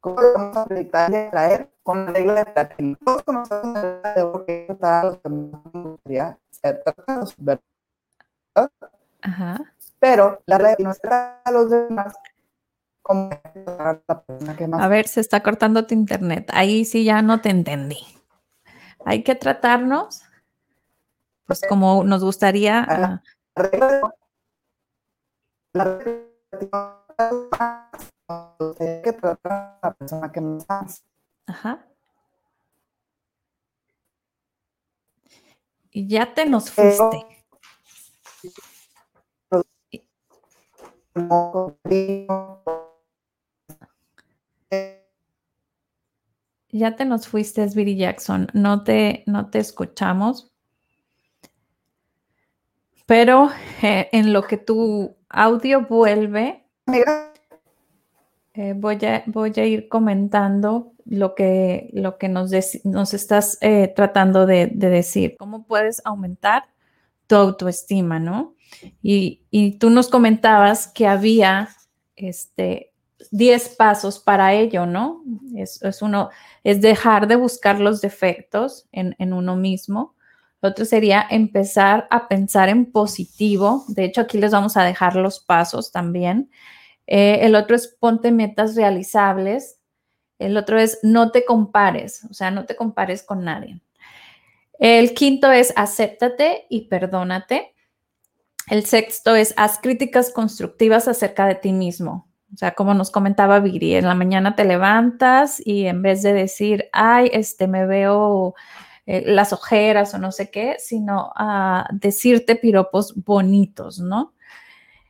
¿Cómo 0.00 0.20
lo 0.20 0.32
vamos 0.34 0.56
a 0.56 0.64
proyectar 0.66 1.10
y 1.10 1.30
traer? 1.30 1.68
con 1.88 2.04
la 2.04 2.12
regla 2.12 2.44
de 2.44 2.52
platino. 2.52 2.98
Todos 3.02 3.22
conocemos 3.22 3.72
la 3.72 3.80
regla 3.80 4.14
de 4.14 4.22
oro 4.22 4.44
que 4.44 4.66
está 4.68 5.04
los 5.04 5.18
que 6.04 6.36
ser 6.50 6.82
tratados, 6.84 7.34
¿verdad? 7.38 7.62
Ajá. 9.22 9.74
Pero 9.98 10.42
la 10.44 10.58
regla 10.58 10.76
no 10.80 10.90
está 10.90 11.40
a 11.42 11.50
los 11.50 11.70
demás 11.70 12.14
como 13.00 13.30
la 13.54 14.02
persona 14.04 14.54
que 14.54 14.68
más. 14.68 14.82
A 14.82 14.88
ver, 14.88 15.08
se 15.08 15.22
está 15.22 15.42
cortando 15.42 15.86
tu 15.86 15.94
internet. 15.94 16.50
Ahí 16.52 16.84
sí 16.84 17.04
ya 17.04 17.22
no 17.22 17.40
te 17.40 17.48
entendí. 17.48 18.04
Hay 19.06 19.22
que 19.22 19.34
tratarnos, 19.34 20.24
pues 21.46 21.62
como 21.66 22.04
nos 22.04 22.22
gustaría. 22.22 22.84
La 22.84 23.22
regla 23.62 23.86
de 23.86 24.02
la 25.72 25.84
regla 25.84 27.06
de 27.18 28.08
que 28.78 29.12
tratar 29.12 29.52
a 29.52 29.78
la 29.82 29.94
persona 29.94 30.30
que 30.30 30.40
más 30.40 31.04
Ajá. 31.46 31.86
Y 35.90 36.06
ya 36.06 36.34
te 36.34 36.44
nos 36.44 36.70
fuiste. 36.70 37.26
Ya 46.70 46.94
te 46.96 47.04
nos 47.06 47.26
fuiste, 47.26 47.66
Viri 47.74 47.96
Jackson. 47.96 48.48
No 48.52 48.84
te, 48.84 49.24
no 49.26 49.48
te 49.48 49.58
escuchamos. 49.58 50.52
Pero 53.06 53.50
eh, 53.82 54.10
en 54.12 54.34
lo 54.34 54.42
que 54.42 54.58
tu 54.58 55.16
audio 55.30 55.86
vuelve, 55.86 56.68
eh, 58.58 58.74
voy, 58.76 58.98
a, 59.04 59.22
voy 59.26 59.52
a 59.54 59.64
ir 59.66 59.88
comentando 59.88 60.90
lo 61.04 61.36
que, 61.36 61.90
lo 61.92 62.18
que 62.18 62.28
nos, 62.28 62.50
nos 62.82 63.14
estás 63.14 63.56
eh, 63.60 63.92
tratando 63.94 64.46
de, 64.46 64.66
decir. 64.66 65.36
¿Cómo 65.38 65.64
puedes 65.64 66.02
aumentar 66.04 66.64
tu 67.28 67.36
autoestima, 67.36 68.18
no? 68.18 68.56
Y, 69.00 69.76
tú 69.78 69.90
nos 69.90 70.08
comentabas 70.08 70.88
que 70.88 71.06
había 71.06 71.68
este, 72.16 72.90
10 73.30 73.76
pasos 73.76 74.18
para 74.18 74.52
ello, 74.54 74.86
¿no? 74.86 75.22
Es, 75.54 75.80
uno, 76.02 76.30
es 76.64 76.80
dejar 76.80 77.28
de 77.28 77.36
buscar 77.36 77.78
los 77.78 78.00
defectos 78.00 78.88
en, 78.90 79.32
uno 79.32 79.54
mismo, 79.54 80.16
Otro 80.62 80.84
sería 80.84 81.24
empezar 81.30 82.08
a 82.10 82.26
pensar 82.26 82.70
en 82.70 82.90
positivo. 82.90 83.84
De 83.86 84.02
hecho, 84.02 84.22
aquí 84.22 84.36
les 84.36 84.50
vamos 84.50 84.76
a 84.76 84.82
dejar 84.82 85.14
los 85.14 85.38
pasos 85.38 85.92
también. 85.92 86.50
Eh, 87.10 87.46
el 87.46 87.54
otro 87.54 87.74
es 87.74 87.88
ponte 87.88 88.30
metas 88.30 88.76
realizables. 88.76 89.80
El 90.38 90.56
otro 90.58 90.78
es 90.78 91.00
no 91.02 91.32
te 91.32 91.44
compares, 91.44 92.24
o 92.30 92.34
sea, 92.34 92.50
no 92.50 92.66
te 92.66 92.76
compares 92.76 93.22
con 93.22 93.44
nadie. 93.44 93.80
El 94.78 95.14
quinto 95.14 95.50
es 95.50 95.72
acéptate 95.74 96.66
y 96.68 96.82
perdónate. 96.82 97.74
El 98.68 98.84
sexto 98.84 99.34
es 99.34 99.54
haz 99.56 99.80
críticas 99.80 100.30
constructivas 100.30 101.08
acerca 101.08 101.46
de 101.46 101.56
ti 101.56 101.72
mismo. 101.72 102.28
O 102.54 102.56
sea, 102.56 102.74
como 102.74 102.94
nos 102.94 103.10
comentaba 103.10 103.58
Viri, 103.58 103.94
en 103.94 104.06
la 104.06 104.14
mañana 104.14 104.54
te 104.54 104.64
levantas 104.64 105.60
y 105.64 105.86
en 105.86 106.02
vez 106.02 106.22
de 106.22 106.34
decir, 106.34 106.88
ay, 106.92 107.30
este, 107.32 107.66
me 107.66 107.86
veo 107.86 108.54
eh, 109.06 109.22
las 109.26 109.54
ojeras 109.54 110.12
o 110.12 110.18
no 110.18 110.30
sé 110.30 110.50
qué, 110.50 110.76
sino 110.78 111.32
decirte 111.92 112.54
piropos 112.54 113.14
bonitos, 113.24 113.98
¿no? 113.98 114.34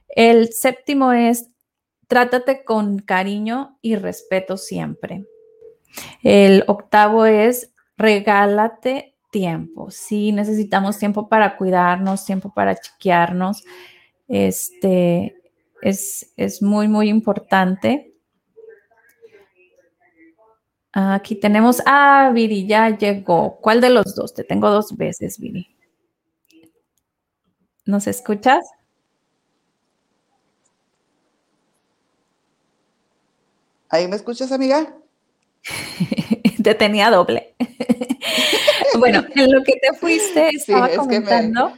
El 0.09 0.53
séptimo 0.53 1.13
es 1.13 1.51
trátate 2.09 2.65
con 2.65 2.99
cariño 2.99 3.79
y 3.81 3.97
respeto 3.97 4.57
siempre. 4.57 5.27
El 6.23 6.65
octavo 6.67 7.27
es 7.27 7.73
regálate 7.97 9.15
tiempo. 9.31 9.91
Sí, 9.91 10.33
necesitamos 10.33 10.99
tiempo 10.99 11.29
para 11.29 11.57
cuidarnos, 11.57 12.25
tiempo 12.25 12.53
para 12.53 12.77
chequearnos. 12.77 13.65
Este 14.27 15.37
es, 15.83 16.33
es 16.37 16.63
muy, 16.63 16.89
muy 16.89 17.09
importante. 17.09 18.15
Aquí 20.93 21.37
tenemos, 21.37 21.83
ah, 21.87 22.31
Viri, 22.35 22.67
ya 22.67 22.97
llegó. 22.97 23.61
¿Cuál 23.61 23.81
de 23.81 23.91
los 23.91 24.15
dos? 24.15 24.35
Te 24.35 24.45
tengo 24.45 24.71
dos 24.71 24.97
veces, 24.97 25.39
Viri. 25.39 25.69
¿Nos 27.85 28.07
escuchas? 28.07 28.65
¿Ahí 33.89 34.09
me 34.09 34.17
escuchas, 34.17 34.53
amiga? 34.53 34.95
te 36.63 36.75
tenía 36.75 37.11
doble. 37.11 37.55
bueno, 38.99 39.25
en 39.35 39.53
lo 39.53 39.63
que 39.63 39.75
te 39.81 39.97
fuiste 39.97 40.51
estaba 40.51 40.89
comentando 40.91 41.73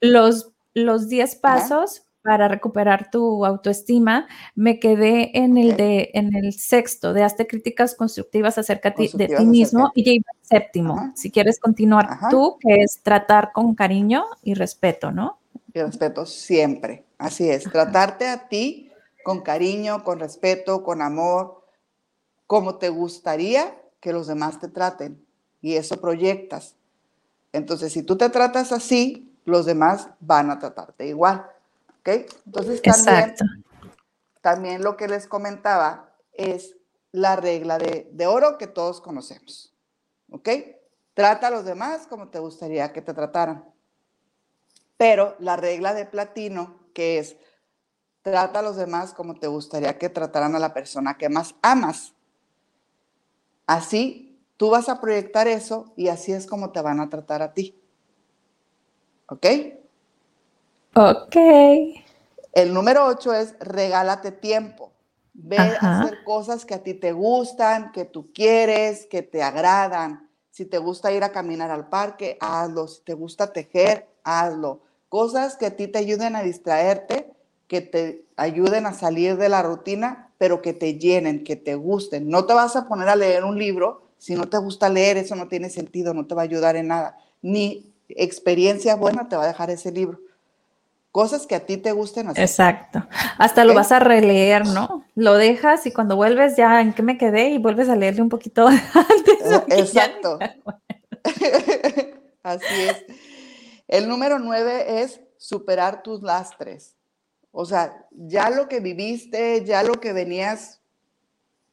los, 0.00 0.50
los 0.74 1.08
10 1.08 1.36
pasos 1.36 2.02
para 2.22 2.48
recuperar 2.48 3.10
tu 3.10 3.44
autoestima. 3.44 4.28
Me 4.54 4.78
quedé 4.78 5.36
en 5.38 5.56
el 5.56 5.76
de 5.76 6.10
en 6.14 6.36
el 6.36 6.52
sexto 6.52 7.12
de 7.12 7.22
hazte 7.22 7.46
críticas 7.46 7.94
constructivas 7.94 8.58
acerca 8.58 8.90
de 8.90 9.08
ti 9.08 9.44
mismo 9.46 9.90
y 9.94 10.04
ya 10.04 10.12
iba 10.12 10.30
al 10.30 10.46
séptimo. 10.46 11.12
Si 11.16 11.30
quieres 11.30 11.58
continuar 11.58 12.08
tú, 12.30 12.56
que 12.60 12.82
es 12.82 13.00
tratar 13.02 13.52
con 13.52 13.74
cariño 13.74 14.26
y 14.42 14.54
respeto, 14.54 15.10
¿no? 15.12 15.38
Y 15.72 15.80
respeto 15.80 16.26
siempre. 16.26 17.04
Así 17.18 17.48
es, 17.48 17.64
tratarte 17.64 18.28
a 18.28 18.48
ti 18.48 18.89
con 19.22 19.42
cariño, 19.42 20.04
con 20.04 20.18
respeto, 20.18 20.82
con 20.82 21.02
amor, 21.02 21.64
como 22.46 22.76
te 22.76 22.88
gustaría 22.88 23.80
que 24.00 24.12
los 24.12 24.26
demás 24.26 24.58
te 24.58 24.68
traten. 24.68 25.24
Y 25.60 25.76
eso 25.76 26.00
proyectas. 26.00 26.74
Entonces, 27.52 27.92
si 27.92 28.02
tú 28.02 28.16
te 28.16 28.30
tratas 28.30 28.72
así, 28.72 29.36
los 29.44 29.66
demás 29.66 30.08
van 30.20 30.50
a 30.50 30.58
tratarte 30.58 31.06
igual. 31.06 31.46
¿Ok? 32.00 32.08
Entonces, 32.46 32.80
también, 32.82 33.34
también 34.40 34.82
lo 34.82 34.96
que 34.96 35.08
les 35.08 35.26
comentaba 35.26 36.14
es 36.32 36.76
la 37.12 37.36
regla 37.36 37.78
de, 37.78 38.08
de 38.12 38.26
oro 38.26 38.56
que 38.56 38.66
todos 38.66 39.00
conocemos. 39.00 39.74
¿Ok? 40.30 40.48
Trata 41.14 41.48
a 41.48 41.50
los 41.50 41.64
demás 41.64 42.06
como 42.06 42.28
te 42.28 42.38
gustaría 42.38 42.92
que 42.92 43.02
te 43.02 43.12
trataran. 43.12 43.64
Pero 44.96 45.34
la 45.38 45.56
regla 45.56 45.92
de 45.92 46.06
platino, 46.06 46.78
que 46.94 47.18
es 47.18 47.36
Trata 48.22 48.58
a 48.58 48.62
los 48.62 48.76
demás 48.76 49.14
como 49.14 49.34
te 49.34 49.46
gustaría 49.46 49.96
que 49.98 50.10
trataran 50.10 50.54
a 50.54 50.58
la 50.58 50.74
persona 50.74 51.16
que 51.16 51.28
más 51.28 51.54
amas. 51.62 52.12
Así 53.66 54.38
tú 54.56 54.68
vas 54.68 54.90
a 54.90 55.00
proyectar 55.00 55.48
eso 55.48 55.92
y 55.96 56.08
así 56.08 56.32
es 56.32 56.46
como 56.46 56.70
te 56.70 56.82
van 56.82 57.00
a 57.00 57.08
tratar 57.08 57.40
a 57.40 57.54
ti. 57.54 57.80
¿Ok? 59.26 59.46
Ok. 60.94 61.36
El 62.52 62.74
número 62.74 63.06
ocho 63.06 63.32
es 63.32 63.54
regálate 63.58 64.32
tiempo. 64.32 64.92
Ve 65.32 65.56
a 65.80 66.00
hacer 66.00 66.22
cosas 66.24 66.66
que 66.66 66.74
a 66.74 66.82
ti 66.82 66.92
te 66.92 67.12
gustan, 67.12 67.92
que 67.92 68.04
tú 68.04 68.30
quieres, 68.34 69.06
que 69.06 69.22
te 69.22 69.42
agradan. 69.42 70.28
Si 70.50 70.66
te 70.66 70.76
gusta 70.76 71.12
ir 71.12 71.24
a 71.24 71.32
caminar 71.32 71.70
al 71.70 71.88
parque, 71.88 72.36
hazlo. 72.40 72.86
Si 72.88 73.00
te 73.02 73.14
gusta 73.14 73.52
tejer, 73.52 74.08
hazlo. 74.24 74.80
Cosas 75.08 75.56
que 75.56 75.66
a 75.66 75.76
ti 75.76 75.86
te 75.86 76.00
ayuden 76.00 76.36
a 76.36 76.42
distraerte 76.42 77.32
que 77.70 77.80
te 77.80 78.24
ayuden 78.34 78.84
a 78.84 78.92
salir 78.92 79.36
de 79.36 79.48
la 79.48 79.62
rutina, 79.62 80.32
pero 80.38 80.60
que 80.60 80.72
te 80.72 80.98
llenen, 80.98 81.44
que 81.44 81.54
te 81.54 81.76
gusten. 81.76 82.28
No 82.28 82.44
te 82.44 82.52
vas 82.52 82.74
a 82.74 82.88
poner 82.88 83.08
a 83.08 83.14
leer 83.14 83.44
un 83.44 83.56
libro 83.60 84.10
si 84.18 84.34
no 84.34 84.48
te 84.48 84.58
gusta 84.58 84.88
leer, 84.88 85.18
eso 85.18 85.36
no 85.36 85.46
tiene 85.46 85.70
sentido, 85.70 86.12
no 86.12 86.26
te 86.26 86.34
va 86.34 86.42
a 86.42 86.44
ayudar 86.46 86.74
en 86.74 86.88
nada. 86.88 87.16
Ni 87.42 87.94
experiencia 88.08 88.96
buena 88.96 89.28
te 89.28 89.36
va 89.36 89.44
a 89.44 89.46
dejar 89.46 89.70
ese 89.70 89.92
libro. 89.92 90.18
Cosas 91.12 91.46
que 91.46 91.54
a 91.54 91.64
ti 91.64 91.76
te 91.76 91.92
gusten 91.92 92.26
hacer. 92.26 92.42
Exacto. 92.42 93.06
Hasta 93.38 93.64
lo 93.64 93.72
vas 93.72 93.92
a 93.92 94.00
releer, 94.00 94.66
¿no? 94.66 95.04
Lo 95.14 95.34
dejas 95.34 95.86
y 95.86 95.92
cuando 95.92 96.16
vuelves 96.16 96.56
ya 96.56 96.80
en 96.80 96.92
qué 96.92 97.04
me 97.04 97.18
quedé 97.18 97.50
y 97.50 97.58
vuelves 97.58 97.88
a 97.88 97.94
leerle 97.94 98.22
un 98.22 98.30
poquito 98.30 98.66
antes. 98.66 99.78
Exacto. 99.78 100.40
Así 102.42 102.80
es. 102.80 103.04
El 103.86 104.08
número 104.08 104.40
nueve 104.40 105.02
es 105.02 105.20
superar 105.36 106.02
tus 106.02 106.20
lastres. 106.20 106.96
O 107.52 107.64
sea, 107.64 108.06
ya 108.10 108.50
lo 108.50 108.68
que 108.68 108.80
viviste, 108.80 109.64
ya 109.64 109.82
lo 109.82 109.94
que 109.94 110.12
venías 110.12 110.80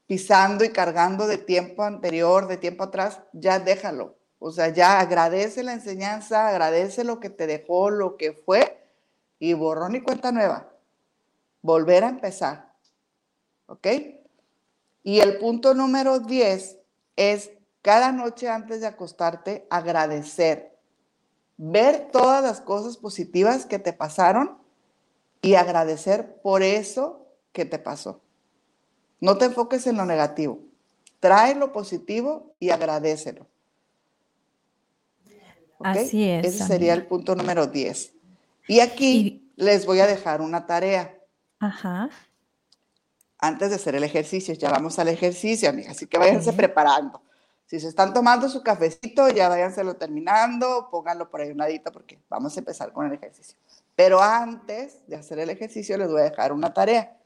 pisando 0.07 0.63
y 0.63 0.69
cargando 0.69 1.27
de 1.27 1.37
tiempo 1.37 1.83
anterior, 1.83 2.47
de 2.47 2.57
tiempo 2.57 2.85
atrás, 2.85 3.21
ya 3.33 3.59
déjalo. 3.59 4.15
O 4.39 4.51
sea, 4.51 4.69
ya 4.69 4.99
agradece 4.99 5.63
la 5.63 5.73
enseñanza, 5.73 6.47
agradece 6.47 7.03
lo 7.03 7.19
que 7.19 7.29
te 7.29 7.47
dejó, 7.47 7.89
lo 7.89 8.17
que 8.17 8.33
fue, 8.33 8.83
y 9.39 9.53
borrón 9.53 9.95
y 9.95 10.01
cuenta 10.01 10.31
nueva. 10.31 10.71
Volver 11.61 12.03
a 12.03 12.09
empezar. 12.09 12.73
¿Ok? 13.67 13.87
Y 15.03 15.19
el 15.19 15.37
punto 15.37 15.73
número 15.73 16.19
10 16.19 16.77
es 17.15 17.51
cada 17.81 18.11
noche 18.11 18.49
antes 18.49 18.81
de 18.81 18.87
acostarte 18.87 19.67
agradecer. 19.69 20.77
Ver 21.57 22.09
todas 22.11 22.43
las 22.43 22.61
cosas 22.61 22.97
positivas 22.97 23.65
que 23.65 23.79
te 23.79 23.93
pasaron 23.93 24.57
y 25.41 25.55
agradecer 25.55 26.41
por 26.41 26.63
eso 26.63 27.25
que 27.51 27.65
te 27.65 27.79
pasó. 27.79 28.21
No 29.19 29.37
te 29.37 29.45
enfoques 29.45 29.87
en 29.87 29.97
lo 29.97 30.05
negativo. 30.05 30.59
Trae 31.19 31.55
lo 31.55 31.71
positivo 31.71 32.53
y 32.59 32.69
agradecelo. 32.69 33.47
Así 35.79 36.29
es. 36.29 36.45
Ese 36.45 36.65
sería 36.65 36.93
el 36.93 37.05
punto 37.05 37.35
número 37.35 37.67
10. 37.67 38.13
Y 38.67 38.79
aquí 38.79 39.51
les 39.55 39.85
voy 39.85 39.99
a 39.99 40.07
dejar 40.07 40.41
una 40.41 40.65
tarea. 40.65 41.17
Ajá. 41.59 42.09
Antes 43.39 43.69
de 43.69 43.75
hacer 43.75 43.95
el 43.95 44.03
ejercicio, 44.03 44.53
ya 44.53 44.69
vamos 44.71 44.97
al 44.99 45.07
ejercicio, 45.09 45.69
amiga, 45.69 45.91
así 45.91 46.07
que 46.07 46.17
váyanse 46.17 46.53
preparando. 46.53 47.21
Si 47.67 47.79
se 47.79 47.87
están 47.87 48.13
tomando 48.13 48.49
su 48.49 48.63
cafecito, 48.63 49.29
ya 49.29 49.49
váyanselo 49.49 49.95
terminando, 49.95 50.87
pónganlo 50.89 51.29
por 51.29 51.41
ahí 51.41 51.51
un 51.51 51.57
ladito 51.57 51.91
porque 51.91 52.19
vamos 52.29 52.55
a 52.55 52.59
empezar 52.59 52.91
con 52.93 53.05
el 53.05 53.13
ejercicio. 53.13 53.57
Pero 53.97 54.21
antes 54.21 55.07
de 55.07 55.15
hacer 55.15 55.39
el 55.39 55.49
ejercicio, 55.49 55.97
les 55.97 56.07
voy 56.07 56.21
a 56.21 56.25
dejar 56.25 56.53
una 56.53 56.71
tarea 56.71 57.19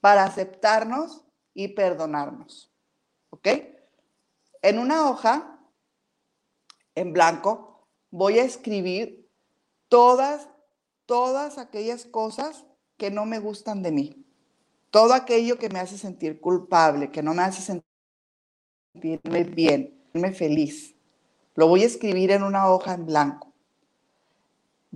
para 0.00 0.22
aceptarnos 0.22 1.24
y 1.52 1.68
perdonarnos. 1.74 2.72
¿Ok? 3.30 3.48
En 4.62 4.78
una 4.78 5.10
hoja 5.10 5.58
en 6.94 7.12
blanco 7.12 7.88
voy 8.12 8.38
a 8.38 8.44
escribir 8.44 9.28
todas, 9.88 10.48
todas 11.04 11.58
aquellas 11.58 12.04
cosas 12.04 12.64
que 12.96 13.10
no 13.10 13.26
me 13.26 13.40
gustan 13.40 13.82
de 13.82 13.90
mí. 13.90 14.24
Todo 14.92 15.14
aquello 15.14 15.58
que 15.58 15.68
me 15.68 15.80
hace 15.80 15.98
sentir 15.98 16.40
culpable, 16.40 17.10
que 17.10 17.24
no 17.24 17.34
me 17.34 17.42
hace 17.42 17.82
sentirme 18.94 19.42
bien, 19.42 20.00
sentirme 20.12 20.32
feliz. 20.32 20.94
Lo 21.56 21.66
voy 21.66 21.82
a 21.82 21.86
escribir 21.86 22.30
en 22.30 22.44
una 22.44 22.70
hoja 22.70 22.94
en 22.94 23.04
blanco. 23.04 23.53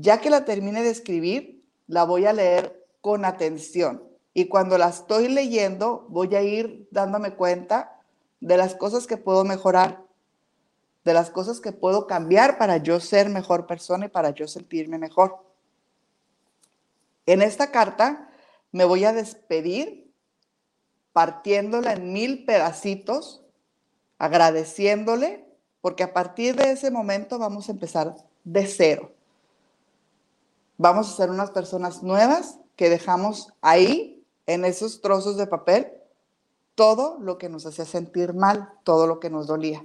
Ya 0.01 0.21
que 0.21 0.31
la 0.31 0.45
termine 0.45 0.85
de 0.85 0.91
escribir, 0.91 1.65
la 1.89 2.05
voy 2.05 2.25
a 2.25 2.33
leer 2.33 2.87
con 3.01 3.25
atención. 3.25 4.05
Y 4.33 4.47
cuando 4.47 4.79
la 4.79 4.91
estoy 4.91 5.27
leyendo, 5.27 6.07
voy 6.09 6.37
a 6.37 6.43
ir 6.43 6.87
dándome 6.93 7.35
cuenta 7.35 8.01
de 8.39 8.57
las 8.57 8.77
cosas 8.77 9.09
que 9.09 9.17
puedo 9.17 9.43
mejorar, 9.43 10.05
de 11.05 11.15
las 11.15 11.31
cosas 11.31 11.59
que 11.59 11.73
puedo 11.73 12.07
cambiar 12.07 12.59
para 12.59 12.77
yo 12.77 13.01
ser 13.01 13.29
mejor 13.29 13.67
persona 13.67 14.07
y 14.07 14.09
para 14.09 14.31
yo 14.31 14.47
sentirme 14.47 14.99
mejor. 14.99 15.45
En 17.27 17.43
esta 17.43 17.73
carta 17.73 18.31
me 18.71 18.85
voy 18.85 19.05
a 19.05 19.13
despedir 19.13 20.13
partiéndola 21.13 21.95
en 21.95 22.13
mil 22.13 22.45
pedacitos, 22.45 23.43
agradeciéndole, 24.17 25.45
porque 25.81 26.05
a 26.05 26.13
partir 26.13 26.55
de 26.55 26.71
ese 26.71 26.93
momento 26.93 27.41
vamos 27.41 27.69
a 27.69 27.73
empezar 27.73 28.15
de 28.45 28.65
cero. 28.65 29.18
Vamos 30.79 31.11
a 31.11 31.17
ser 31.17 31.31
unas 31.31 31.51
personas 31.51 32.03
nuevas 32.03 32.59
que 32.77 32.89
dejamos 32.89 33.53
ahí, 33.61 34.25
en 34.47 34.65
esos 34.65 35.03
trozos 35.03 35.37
de 35.37 35.47
papel, 35.47 35.93
todo 36.75 37.19
lo 37.21 37.37
que 37.37 37.49
nos 37.49 37.67
hacía 37.67 37.85
sentir 37.85 38.33
mal, 38.33 38.73
todo 38.85 39.07
lo 39.07 39.21
que 39.21 39.29
nos 39.29 39.47
dolía, 39.47 39.85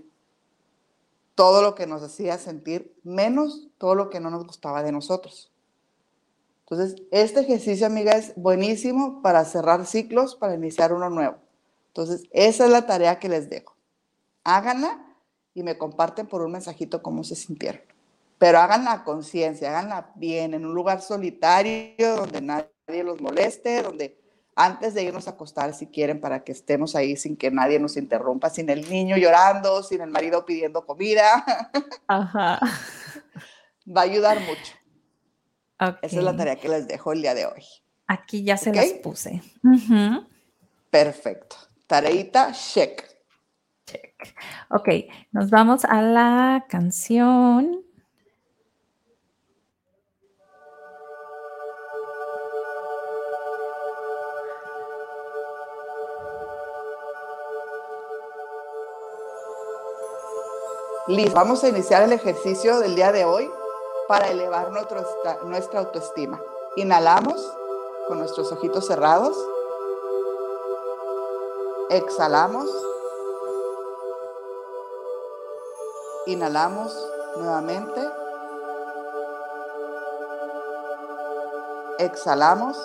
todo 1.35 1.61
lo 1.61 1.75
que 1.75 1.85
nos 1.87 2.01
hacía 2.01 2.37
sentir 2.37 2.95
menos, 3.03 3.67
todo 3.77 3.95
lo 3.95 4.09
que 4.09 4.21
no 4.21 4.29
nos 4.29 4.45
gustaba 4.45 4.83
de 4.83 4.91
nosotros. 4.91 5.51
Entonces, 6.61 7.01
este 7.11 7.41
ejercicio, 7.41 7.87
amiga, 7.87 8.13
es 8.13 8.33
buenísimo 8.35 9.21
para 9.21 9.43
cerrar 9.43 9.85
ciclos, 9.85 10.35
para 10.35 10.55
iniciar 10.55 10.93
uno 10.93 11.09
nuevo. 11.09 11.37
Entonces, 11.87 12.23
esa 12.31 12.65
es 12.65 12.71
la 12.71 12.85
tarea 12.85 13.19
que 13.19 13.27
les 13.27 13.49
dejo. 13.49 13.75
Háganla 14.43 15.05
y 15.53 15.63
me 15.63 15.77
comparten 15.77 16.27
por 16.27 16.41
un 16.41 16.53
mensajito 16.53 17.03
cómo 17.03 17.23
se 17.23 17.35
sintieron. 17.35 17.92
Pero 18.43 18.59
háganla 18.59 18.91
a 18.91 19.03
conciencia, 19.05 19.69
háganla 19.69 20.11
bien, 20.15 20.53
en 20.53 20.65
un 20.65 20.73
lugar 20.73 21.01
solitario, 21.01 22.17
donde 22.17 22.41
nadie 22.41 23.01
los 23.01 23.21
moleste, 23.21 23.81
donde 23.81 24.19
antes 24.53 24.93
de 24.93 25.03
irnos 25.03 25.29
a 25.29 25.31
acostar, 25.31 25.73
si 25.73 25.87
quieren, 25.87 26.19
para 26.19 26.43
que 26.43 26.51
estemos 26.51 26.93
ahí 26.93 27.15
sin 27.15 27.37
que 27.37 27.49
nadie 27.51 27.79
nos 27.79 27.95
interrumpa, 27.95 28.49
sin 28.49 28.69
el 28.69 28.89
niño 28.89 29.15
llorando, 29.15 29.81
sin 29.81 30.01
el 30.01 30.09
marido 30.09 30.45
pidiendo 30.45 30.85
comida. 30.85 31.45
Ajá. 32.07 32.59
Va 33.87 34.01
a 34.01 34.03
ayudar 34.03 34.41
mucho. 34.41 34.73
Esa 36.01 36.17
es 36.17 36.23
la 36.25 36.35
tarea 36.35 36.57
que 36.57 36.67
les 36.67 36.85
dejo 36.85 37.13
el 37.13 37.21
día 37.21 37.35
de 37.35 37.45
hoy. 37.45 37.63
Aquí 38.07 38.43
ya 38.43 38.57
se 38.57 38.73
las 38.73 38.91
puse. 39.01 39.41
Perfecto. 40.89 41.55
Tareita, 41.87 42.51
check. 42.51 43.05
Check. 43.85 44.35
Ok, 44.69 44.89
nos 45.31 45.49
vamos 45.49 45.85
a 45.85 46.01
la 46.01 46.65
canción. 46.67 47.83
Listo, 61.07 61.35
vamos 61.35 61.61
a 61.65 61.67
iniciar 61.67 62.01
el 62.03 62.13
ejercicio 62.13 62.79
del 62.79 62.95
día 62.95 63.11
de 63.11 63.25
hoy 63.25 63.51
para 64.07 64.29
elevar 64.29 64.71
nuestra 64.71 65.79
autoestima. 65.79 66.41
Inhalamos 66.77 67.45
con 68.07 68.19
nuestros 68.19 68.49
ojitos 68.53 68.87
cerrados. 68.87 69.37
Exhalamos. 71.89 72.69
Inhalamos 76.25 77.11
nuevamente. 77.35 78.09
Exhalamos. 81.97 82.77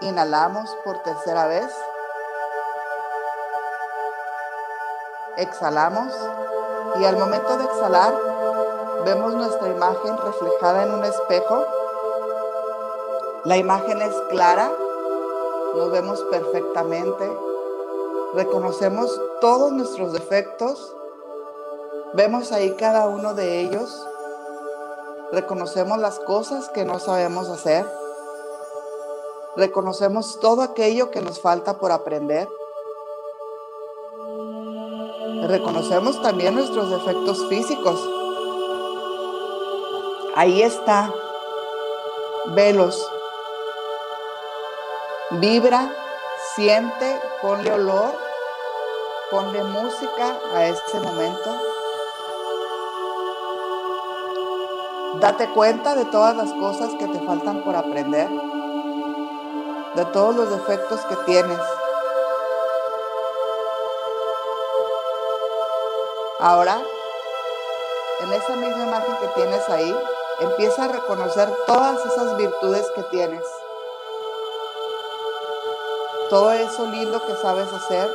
Inhalamos 0.00 0.74
por 0.82 1.02
tercera 1.02 1.46
vez. 1.46 1.70
Exhalamos 5.36 6.12
y 7.00 7.04
al 7.04 7.16
momento 7.16 7.58
de 7.58 7.64
exhalar 7.64 8.14
vemos 9.04 9.34
nuestra 9.34 9.68
imagen 9.68 10.16
reflejada 10.16 10.84
en 10.84 10.94
un 10.94 11.04
espejo. 11.04 11.64
La 13.44 13.56
imagen 13.56 14.00
es 14.00 14.14
clara, 14.30 14.70
nos 15.74 15.90
vemos 15.90 16.22
perfectamente, 16.30 17.30
reconocemos 18.34 19.20
todos 19.40 19.72
nuestros 19.72 20.12
defectos, 20.12 20.94
vemos 22.14 22.52
ahí 22.52 22.74
cada 22.76 23.08
uno 23.08 23.34
de 23.34 23.60
ellos, 23.60 24.06
reconocemos 25.32 25.98
las 25.98 26.20
cosas 26.20 26.68
que 26.68 26.84
no 26.84 27.00
sabemos 27.00 27.48
hacer, 27.48 27.84
reconocemos 29.56 30.38
todo 30.38 30.62
aquello 30.62 31.10
que 31.10 31.20
nos 31.20 31.40
falta 31.40 31.74
por 31.78 31.90
aprender 31.90 32.48
reconocemos 35.46 36.20
también 36.22 36.54
nuestros 36.54 36.90
defectos 36.90 37.46
físicos. 37.48 38.00
Ahí 40.36 40.62
está. 40.62 41.12
Velos. 42.54 43.06
Vibra, 45.32 45.90
siente, 46.54 47.20
ponle 47.40 47.72
olor, 47.72 48.12
ponle 49.30 49.64
música 49.64 50.38
a 50.54 50.66
este 50.66 51.00
momento. 51.00 51.50
Date 55.20 55.48
cuenta 55.50 55.94
de 55.94 56.04
todas 56.06 56.36
las 56.36 56.52
cosas 56.52 56.90
que 56.98 57.06
te 57.06 57.20
faltan 57.20 57.62
por 57.62 57.74
aprender, 57.74 58.28
de 59.94 60.04
todos 60.12 60.36
los 60.36 60.50
defectos 60.50 61.00
que 61.06 61.16
tienes. 61.24 61.58
Ahora, 66.40 66.80
en 68.20 68.32
esa 68.32 68.56
misma 68.56 68.84
imagen 68.84 69.16
que 69.20 69.28
tienes 69.28 69.68
ahí, 69.68 69.96
empieza 70.40 70.84
a 70.84 70.88
reconocer 70.88 71.48
todas 71.66 72.04
esas 72.04 72.36
virtudes 72.36 72.90
que 72.96 73.02
tienes. 73.04 73.44
Todo 76.30 76.50
eso 76.52 76.86
lindo 76.86 77.24
que 77.24 77.36
sabes 77.36 77.72
hacer. 77.72 78.12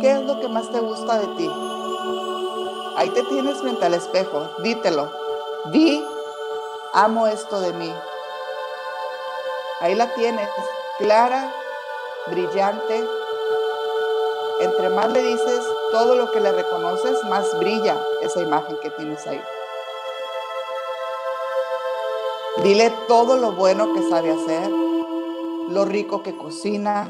¿Qué 0.00 0.12
es 0.12 0.20
lo 0.22 0.40
que 0.40 0.48
más 0.48 0.70
te 0.70 0.78
gusta 0.78 1.18
de 1.18 1.26
ti? 1.36 1.50
Ahí 2.96 3.10
te 3.10 3.24
tienes 3.24 3.58
frente 3.58 3.84
al 3.84 3.94
espejo, 3.94 4.48
dítelo. 4.58 5.10
Di, 5.66 6.04
amo 6.92 7.26
esto 7.26 7.58
de 7.60 7.72
mí. 7.72 7.92
Ahí 9.80 9.96
la 9.96 10.14
tienes, 10.14 10.48
clara, 10.98 11.52
brillante, 12.28 13.04
entre 14.60 14.88
más 14.90 15.12
le 15.12 15.22
dices 15.22 15.64
todo 15.92 16.14
lo 16.14 16.30
que 16.32 16.40
le 16.40 16.52
reconoces, 16.52 17.22
más 17.24 17.58
brilla 17.58 17.96
esa 18.22 18.40
imagen 18.40 18.78
que 18.80 18.90
tienes 18.90 19.26
ahí. 19.26 19.42
Dile 22.62 22.90
todo 23.06 23.36
lo 23.36 23.52
bueno 23.52 23.92
que 23.92 24.08
sabe 24.08 24.32
hacer, 24.32 24.70
lo 25.68 25.84
rico 25.84 26.22
que 26.22 26.36
cocina, 26.36 27.08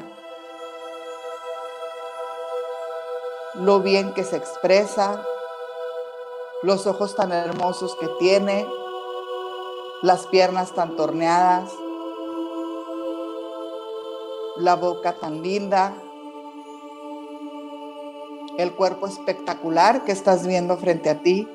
lo 3.55 3.81
bien 3.81 4.13
que 4.13 4.25
se 4.25 4.37
expresa, 4.37 5.25
los 6.63 6.87
ojos 6.87 7.15
tan 7.15 7.33
hermosos 7.33 7.95
que 7.97 8.09
tiene, 8.19 8.67
las 10.03 10.27
piernas 10.27 10.73
tan 10.73 10.97
torneadas, 10.97 11.73
la 14.57 14.75
boca 14.75 15.15
tan 15.15 15.43
linda, 15.43 15.95
el 18.59 18.75
cuerpo 18.75 19.07
espectacular 19.07 20.05
que 20.05 20.13
estás 20.13 20.47
viendo 20.47 20.77
frente 20.77 21.11
a 21.11 21.23
ti, 21.23 21.49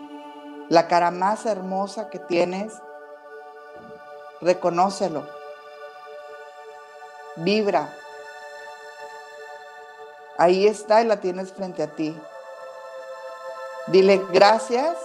la 0.69 0.87
cara 0.87 1.11
más 1.11 1.45
hermosa 1.45 2.09
que 2.09 2.19
tienes. 2.19 2.73
Reconócelo. 4.39 5.27
Vibra. 7.37 7.93
Ahí 10.37 10.67
está 10.67 11.01
y 11.01 11.05
la 11.05 11.19
tienes 11.19 11.53
frente 11.53 11.83
a 11.83 11.87
ti. 11.87 12.19
Dile 13.87 14.21
gracias 14.31 14.97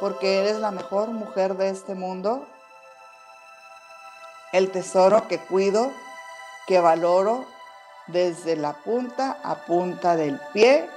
porque 0.00 0.40
eres 0.40 0.58
la 0.58 0.70
mejor 0.70 1.08
mujer 1.08 1.56
de 1.56 1.68
este 1.68 1.94
mundo, 1.94 2.44
el 4.52 4.72
tesoro 4.72 5.28
que 5.28 5.38
cuido, 5.38 5.92
que 6.66 6.80
valoro 6.80 7.44
desde 8.06 8.56
la 8.56 8.72
punta 8.72 9.38
a 9.42 9.64
punta 9.66 10.16
del 10.16 10.40
pie 10.52 10.88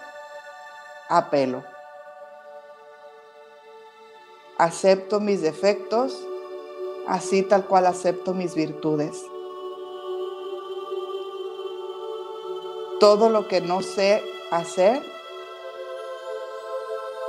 a 1.10 1.30
pelo. 1.30 1.64
Acepto 4.58 5.20
mis 5.20 5.42
defectos, 5.42 6.18
así 7.08 7.44
tal 7.44 7.66
cual 7.66 7.86
acepto 7.86 8.34
mis 8.34 8.56
virtudes. 8.56 9.22
Todo 13.00 13.30
lo 13.30 13.48
que 13.48 13.60
no 13.62 13.82
sé 13.82 14.24
hacer, 14.52 15.04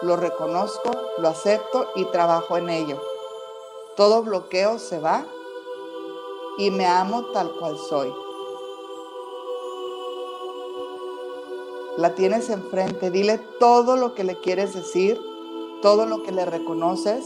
lo 0.03 0.17
reconozco, 0.17 0.91
lo 1.19 1.29
acepto 1.29 1.91
y 1.97 2.05
trabajo 2.07 2.57
en 2.57 2.71
ello. 2.71 3.03
Todo 3.97 4.23
bloqueo 4.23 4.79
se 4.79 5.01
va 5.01 5.25
y 6.59 6.71
me 6.71 6.87
amo 6.87 7.27
tal 7.33 7.51
cual 7.59 7.77
soy. 7.79 8.26
La 11.97 12.15
tienes 12.15 12.51
enfrente, 12.51 13.11
dile 13.11 13.39
todo 13.59 13.97
lo 13.97 14.15
que 14.15 14.25
le 14.25 14.39
quieres 14.41 14.75
decir, 14.75 15.19
todo 15.83 16.07
lo 16.07 16.23
que 16.23 16.33
le 16.33 16.45
reconoces 16.45 17.25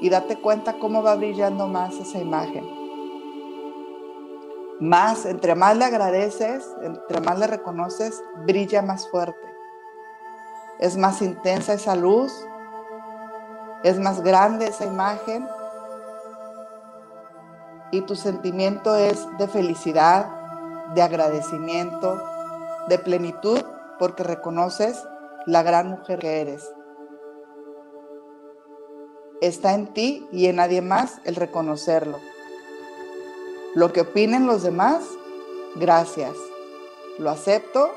y 0.00 0.10
date 0.10 0.40
cuenta 0.40 0.78
cómo 0.78 1.02
va 1.02 1.16
brillando 1.16 1.66
más 1.66 1.94
esa 1.94 2.18
imagen. 2.18 2.76
más, 4.80 5.26
entre 5.26 5.56
más 5.56 5.76
le 5.76 5.84
agradeces, 5.84 6.64
entre 6.82 7.20
más 7.20 7.36
le 7.38 7.48
reconoces, 7.48 8.22
brilla 8.46 8.80
más 8.80 9.08
fuerte. 9.10 9.46
Es 10.78 10.96
más 10.96 11.20
intensa 11.20 11.72
esa 11.72 11.96
luz, 11.96 12.32
es 13.82 13.98
más 13.98 14.22
grande 14.22 14.68
esa 14.68 14.84
imagen 14.84 15.48
y 17.90 18.02
tu 18.02 18.14
sentimiento 18.14 18.94
es 18.94 19.26
de 19.38 19.48
felicidad, 19.48 20.26
de 20.94 21.02
agradecimiento, 21.02 22.22
de 22.88 22.98
plenitud, 22.98 23.60
porque 23.98 24.22
reconoces 24.22 25.02
la 25.46 25.62
gran 25.62 25.88
mujer 25.88 26.18
que 26.18 26.40
eres. 26.40 26.62
Está 29.40 29.74
en 29.74 29.92
ti 29.92 30.26
y 30.32 30.46
en 30.46 30.56
nadie 30.56 30.82
más 30.82 31.20
el 31.24 31.36
reconocerlo. 31.36 32.18
Lo 33.74 33.92
que 33.92 34.00
opinen 34.00 34.46
los 34.46 34.62
demás, 34.62 35.04
gracias. 35.76 36.34
Lo 37.18 37.30
acepto. 37.30 37.92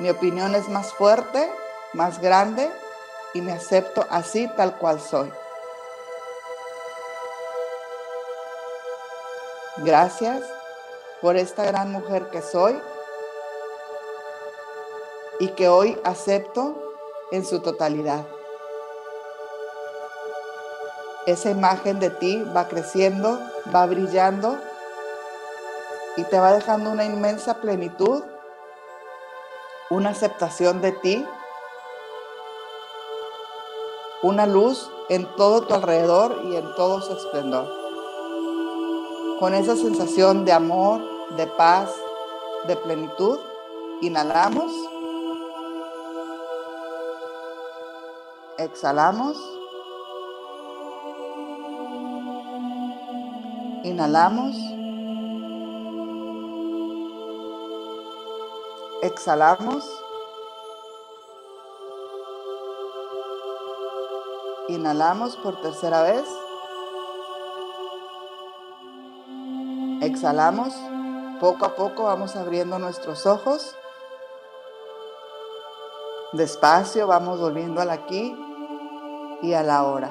Mi 0.00 0.10
opinión 0.10 0.54
es 0.54 0.68
más 0.68 0.92
fuerte, 0.92 1.48
más 1.92 2.20
grande 2.20 2.68
y 3.32 3.40
me 3.40 3.52
acepto 3.52 4.04
así 4.10 4.48
tal 4.56 4.76
cual 4.78 5.00
soy. 5.00 5.30
Gracias 9.78 10.42
por 11.20 11.36
esta 11.36 11.64
gran 11.64 11.90
mujer 11.90 12.28
que 12.30 12.42
soy 12.42 12.80
y 15.44 15.48
que 15.48 15.68
hoy 15.68 16.00
acepto 16.04 16.74
en 17.30 17.44
su 17.44 17.60
totalidad. 17.60 18.24
Esa 21.26 21.50
imagen 21.50 22.00
de 22.00 22.08
ti 22.08 22.42
va 22.56 22.66
creciendo, 22.66 23.38
va 23.74 23.84
brillando 23.84 24.58
y 26.16 26.22
te 26.24 26.40
va 26.40 26.54
dejando 26.54 26.90
una 26.90 27.04
inmensa 27.04 27.60
plenitud, 27.60 28.24
una 29.90 30.10
aceptación 30.10 30.80
de 30.80 30.92
ti, 30.92 31.26
una 34.22 34.46
luz 34.46 34.90
en 35.10 35.26
todo 35.36 35.66
tu 35.66 35.74
alrededor 35.74 36.40
y 36.44 36.56
en 36.56 36.74
todo 36.74 37.02
su 37.02 37.12
esplendor. 37.12 37.68
Con 39.40 39.52
esa 39.52 39.76
sensación 39.76 40.46
de 40.46 40.52
amor, 40.52 41.02
de 41.36 41.46
paz, 41.48 41.90
de 42.66 42.76
plenitud, 42.76 43.38
inhalamos, 44.00 44.72
exhalamos. 48.64 49.36
Inhalamos. 53.84 54.56
Exhalamos. 59.02 59.84
Inhalamos 64.68 65.36
por 65.36 65.60
tercera 65.60 66.02
vez. 66.02 66.24
Exhalamos. 70.00 70.74
Poco 71.40 71.66
a 71.66 71.76
poco 71.76 72.04
vamos 72.04 72.36
abriendo 72.36 72.78
nuestros 72.78 73.26
ojos. 73.26 73.76
Despacio 76.32 77.06
vamos 77.06 77.38
volviendo 77.38 77.80
al 77.80 77.90
aquí 77.90 78.34
y 79.44 79.52
a 79.52 79.62
la 79.62 79.82
hora 79.82 80.10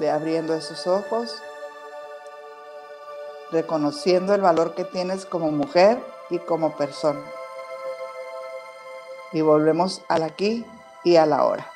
de 0.00 0.10
abriendo 0.10 0.54
esos 0.54 0.86
ojos, 0.88 1.40
reconociendo 3.52 4.34
el 4.34 4.40
valor 4.40 4.74
que 4.74 4.84
tienes 4.84 5.24
como 5.24 5.52
mujer 5.52 6.02
y 6.30 6.38
como 6.40 6.76
persona. 6.76 7.20
Y 9.32 9.40
volvemos 9.40 10.02
al 10.08 10.24
aquí 10.24 10.66
y 11.04 11.16
a 11.16 11.26
la 11.26 11.44
hora. 11.44 11.70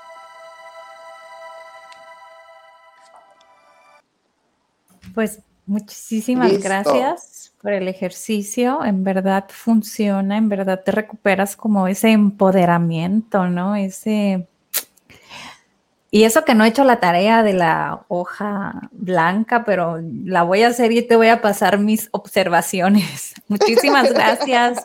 Pues 5.14 5.40
muchísimas 5.66 6.58
gracias 6.58 7.52
por 7.62 7.72
el 7.72 7.86
ejercicio. 7.86 8.84
En 8.84 9.04
verdad 9.04 9.46
funciona, 9.48 10.36
en 10.36 10.48
verdad 10.48 10.82
te 10.84 10.90
recuperas 10.90 11.56
como 11.56 11.86
ese 11.86 12.10
empoderamiento, 12.10 13.46
¿no? 13.46 13.76
Ese 13.76 14.48
y 16.10 16.24
eso 16.24 16.44
que 16.44 16.54
no 16.54 16.64
he 16.64 16.68
hecho 16.68 16.82
la 16.82 16.98
tarea 16.98 17.42
de 17.44 17.52
la 17.52 18.04
hoja 18.08 18.90
blanca, 18.90 19.64
pero 19.64 20.00
la 20.24 20.42
voy 20.42 20.62
a 20.62 20.68
hacer 20.68 20.90
y 20.90 21.02
te 21.02 21.14
voy 21.14 21.28
a 21.28 21.40
pasar 21.40 21.78
mis 21.78 22.08
observaciones. 22.10 23.34
Muchísimas 23.48 24.12
gracias 24.12 24.84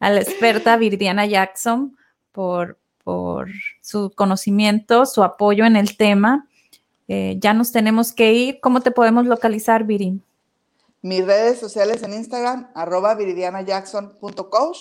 a 0.00 0.10
la 0.10 0.20
experta 0.20 0.76
Viridiana 0.78 1.26
Jackson 1.26 1.96
por, 2.32 2.78
por 3.04 3.50
su 3.82 4.10
conocimiento, 4.14 5.04
su 5.04 5.22
apoyo 5.22 5.66
en 5.66 5.76
el 5.76 5.98
tema. 5.98 6.46
Eh, 7.08 7.36
ya 7.38 7.52
nos 7.52 7.70
tenemos 7.70 8.12
que 8.12 8.32
ir. 8.32 8.60
¿Cómo 8.60 8.80
te 8.80 8.90
podemos 8.90 9.26
localizar, 9.26 9.84
Viri? 9.84 10.20
Mis 11.02 11.26
redes 11.26 11.60
sociales 11.60 12.02
en 12.02 12.14
Instagram, 12.14 12.70
arroba 12.74 13.14
viridianajackson.coach 13.14 14.78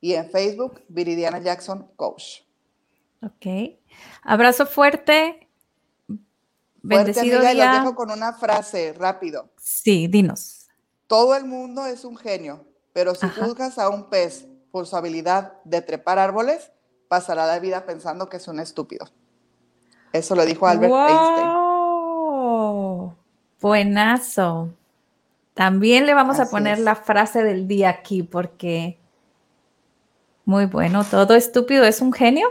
y 0.00 0.14
en 0.14 0.30
Facebook, 0.30 0.82
Viridiana 0.88 1.38
Jackson 1.38 1.88
Coach. 1.96 2.42
Ok. 3.22 3.46
Abrazo 4.22 4.66
fuerte. 4.66 5.48
Bendecido 6.82 7.38
fuerte, 7.38 7.62
amiga, 7.62 7.80
dejo 7.80 7.94
con 7.94 8.10
una 8.10 8.32
frase 8.32 8.92
rápido. 8.92 9.50
Sí, 9.58 10.06
dinos. 10.06 10.66
Todo 11.06 11.34
el 11.36 11.44
mundo 11.44 11.86
es 11.86 12.04
un 12.04 12.16
genio, 12.16 12.64
pero 12.92 13.14
si 13.14 13.28
juzgas 13.28 13.78
a 13.78 13.88
un 13.88 14.08
pez 14.08 14.46
por 14.70 14.86
su 14.86 14.96
habilidad 14.96 15.54
de 15.64 15.82
trepar 15.82 16.18
árboles, 16.18 16.70
pasará 17.08 17.46
la 17.46 17.58
vida 17.58 17.86
pensando 17.86 18.28
que 18.28 18.36
es 18.36 18.48
un 18.48 18.60
estúpido. 18.60 19.06
Eso 20.12 20.34
lo 20.34 20.44
dijo 20.44 20.66
Albert 20.66 20.92
Einstein. 20.92 21.66
Buenazo. 23.60 24.70
También 25.54 26.06
le 26.06 26.14
vamos 26.14 26.38
a 26.38 26.50
poner 26.50 26.78
la 26.78 26.94
frase 26.94 27.42
del 27.42 27.66
día 27.66 27.88
aquí 27.88 28.22
porque 28.22 28.98
muy 30.44 30.66
bueno, 30.66 31.02
todo 31.04 31.34
estúpido 31.34 31.84
es 31.84 32.00
un 32.00 32.12
genio. 32.12 32.46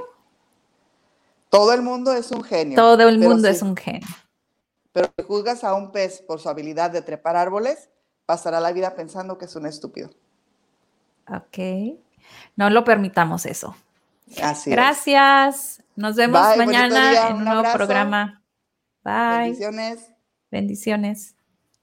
Todo 1.49 1.73
el 1.73 1.81
mundo 1.81 2.13
es 2.13 2.31
un 2.31 2.43
genio. 2.43 2.75
Todo 2.75 3.07
el 3.07 3.19
mundo 3.19 3.47
es 3.47 3.61
un 3.61 3.75
genio. 3.75 4.07
Pero 4.91 5.11
si 5.17 5.23
juzgas 5.23 5.63
a 5.63 5.73
un 5.73 5.91
pez 5.91 6.21
por 6.21 6.39
su 6.39 6.49
habilidad 6.49 6.91
de 6.91 7.01
trepar 7.01 7.35
árboles, 7.35 7.89
pasará 8.25 8.59
la 8.59 8.71
vida 8.71 8.95
pensando 8.95 9.37
que 9.37 9.45
es 9.45 9.55
un 9.55 9.65
estúpido. 9.65 10.09
Ok. 11.27 11.97
No 12.55 12.69
lo 12.69 12.83
permitamos 12.83 13.45
eso. 13.45 13.75
Así 14.41 14.71
Gracias. 14.71 15.83
Nos 15.95 16.15
vemos 16.15 16.41
mañana 16.57 17.29
en 17.29 17.35
un 17.37 17.45
nuevo 17.45 17.63
programa. 17.73 18.41
Bye. 19.03 19.43
Bendiciones. 19.43 20.11
Bendiciones. 20.51 21.35